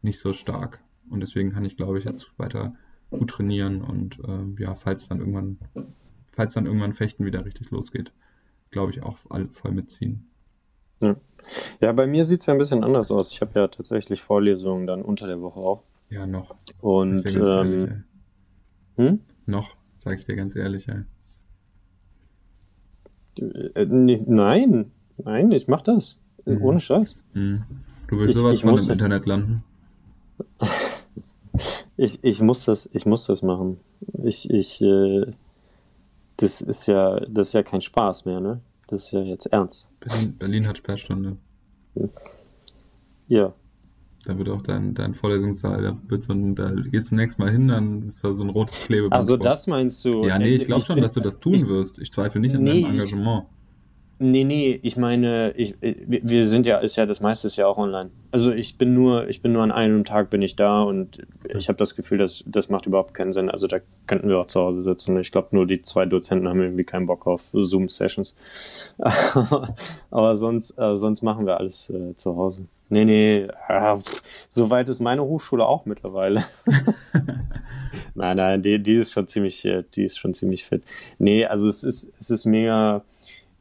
nicht 0.00 0.18
so 0.18 0.32
stark. 0.32 0.83
Und 1.14 1.20
deswegen 1.20 1.52
kann 1.52 1.64
ich, 1.64 1.76
glaube 1.76 1.98
ich, 1.98 2.04
jetzt 2.04 2.28
weiter 2.38 2.74
gut 3.10 3.30
trainieren 3.30 3.82
und 3.82 4.18
äh, 4.18 4.60
ja, 4.60 4.74
falls 4.74 5.08
dann 5.08 5.20
irgendwann, 5.20 5.58
falls 6.26 6.54
dann 6.54 6.66
irgendwann 6.66 6.92
Fechten 6.92 7.24
wieder 7.24 7.44
richtig 7.44 7.70
losgeht, 7.70 8.12
glaube 8.72 8.90
ich 8.90 9.02
auch 9.02 9.16
voll 9.52 9.70
mitziehen. 9.70 10.26
Ja, 11.00 11.14
ja 11.80 11.92
bei 11.92 12.08
mir 12.08 12.24
sieht 12.24 12.40
es 12.40 12.46
ja 12.46 12.52
ein 12.52 12.58
bisschen 12.58 12.82
anders 12.82 13.12
aus. 13.12 13.30
Ich 13.30 13.40
habe 13.40 13.52
ja 13.54 13.68
tatsächlich 13.68 14.20
Vorlesungen 14.20 14.88
dann 14.88 15.02
unter 15.02 15.28
der 15.28 15.40
Woche 15.40 15.60
auch. 15.60 15.84
Ja, 16.10 16.26
noch. 16.26 16.56
Und 16.80 17.24
ähm, 17.36 17.36
ehrlich, 17.36 17.90
hm? 18.96 19.20
noch, 19.46 19.76
sage 19.96 20.16
ich 20.16 20.24
dir 20.24 20.34
ganz 20.34 20.56
ehrlich, 20.56 20.88
ey. 20.88 21.04
Äh, 23.74 23.86
nein, 23.86 24.90
nein, 25.18 25.52
ich 25.52 25.68
mach 25.68 25.82
das. 25.82 26.18
Mhm. 26.44 26.62
Ohne 26.62 26.80
Scheiß. 26.80 27.16
Mhm. 27.34 27.62
Du 28.08 28.18
willst 28.18 28.34
ich, 28.34 28.36
sowas 28.36 28.56
ich 28.56 28.62
von 28.62 28.76
im 28.76 28.90
Internet 28.90 29.26
landen? 29.26 29.64
ich, 31.96 32.22
ich 32.22 32.40
muss 32.40 32.64
das, 32.64 32.88
ich 32.92 33.06
muss 33.06 33.26
das 33.26 33.42
machen. 33.42 33.78
Ich, 34.22 34.48
ich, 34.50 34.80
äh, 34.80 35.26
das 36.36 36.60
ist 36.60 36.86
ja, 36.86 37.20
das 37.28 37.48
ist 37.48 37.52
ja 37.54 37.62
kein 37.62 37.80
Spaß 37.80 38.24
mehr, 38.24 38.40
ne? 38.40 38.60
Das 38.88 39.06
ist 39.06 39.12
ja 39.12 39.20
jetzt 39.20 39.46
ernst. 39.46 39.86
Berlin, 40.00 40.36
Berlin 40.38 40.66
hat 40.66 40.78
Sperrstunde. 40.78 41.36
Ja. 43.28 43.52
Da 44.26 44.38
wird 44.38 44.48
auch 44.48 44.62
dein, 44.62 44.94
dein 44.94 45.14
Vorlesungssaal, 45.14 45.82
da 45.82 45.98
wird 46.08 46.22
so 46.22 46.32
ein, 46.32 46.54
da 46.54 46.70
gehst 46.70 47.10
du 47.10 47.16
nächstes 47.16 47.38
Mal 47.38 47.50
hin, 47.50 47.68
dann 47.68 48.08
ist 48.08 48.24
da 48.24 48.32
so 48.32 48.42
ein 48.42 48.50
rotes 48.50 48.84
Klebeband. 48.84 49.14
Also 49.14 49.36
das 49.36 49.66
meinst 49.66 50.04
du? 50.04 50.24
Ja, 50.24 50.38
nee, 50.38 50.54
ich 50.54 50.64
glaube 50.64 50.82
schon, 50.82 50.96
bin, 50.96 51.02
dass 51.02 51.12
du 51.12 51.20
das 51.20 51.40
tun 51.40 51.54
ich, 51.54 51.66
wirst. 51.66 51.98
Ich 51.98 52.10
zweifle 52.10 52.40
nicht 52.40 52.54
an 52.54 52.62
nee, 52.62 52.82
deinem 52.82 52.92
Engagement. 52.92 53.44
Nee, 54.18 54.44
nee, 54.44 54.78
ich 54.82 54.96
meine, 54.96 55.52
ich, 55.56 55.74
wir 55.80 56.46
sind 56.46 56.66
ja, 56.66 56.78
ist 56.78 56.94
ja 56.94 57.04
das 57.04 57.20
meiste 57.20 57.48
ist 57.48 57.56
ja 57.56 57.66
auch 57.66 57.78
online. 57.78 58.10
Also 58.30 58.52
ich 58.52 58.78
bin 58.78 58.94
nur, 58.94 59.28
ich 59.28 59.42
bin 59.42 59.52
nur 59.52 59.62
an 59.62 59.72
einem 59.72 60.04
Tag 60.04 60.30
bin 60.30 60.40
ich 60.40 60.54
da 60.54 60.82
und 60.82 61.26
ich 61.48 61.68
habe 61.68 61.78
das 61.78 61.96
Gefühl, 61.96 62.18
dass 62.18 62.44
das 62.46 62.68
macht 62.68 62.86
überhaupt 62.86 63.14
keinen 63.14 63.32
Sinn. 63.32 63.50
Also 63.50 63.66
da 63.66 63.78
könnten 64.06 64.28
wir 64.28 64.38
auch 64.38 64.46
zu 64.46 64.60
Hause 64.60 64.84
sitzen. 64.84 65.18
Ich 65.18 65.32
glaube, 65.32 65.48
nur 65.50 65.66
die 65.66 65.82
zwei 65.82 66.06
Dozenten 66.06 66.48
haben 66.48 66.60
irgendwie 66.60 66.84
keinen 66.84 67.06
Bock 67.06 67.26
auf 67.26 67.42
Zoom-Sessions. 67.52 68.36
Aber 70.10 70.36
sonst, 70.36 70.78
äh, 70.78 70.94
sonst 70.94 71.22
machen 71.22 71.46
wir 71.46 71.58
alles 71.58 71.90
äh, 71.90 72.14
zu 72.14 72.36
Hause. 72.36 72.66
Nee, 72.90 73.04
nee, 73.04 73.48
äh, 73.68 73.98
soweit 74.48 74.88
ist 74.88 75.00
meine 75.00 75.24
Hochschule 75.24 75.66
auch 75.66 75.86
mittlerweile. 75.86 76.44
nein, 78.14 78.36
nein, 78.36 78.62
die, 78.62 78.80
die 78.80 78.94
ist 78.94 79.10
schon 79.10 79.26
ziemlich, 79.26 79.64
äh, 79.64 79.82
die 79.94 80.04
ist 80.04 80.18
schon 80.18 80.34
ziemlich 80.34 80.64
fit. 80.64 80.84
Nee, 81.18 81.46
also 81.46 81.68
es 81.68 81.82
ist, 81.82 82.12
es 82.20 82.30
ist 82.30 82.44
mega 82.44 83.02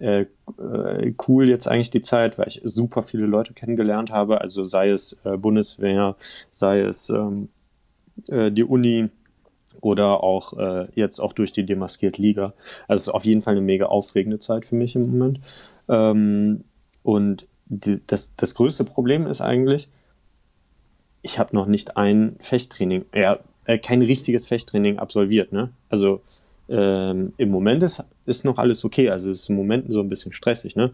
äh, 0.03 0.25
äh, 0.59 1.13
cool 1.27 1.47
jetzt 1.47 1.67
eigentlich 1.67 1.89
die 1.89 2.01
Zeit, 2.01 2.37
weil 2.37 2.49
ich 2.49 2.61
super 2.65 3.03
viele 3.03 3.25
Leute 3.25 3.53
kennengelernt 3.53 4.11
habe, 4.11 4.41
also 4.41 4.65
sei 4.65 4.89
es 4.89 5.17
äh, 5.23 5.37
Bundeswehr, 5.37 6.15
sei 6.51 6.81
es 6.81 7.09
ähm, 7.09 7.47
äh, 8.27 8.51
die 8.51 8.65
Uni 8.65 9.09
oder 9.79 10.21
auch 10.21 10.57
äh, 10.57 10.87
jetzt 10.95 11.19
auch 11.19 11.31
durch 11.31 11.53
die 11.53 11.65
Demaskiert 11.65 12.17
Liga. 12.17 12.53
Also 12.87 13.01
es 13.01 13.07
ist 13.07 13.13
auf 13.13 13.25
jeden 13.25 13.41
Fall 13.41 13.53
eine 13.53 13.61
mega 13.61 13.85
aufregende 13.85 14.39
Zeit 14.39 14.65
für 14.65 14.75
mich 14.75 14.95
im 14.95 15.09
Moment. 15.09 15.39
Ähm, 15.87 16.65
und 17.01 17.47
die, 17.65 18.01
das, 18.05 18.31
das 18.35 18.55
größte 18.55 18.83
Problem 18.83 19.25
ist 19.25 19.39
eigentlich, 19.39 19.87
ich 21.21 21.39
habe 21.39 21.55
noch 21.55 21.65
nicht 21.65 21.95
ein 21.95 22.35
Fechttraining, 22.39 23.05
ja, 23.15 23.39
äh, 23.65 23.77
kein 23.77 24.01
richtiges 24.01 24.47
Fechttraining 24.47 24.99
absolviert. 24.99 25.53
Ne? 25.53 25.69
Also 25.89 26.21
ähm, 26.69 27.33
Im 27.37 27.49
Moment 27.49 27.83
ist, 27.83 28.03
ist 28.25 28.45
noch 28.45 28.57
alles 28.57 28.85
okay, 28.85 29.09
also 29.09 29.29
ist 29.29 29.49
im 29.49 29.55
Moment 29.55 29.91
so 29.91 29.99
ein 29.99 30.09
bisschen 30.09 30.33
stressig, 30.33 30.75
ne? 30.75 30.91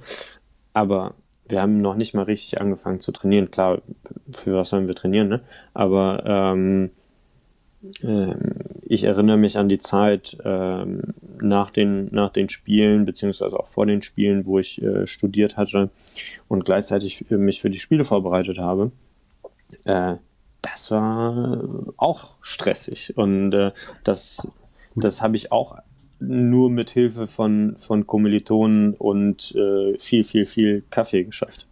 Aber 0.74 1.14
wir 1.48 1.62
haben 1.62 1.82
noch 1.82 1.96
nicht 1.96 2.14
mal 2.14 2.24
richtig 2.24 2.60
angefangen 2.62 3.00
zu 3.00 3.12
trainieren. 3.12 3.52
Klar, 3.52 3.82
für 4.32 4.56
was 4.56 4.70
sollen 4.70 4.88
wir 4.88 4.96
trainieren, 4.96 5.28
ne? 5.28 5.42
Aber 5.74 6.24
ähm, 6.26 6.92
äh, 8.04 8.36
ich 8.84 9.04
erinnere 9.04 9.38
mich 9.38 9.58
an 9.58 9.70
die 9.70 9.80
Zeit 9.80 10.38
ähm, 10.44 11.14
nach, 11.42 11.70
den, 11.70 12.10
nach 12.12 12.32
den 12.32 12.50
Spielen, 12.50 13.06
beziehungsweise 13.06 13.60
auch 13.60 13.68
vor 13.68 13.86
den 13.86 14.02
Spielen, 14.02 14.46
wo 14.46 14.60
ich 14.60 14.82
äh, 14.82 15.08
studiert 15.08 15.58
hatte 15.58 15.90
und 16.48 16.66
gleichzeitig 16.66 17.30
mich 17.30 17.62
für 17.62 17.70
die 17.70 17.80
Spiele 17.80 18.04
vorbereitet 18.04 18.58
habe. 18.58 18.92
Äh, 19.86 20.16
das 20.62 20.92
war 20.92 21.64
auch 21.98 22.34
stressig 22.42 23.18
und 23.18 23.54
äh, 23.54 23.72
das 24.04 24.52
das 25.04 25.22
habe 25.22 25.36
ich 25.36 25.52
auch 25.52 25.78
nur 26.20 26.70
mit 26.70 26.90
Hilfe 26.90 27.28
von, 27.28 27.76
von 27.78 28.06
Kommilitonen 28.06 28.94
und 28.94 29.56
äh, 29.56 29.98
viel, 29.98 30.24
viel, 30.24 30.46
viel 30.46 30.84
Kaffee 30.90 31.24
geschafft. 31.24 31.68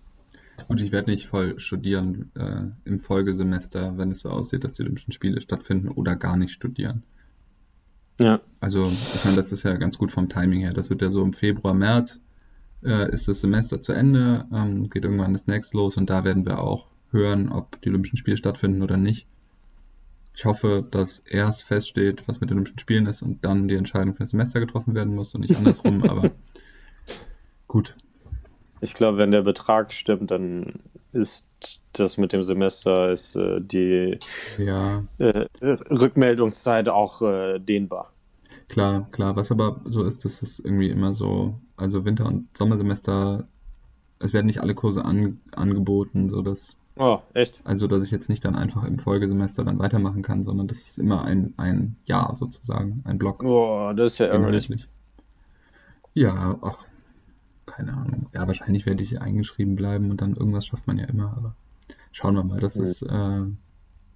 Und 0.68 0.82
ich 0.82 0.92
werde 0.92 1.12
nicht 1.12 1.28
voll 1.28 1.60
studieren 1.60 2.32
äh, 2.36 2.90
im 2.90 3.00
Folgesemester, 3.00 3.98
wenn 3.98 4.12
es 4.12 4.20
so 4.20 4.30
aussieht, 4.30 4.64
dass 4.64 4.74
die 4.74 4.84
Olympischen 4.84 5.12
Spiele 5.12 5.42
stattfinden 5.42 5.90
oder 5.90 6.16
gar 6.16 6.38
nicht 6.38 6.52
studieren. 6.52 7.04
Ja. 8.20 8.40
Also, 8.60 8.84
ich 8.84 9.26
meine, 9.26 9.36
das 9.36 9.52
ist 9.52 9.64
ja 9.64 9.76
ganz 9.76 9.98
gut 9.98 10.12
vom 10.12 10.30
Timing 10.30 10.62
her. 10.62 10.74
Das 10.74 10.90
wird 10.90 11.02
ja 11.02 11.10
so 11.10 11.22
im 11.22 11.34
Februar, 11.34 11.74
März 11.74 12.20
äh, 12.84 13.12
ist 13.12 13.28
das 13.28 13.42
Semester 13.42 13.82
zu 13.82 13.94
Ende, 13.94 14.46
ähm, 14.52 14.90
geht 14.90 15.04
irgendwann 15.04 15.34
das 15.34 15.48
nächste 15.48 15.78
los 15.78 15.98
und 15.98 16.10
da 16.10 16.24
werden 16.24 16.46
wir 16.46 16.60
auch 16.60 16.88
hören, 17.12 17.50
ob 17.50 17.82
die 17.82 17.90
Olympischen 17.90 18.18
Spiele 18.18 18.38
stattfinden 18.38 18.82
oder 18.82 18.98
nicht. 18.98 19.28
Ich 20.38 20.46
hoffe, 20.46 20.86
dass 20.92 21.18
erst 21.18 21.64
feststeht, 21.64 22.28
was 22.28 22.40
mit 22.40 22.52
den 22.52 22.58
Olympischen 22.58 22.78
Spielen 22.78 23.08
ist 23.08 23.24
und 23.24 23.44
dann 23.44 23.68
die 23.68 23.74
Entscheidung 23.74 24.14
für 24.14 24.20
das 24.20 24.30
Semester 24.30 24.60
getroffen 24.60 24.94
werden 24.94 25.16
muss 25.16 25.34
und 25.34 25.42
nicht 25.42 25.58
andersrum, 25.58 26.04
aber 26.04 26.30
gut. 27.68 27.96
Ich 28.80 28.94
glaube, 28.94 29.18
wenn 29.18 29.32
der 29.32 29.42
Betrag 29.42 29.92
stimmt, 29.92 30.30
dann 30.30 30.74
ist 31.12 31.50
das 31.94 32.20
mit 32.20 32.34
dem 32.34 32.44
Semester 32.44 33.12
ist 33.12 33.36
äh, 33.36 33.60
die 33.60 34.20
ja. 34.60 35.04
äh, 35.18 35.48
Rückmeldungszeit 35.60 36.88
auch 36.88 37.24
äh, 37.24 37.58
dehnbar. 37.58 38.14
Klar, 38.68 39.08
klar. 39.12 39.36
Was 39.36 39.52
aber 39.52 39.82
so 39.86 40.04
ist, 40.04 40.24
dass 40.24 40.44
es 40.44 40.60
irgendwie 40.60 40.92
immer 40.92 41.16
so, 41.16 41.60
also 41.78 42.06
Winter- 42.06 42.28
und 42.28 42.56
Sommersemester, 42.56 43.48
es 44.20 44.34
werden 44.34 44.46
nicht 44.46 44.62
alle 44.62 44.76
Kurse 44.76 45.04
an, 45.04 45.40
angeboten, 45.56 46.30
so 46.30 46.44
dass 46.44 46.78
Oh, 47.00 47.20
echt? 47.34 47.62
Also, 47.64 47.88
dass 47.88 48.04
ich 48.04 48.12
jetzt 48.12 48.30
nicht 48.30 48.44
dann 48.46 48.56
einfach 48.56 48.84
im 48.84 49.00
Folgesemester 49.00 49.64
dann 49.64 49.80
weitermachen 49.80 50.22
kann, 50.22 50.44
sondern 50.44 50.68
das 50.68 50.80
ist 50.80 50.98
immer 50.98 51.24
ein, 51.24 51.54
ein 51.58 51.98
Jahr 52.06 52.36
sozusagen, 52.36 53.02
ein 53.06 53.18
Block. 53.18 53.44
Oh, 53.44 53.94
das 53.96 54.14
ist 54.14 54.20
ja 54.20 54.28
ärgerlich. 54.28 54.88
Ja, 56.14 56.58
ach, 56.62 56.84
keine 57.66 57.94
Ahnung. 57.94 58.28
Ja, 58.34 58.48
wahrscheinlich 58.48 58.86
werde 58.86 59.04
ich 59.04 59.22
eingeschrieben 59.22 59.76
bleiben 59.76 60.10
und 60.10 60.22
dann 60.22 60.36
irgendwas 60.36 60.66
schafft 60.66 60.88
man 60.88 60.98
ja 60.98 61.06
immer, 61.06 61.34
aber 61.38 61.56
schauen 62.12 62.36
wir 62.36 62.44
mal. 62.44 62.60
Das 62.60 62.76
mhm. 62.76 62.84
ist, 62.84 63.02
äh, 63.04 63.42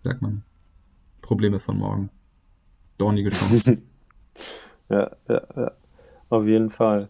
sagt 0.04 0.22
man, 0.22 0.44
Probleme 1.22 1.60
von 1.60 1.78
morgen. 1.78 2.10
Dornige 2.98 3.30
Chance. 3.30 3.78
ja, 4.90 5.12
ja, 5.30 5.42
ja. 5.56 5.72
Auf 6.30 6.46
jeden 6.46 6.72
Fall. 6.72 7.10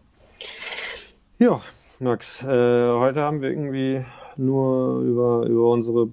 Ja, 1.37 1.61
Max, 1.99 2.41
äh, 2.43 2.45
heute 2.45 3.21
haben 3.21 3.41
wir 3.41 3.49
irgendwie 3.49 4.03
nur 4.41 5.01
über, 5.01 5.45
über 5.47 5.69
unsere 5.69 6.09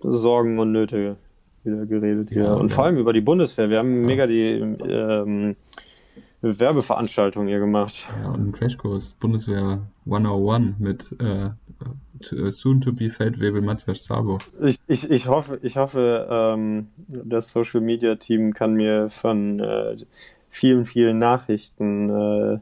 Sorgen 0.00 0.58
und 0.58 0.72
Nöte 0.72 1.16
wieder 1.64 1.86
geredet 1.86 2.30
hier. 2.30 2.44
Ja, 2.44 2.54
und 2.54 2.70
ja. 2.70 2.74
vor 2.74 2.84
allem 2.84 2.98
über 2.98 3.12
die 3.12 3.20
Bundeswehr. 3.20 3.70
Wir 3.70 3.78
haben 3.78 4.00
ja. 4.00 4.06
mega 4.06 4.26
die 4.26 4.50
ähm, 4.50 5.56
Werbeveranstaltung 6.42 7.46
hier 7.46 7.58
gemacht. 7.58 8.06
Ja, 8.22 8.28
und 8.28 8.40
einen 8.40 8.52
Crashkurs. 8.52 9.16
Bundeswehr 9.18 9.80
101 10.06 10.78
mit 10.78 11.10
äh, 11.20 11.50
soon 12.50 12.80
to 12.80 12.92
be 12.92 13.08
Feldwebel 13.08 13.62
Matthias 13.62 14.04
Sabo. 14.04 14.38
Ich, 14.62 14.76
ich, 14.86 15.10
ich 15.10 15.26
hoffe, 15.26 15.58
ich 15.62 15.76
hoffe 15.76 16.26
ähm, 16.30 16.88
das 17.08 17.50
Social 17.50 17.80
Media 17.80 18.16
Team 18.16 18.52
kann 18.52 18.74
mir 18.74 19.08
von 19.08 19.60
äh, 19.60 19.96
vielen, 20.50 20.84
vielen 20.86 21.18
Nachrichten 21.18 22.10
äh, 22.10 22.58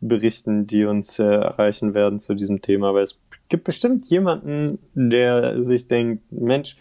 berichten, 0.00 0.66
die 0.66 0.84
uns 0.84 1.18
äh, 1.18 1.24
erreichen 1.24 1.94
werden 1.94 2.18
zu 2.18 2.34
diesem 2.34 2.60
Thema, 2.60 2.92
weil 2.92 3.04
es 3.04 3.18
gibt 3.52 3.64
bestimmt 3.64 4.08
jemanden, 4.08 4.78
der 4.94 5.62
sich 5.62 5.86
denkt, 5.86 6.32
Mensch, 6.32 6.74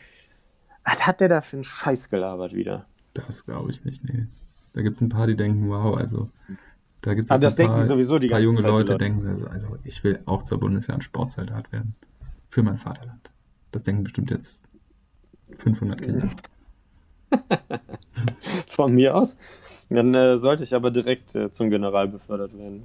was 0.85 1.05
hat 1.05 1.19
der 1.19 1.27
da 1.27 1.41
für 1.41 1.57
einen 1.57 1.65
Scheiß 1.65 2.09
gelabert 2.09 2.53
wieder? 2.53 2.85
Das 3.13 3.43
glaube 3.43 3.71
ich 3.71 3.83
nicht, 3.83 4.01
nee. 4.05 4.25
Da 4.71 4.81
gibt 4.81 4.95
es 4.95 5.01
ein 5.01 5.09
paar, 5.09 5.27
die 5.27 5.35
denken, 5.35 5.69
wow, 5.69 5.97
also 5.97 6.29
da 7.01 7.13
gibt 7.13 7.29
es 7.29 7.41
das 7.41 7.59
ein 7.59 7.67
paar, 7.67 7.83
sowieso 7.83 8.19
die 8.19 8.29
paar 8.29 8.39
junge 8.39 8.61
Zeit 8.61 8.71
Leute, 8.71 8.93
Leute, 8.93 9.03
denken, 9.03 9.27
also, 9.27 9.47
also 9.47 9.77
ich 9.83 10.01
will 10.05 10.19
auch 10.25 10.43
zur 10.43 10.61
Bundeswehr 10.61 10.95
ein 10.95 11.01
Sportsoldat 11.01 11.73
werden. 11.73 11.93
Für 12.47 12.63
mein 12.63 12.77
Vaterland. 12.77 13.29
Das 13.73 13.83
denken 13.83 14.03
bestimmt 14.03 14.31
jetzt 14.31 14.63
500 15.57 16.01
Kinder. 16.01 16.29
Von 18.67 18.93
mir 18.93 19.15
aus? 19.15 19.35
Dann 19.89 20.13
äh, 20.13 20.37
sollte 20.37 20.63
ich 20.63 20.73
aber 20.73 20.89
direkt 20.89 21.35
äh, 21.35 21.51
zum 21.51 21.69
General 21.69 22.07
befördert 22.07 22.57
werden. 22.57 22.83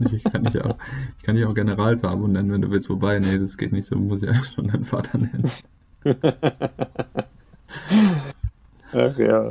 Ich 0.00 0.24
kann 0.24 0.44
dich 0.44 0.62
auch, 0.62 0.76
ich 1.18 1.22
kann 1.22 1.36
dich 1.36 1.44
auch 1.44 1.54
General 1.54 1.96
Sabo 1.98 2.26
nennen, 2.26 2.50
wenn 2.52 2.62
du 2.62 2.70
willst. 2.70 2.88
Wobei, 2.88 3.18
nee, 3.18 3.38
das 3.38 3.58
geht 3.58 3.72
nicht 3.72 3.86
so. 3.86 3.96
Muss 3.96 4.22
ja 4.22 4.34
schon 4.34 4.68
deinen 4.68 4.84
Vater 4.84 5.18
nennen. 5.18 5.50
Ach 8.92 9.18
ja. 9.18 9.48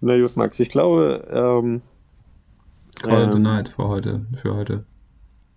Na 0.00 0.20
gut, 0.20 0.36
Max, 0.36 0.58
ich 0.60 0.68
glaube. 0.68 1.26
Ähm, 1.30 1.82
Call 3.00 3.24
ähm, 3.24 3.32
the 3.32 3.38
night 3.38 3.68
für 3.68 3.88
heute. 3.88 4.26
Für 4.34 4.54
heute. 4.54 4.84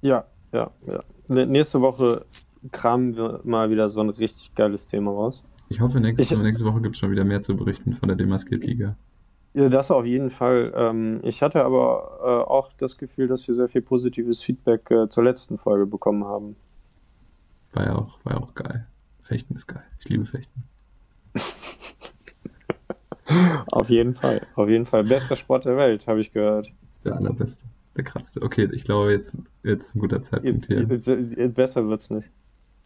Ja, 0.02 0.26
ja, 0.52 0.72
ja. 0.84 1.04
Nächste 1.28 1.82
Woche 1.82 2.26
kramen 2.72 3.16
wir 3.16 3.42
mal 3.44 3.70
wieder 3.70 3.90
so 3.90 4.02
ein 4.02 4.10
richtig 4.10 4.54
geiles 4.56 4.88
Thema 4.88 5.12
raus. 5.12 5.44
Ich 5.70 5.82
hoffe, 5.82 6.00
nächste, 6.00 6.36
ich, 6.36 6.42
nächste 6.42 6.66
Woche 6.66 6.82
gibt 6.82 6.96
es 6.96 7.00
schon 7.00 7.12
wieder 7.12 7.24
mehr 7.24 7.42
zu 7.42 7.56
berichten 7.56 7.94
von 7.94 8.08
der 8.08 8.16
Demaskiert 8.16 8.64
Liga. 8.64 8.96
Ja, 9.56 9.70
das 9.70 9.90
auf 9.90 10.06
jeden 10.06 10.30
Fall. 10.30 10.74
Ähm, 10.76 11.22
ich 11.24 11.42
hatte 11.42 11.64
aber 11.64 12.20
äh, 12.22 12.50
auch 12.50 12.74
das 12.74 12.98
Gefühl, 12.98 13.30
dass 13.30 13.48
wir 13.48 13.56
sehr 13.56 13.70
viel 13.70 13.82
positives 13.82 14.44
Feedback 14.44 14.92
äh, 14.92 15.08
zur 15.08 15.24
letzten 15.24 15.58
Folge 15.58 15.86
bekommen 15.86 16.26
haben. 16.26 16.58
War 17.72 17.86
ja 17.86 17.96
auch, 17.96 18.20
war 18.26 18.34
ja 18.34 18.42
auch 18.42 18.54
geil. 18.54 18.86
Fechten 19.22 19.56
ist 19.56 19.68
geil. 19.68 19.86
Ich 19.98 20.10
liebe 20.10 20.26
Fechten. 20.26 20.64
auf 23.72 23.90
jeden 23.90 24.16
Fall. 24.16 24.46
Auf 24.56 24.68
jeden 24.68 24.86
Fall. 24.86 25.06
Bester 25.06 25.38
Sport 25.38 25.64
der 25.64 25.78
Welt, 25.78 26.06
habe 26.06 26.20
ich 26.20 26.34
gehört. 26.34 26.70
Der 27.06 27.16
allerbeste. 27.16 27.64
Der 27.96 28.04
krasseste. 28.04 28.42
Okay, 28.42 28.68
ich 28.74 28.84
glaube, 28.84 29.14
jetzt, 29.14 29.38
jetzt 29.64 29.86
ist 29.86 29.96
ein 29.96 30.00
guter 30.00 30.22
Zeitpunkt 30.22 30.54
jetzt, 30.54 30.68
hier. 30.68 30.82
Jetzt, 30.82 31.08
jetzt 31.08 31.56
besser 31.56 31.88
wird's 31.88 32.10
nicht. 32.10 32.30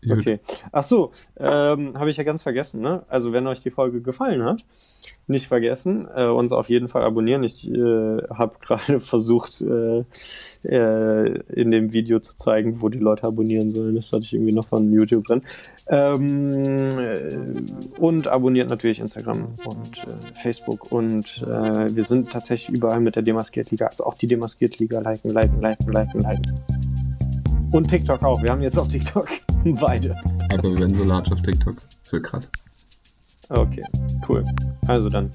Okay. 0.07 0.39
Ach 0.71 0.83
so, 0.83 1.11
ähm, 1.37 1.97
habe 1.97 2.09
ich 2.09 2.17
ja 2.17 2.23
ganz 2.23 2.41
vergessen, 2.41 2.81
ne? 2.81 3.03
Also, 3.09 3.33
wenn 3.33 3.47
euch 3.47 3.61
die 3.61 3.69
Folge 3.69 4.01
gefallen 4.01 4.43
hat, 4.43 4.63
nicht 5.27 5.47
vergessen, 5.47 6.07
äh, 6.15 6.25
uns 6.25 6.51
auf 6.51 6.69
jeden 6.69 6.87
Fall 6.87 7.03
abonnieren. 7.03 7.43
Ich 7.43 7.69
äh, 7.69 8.17
habe 8.29 8.53
gerade 8.61 8.99
versucht, 8.99 9.61
äh, 9.61 10.03
äh, 10.63 11.39
in 11.53 11.71
dem 11.71 11.93
Video 11.93 12.19
zu 12.19 12.35
zeigen, 12.35 12.81
wo 12.81 12.89
die 12.89 12.97
Leute 12.99 13.27
abonnieren 13.27 13.71
sollen. 13.71 13.95
Das 13.95 14.11
hatte 14.11 14.23
ich 14.23 14.33
irgendwie 14.33 14.53
noch 14.53 14.67
von 14.67 14.91
YouTube 14.91 15.25
drin. 15.25 15.41
Ähm, 15.87 16.89
äh, 16.97 17.99
und 17.99 18.27
abonniert 18.27 18.69
natürlich 18.69 18.99
Instagram 18.99 19.53
und 19.65 19.97
äh, 19.99 20.41
Facebook. 20.41 20.91
Und 20.91 21.43
äh, 21.43 21.95
wir 21.95 22.03
sind 22.03 22.31
tatsächlich 22.31 22.75
überall 22.75 22.99
mit 22.99 23.15
der 23.15 23.23
Demaskiert 23.23 23.69
Liga. 23.71 23.87
Also 23.87 24.05
auch 24.05 24.15
die 24.15 24.27
Demaskiert 24.27 24.79
Liga 24.79 24.99
liken, 24.99 25.31
liken, 25.31 25.61
liken, 25.61 25.91
liken, 25.91 26.21
liken. 26.21 26.78
Und 27.71 27.87
TikTok 27.87 28.23
auch. 28.23 28.41
Wir 28.41 28.51
haben 28.51 28.61
jetzt 28.61 28.77
auch 28.77 28.87
TikTok. 28.87 29.27
Beide. 29.79 30.15
Also 30.49 30.71
wir 30.71 30.79
werden 30.79 30.95
so 30.95 31.03
large 31.03 31.31
auf 31.31 31.41
TikTok. 31.41 31.75
Das 32.03 32.11
wird 32.11 32.23
krass. 32.23 32.49
Okay, 33.49 33.83
cool. 34.27 34.43
Also 34.87 35.09
dann. 35.09 35.31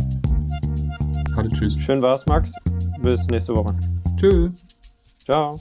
Hallo, 1.36 1.48
tschüss. 1.48 1.76
Schön 1.78 2.00
war's, 2.00 2.24
Max. 2.26 2.52
Bis 3.00 3.26
nächste 3.26 3.54
Woche. 3.54 3.74
Tschüss. 4.16 4.52
Ciao. 5.24 5.60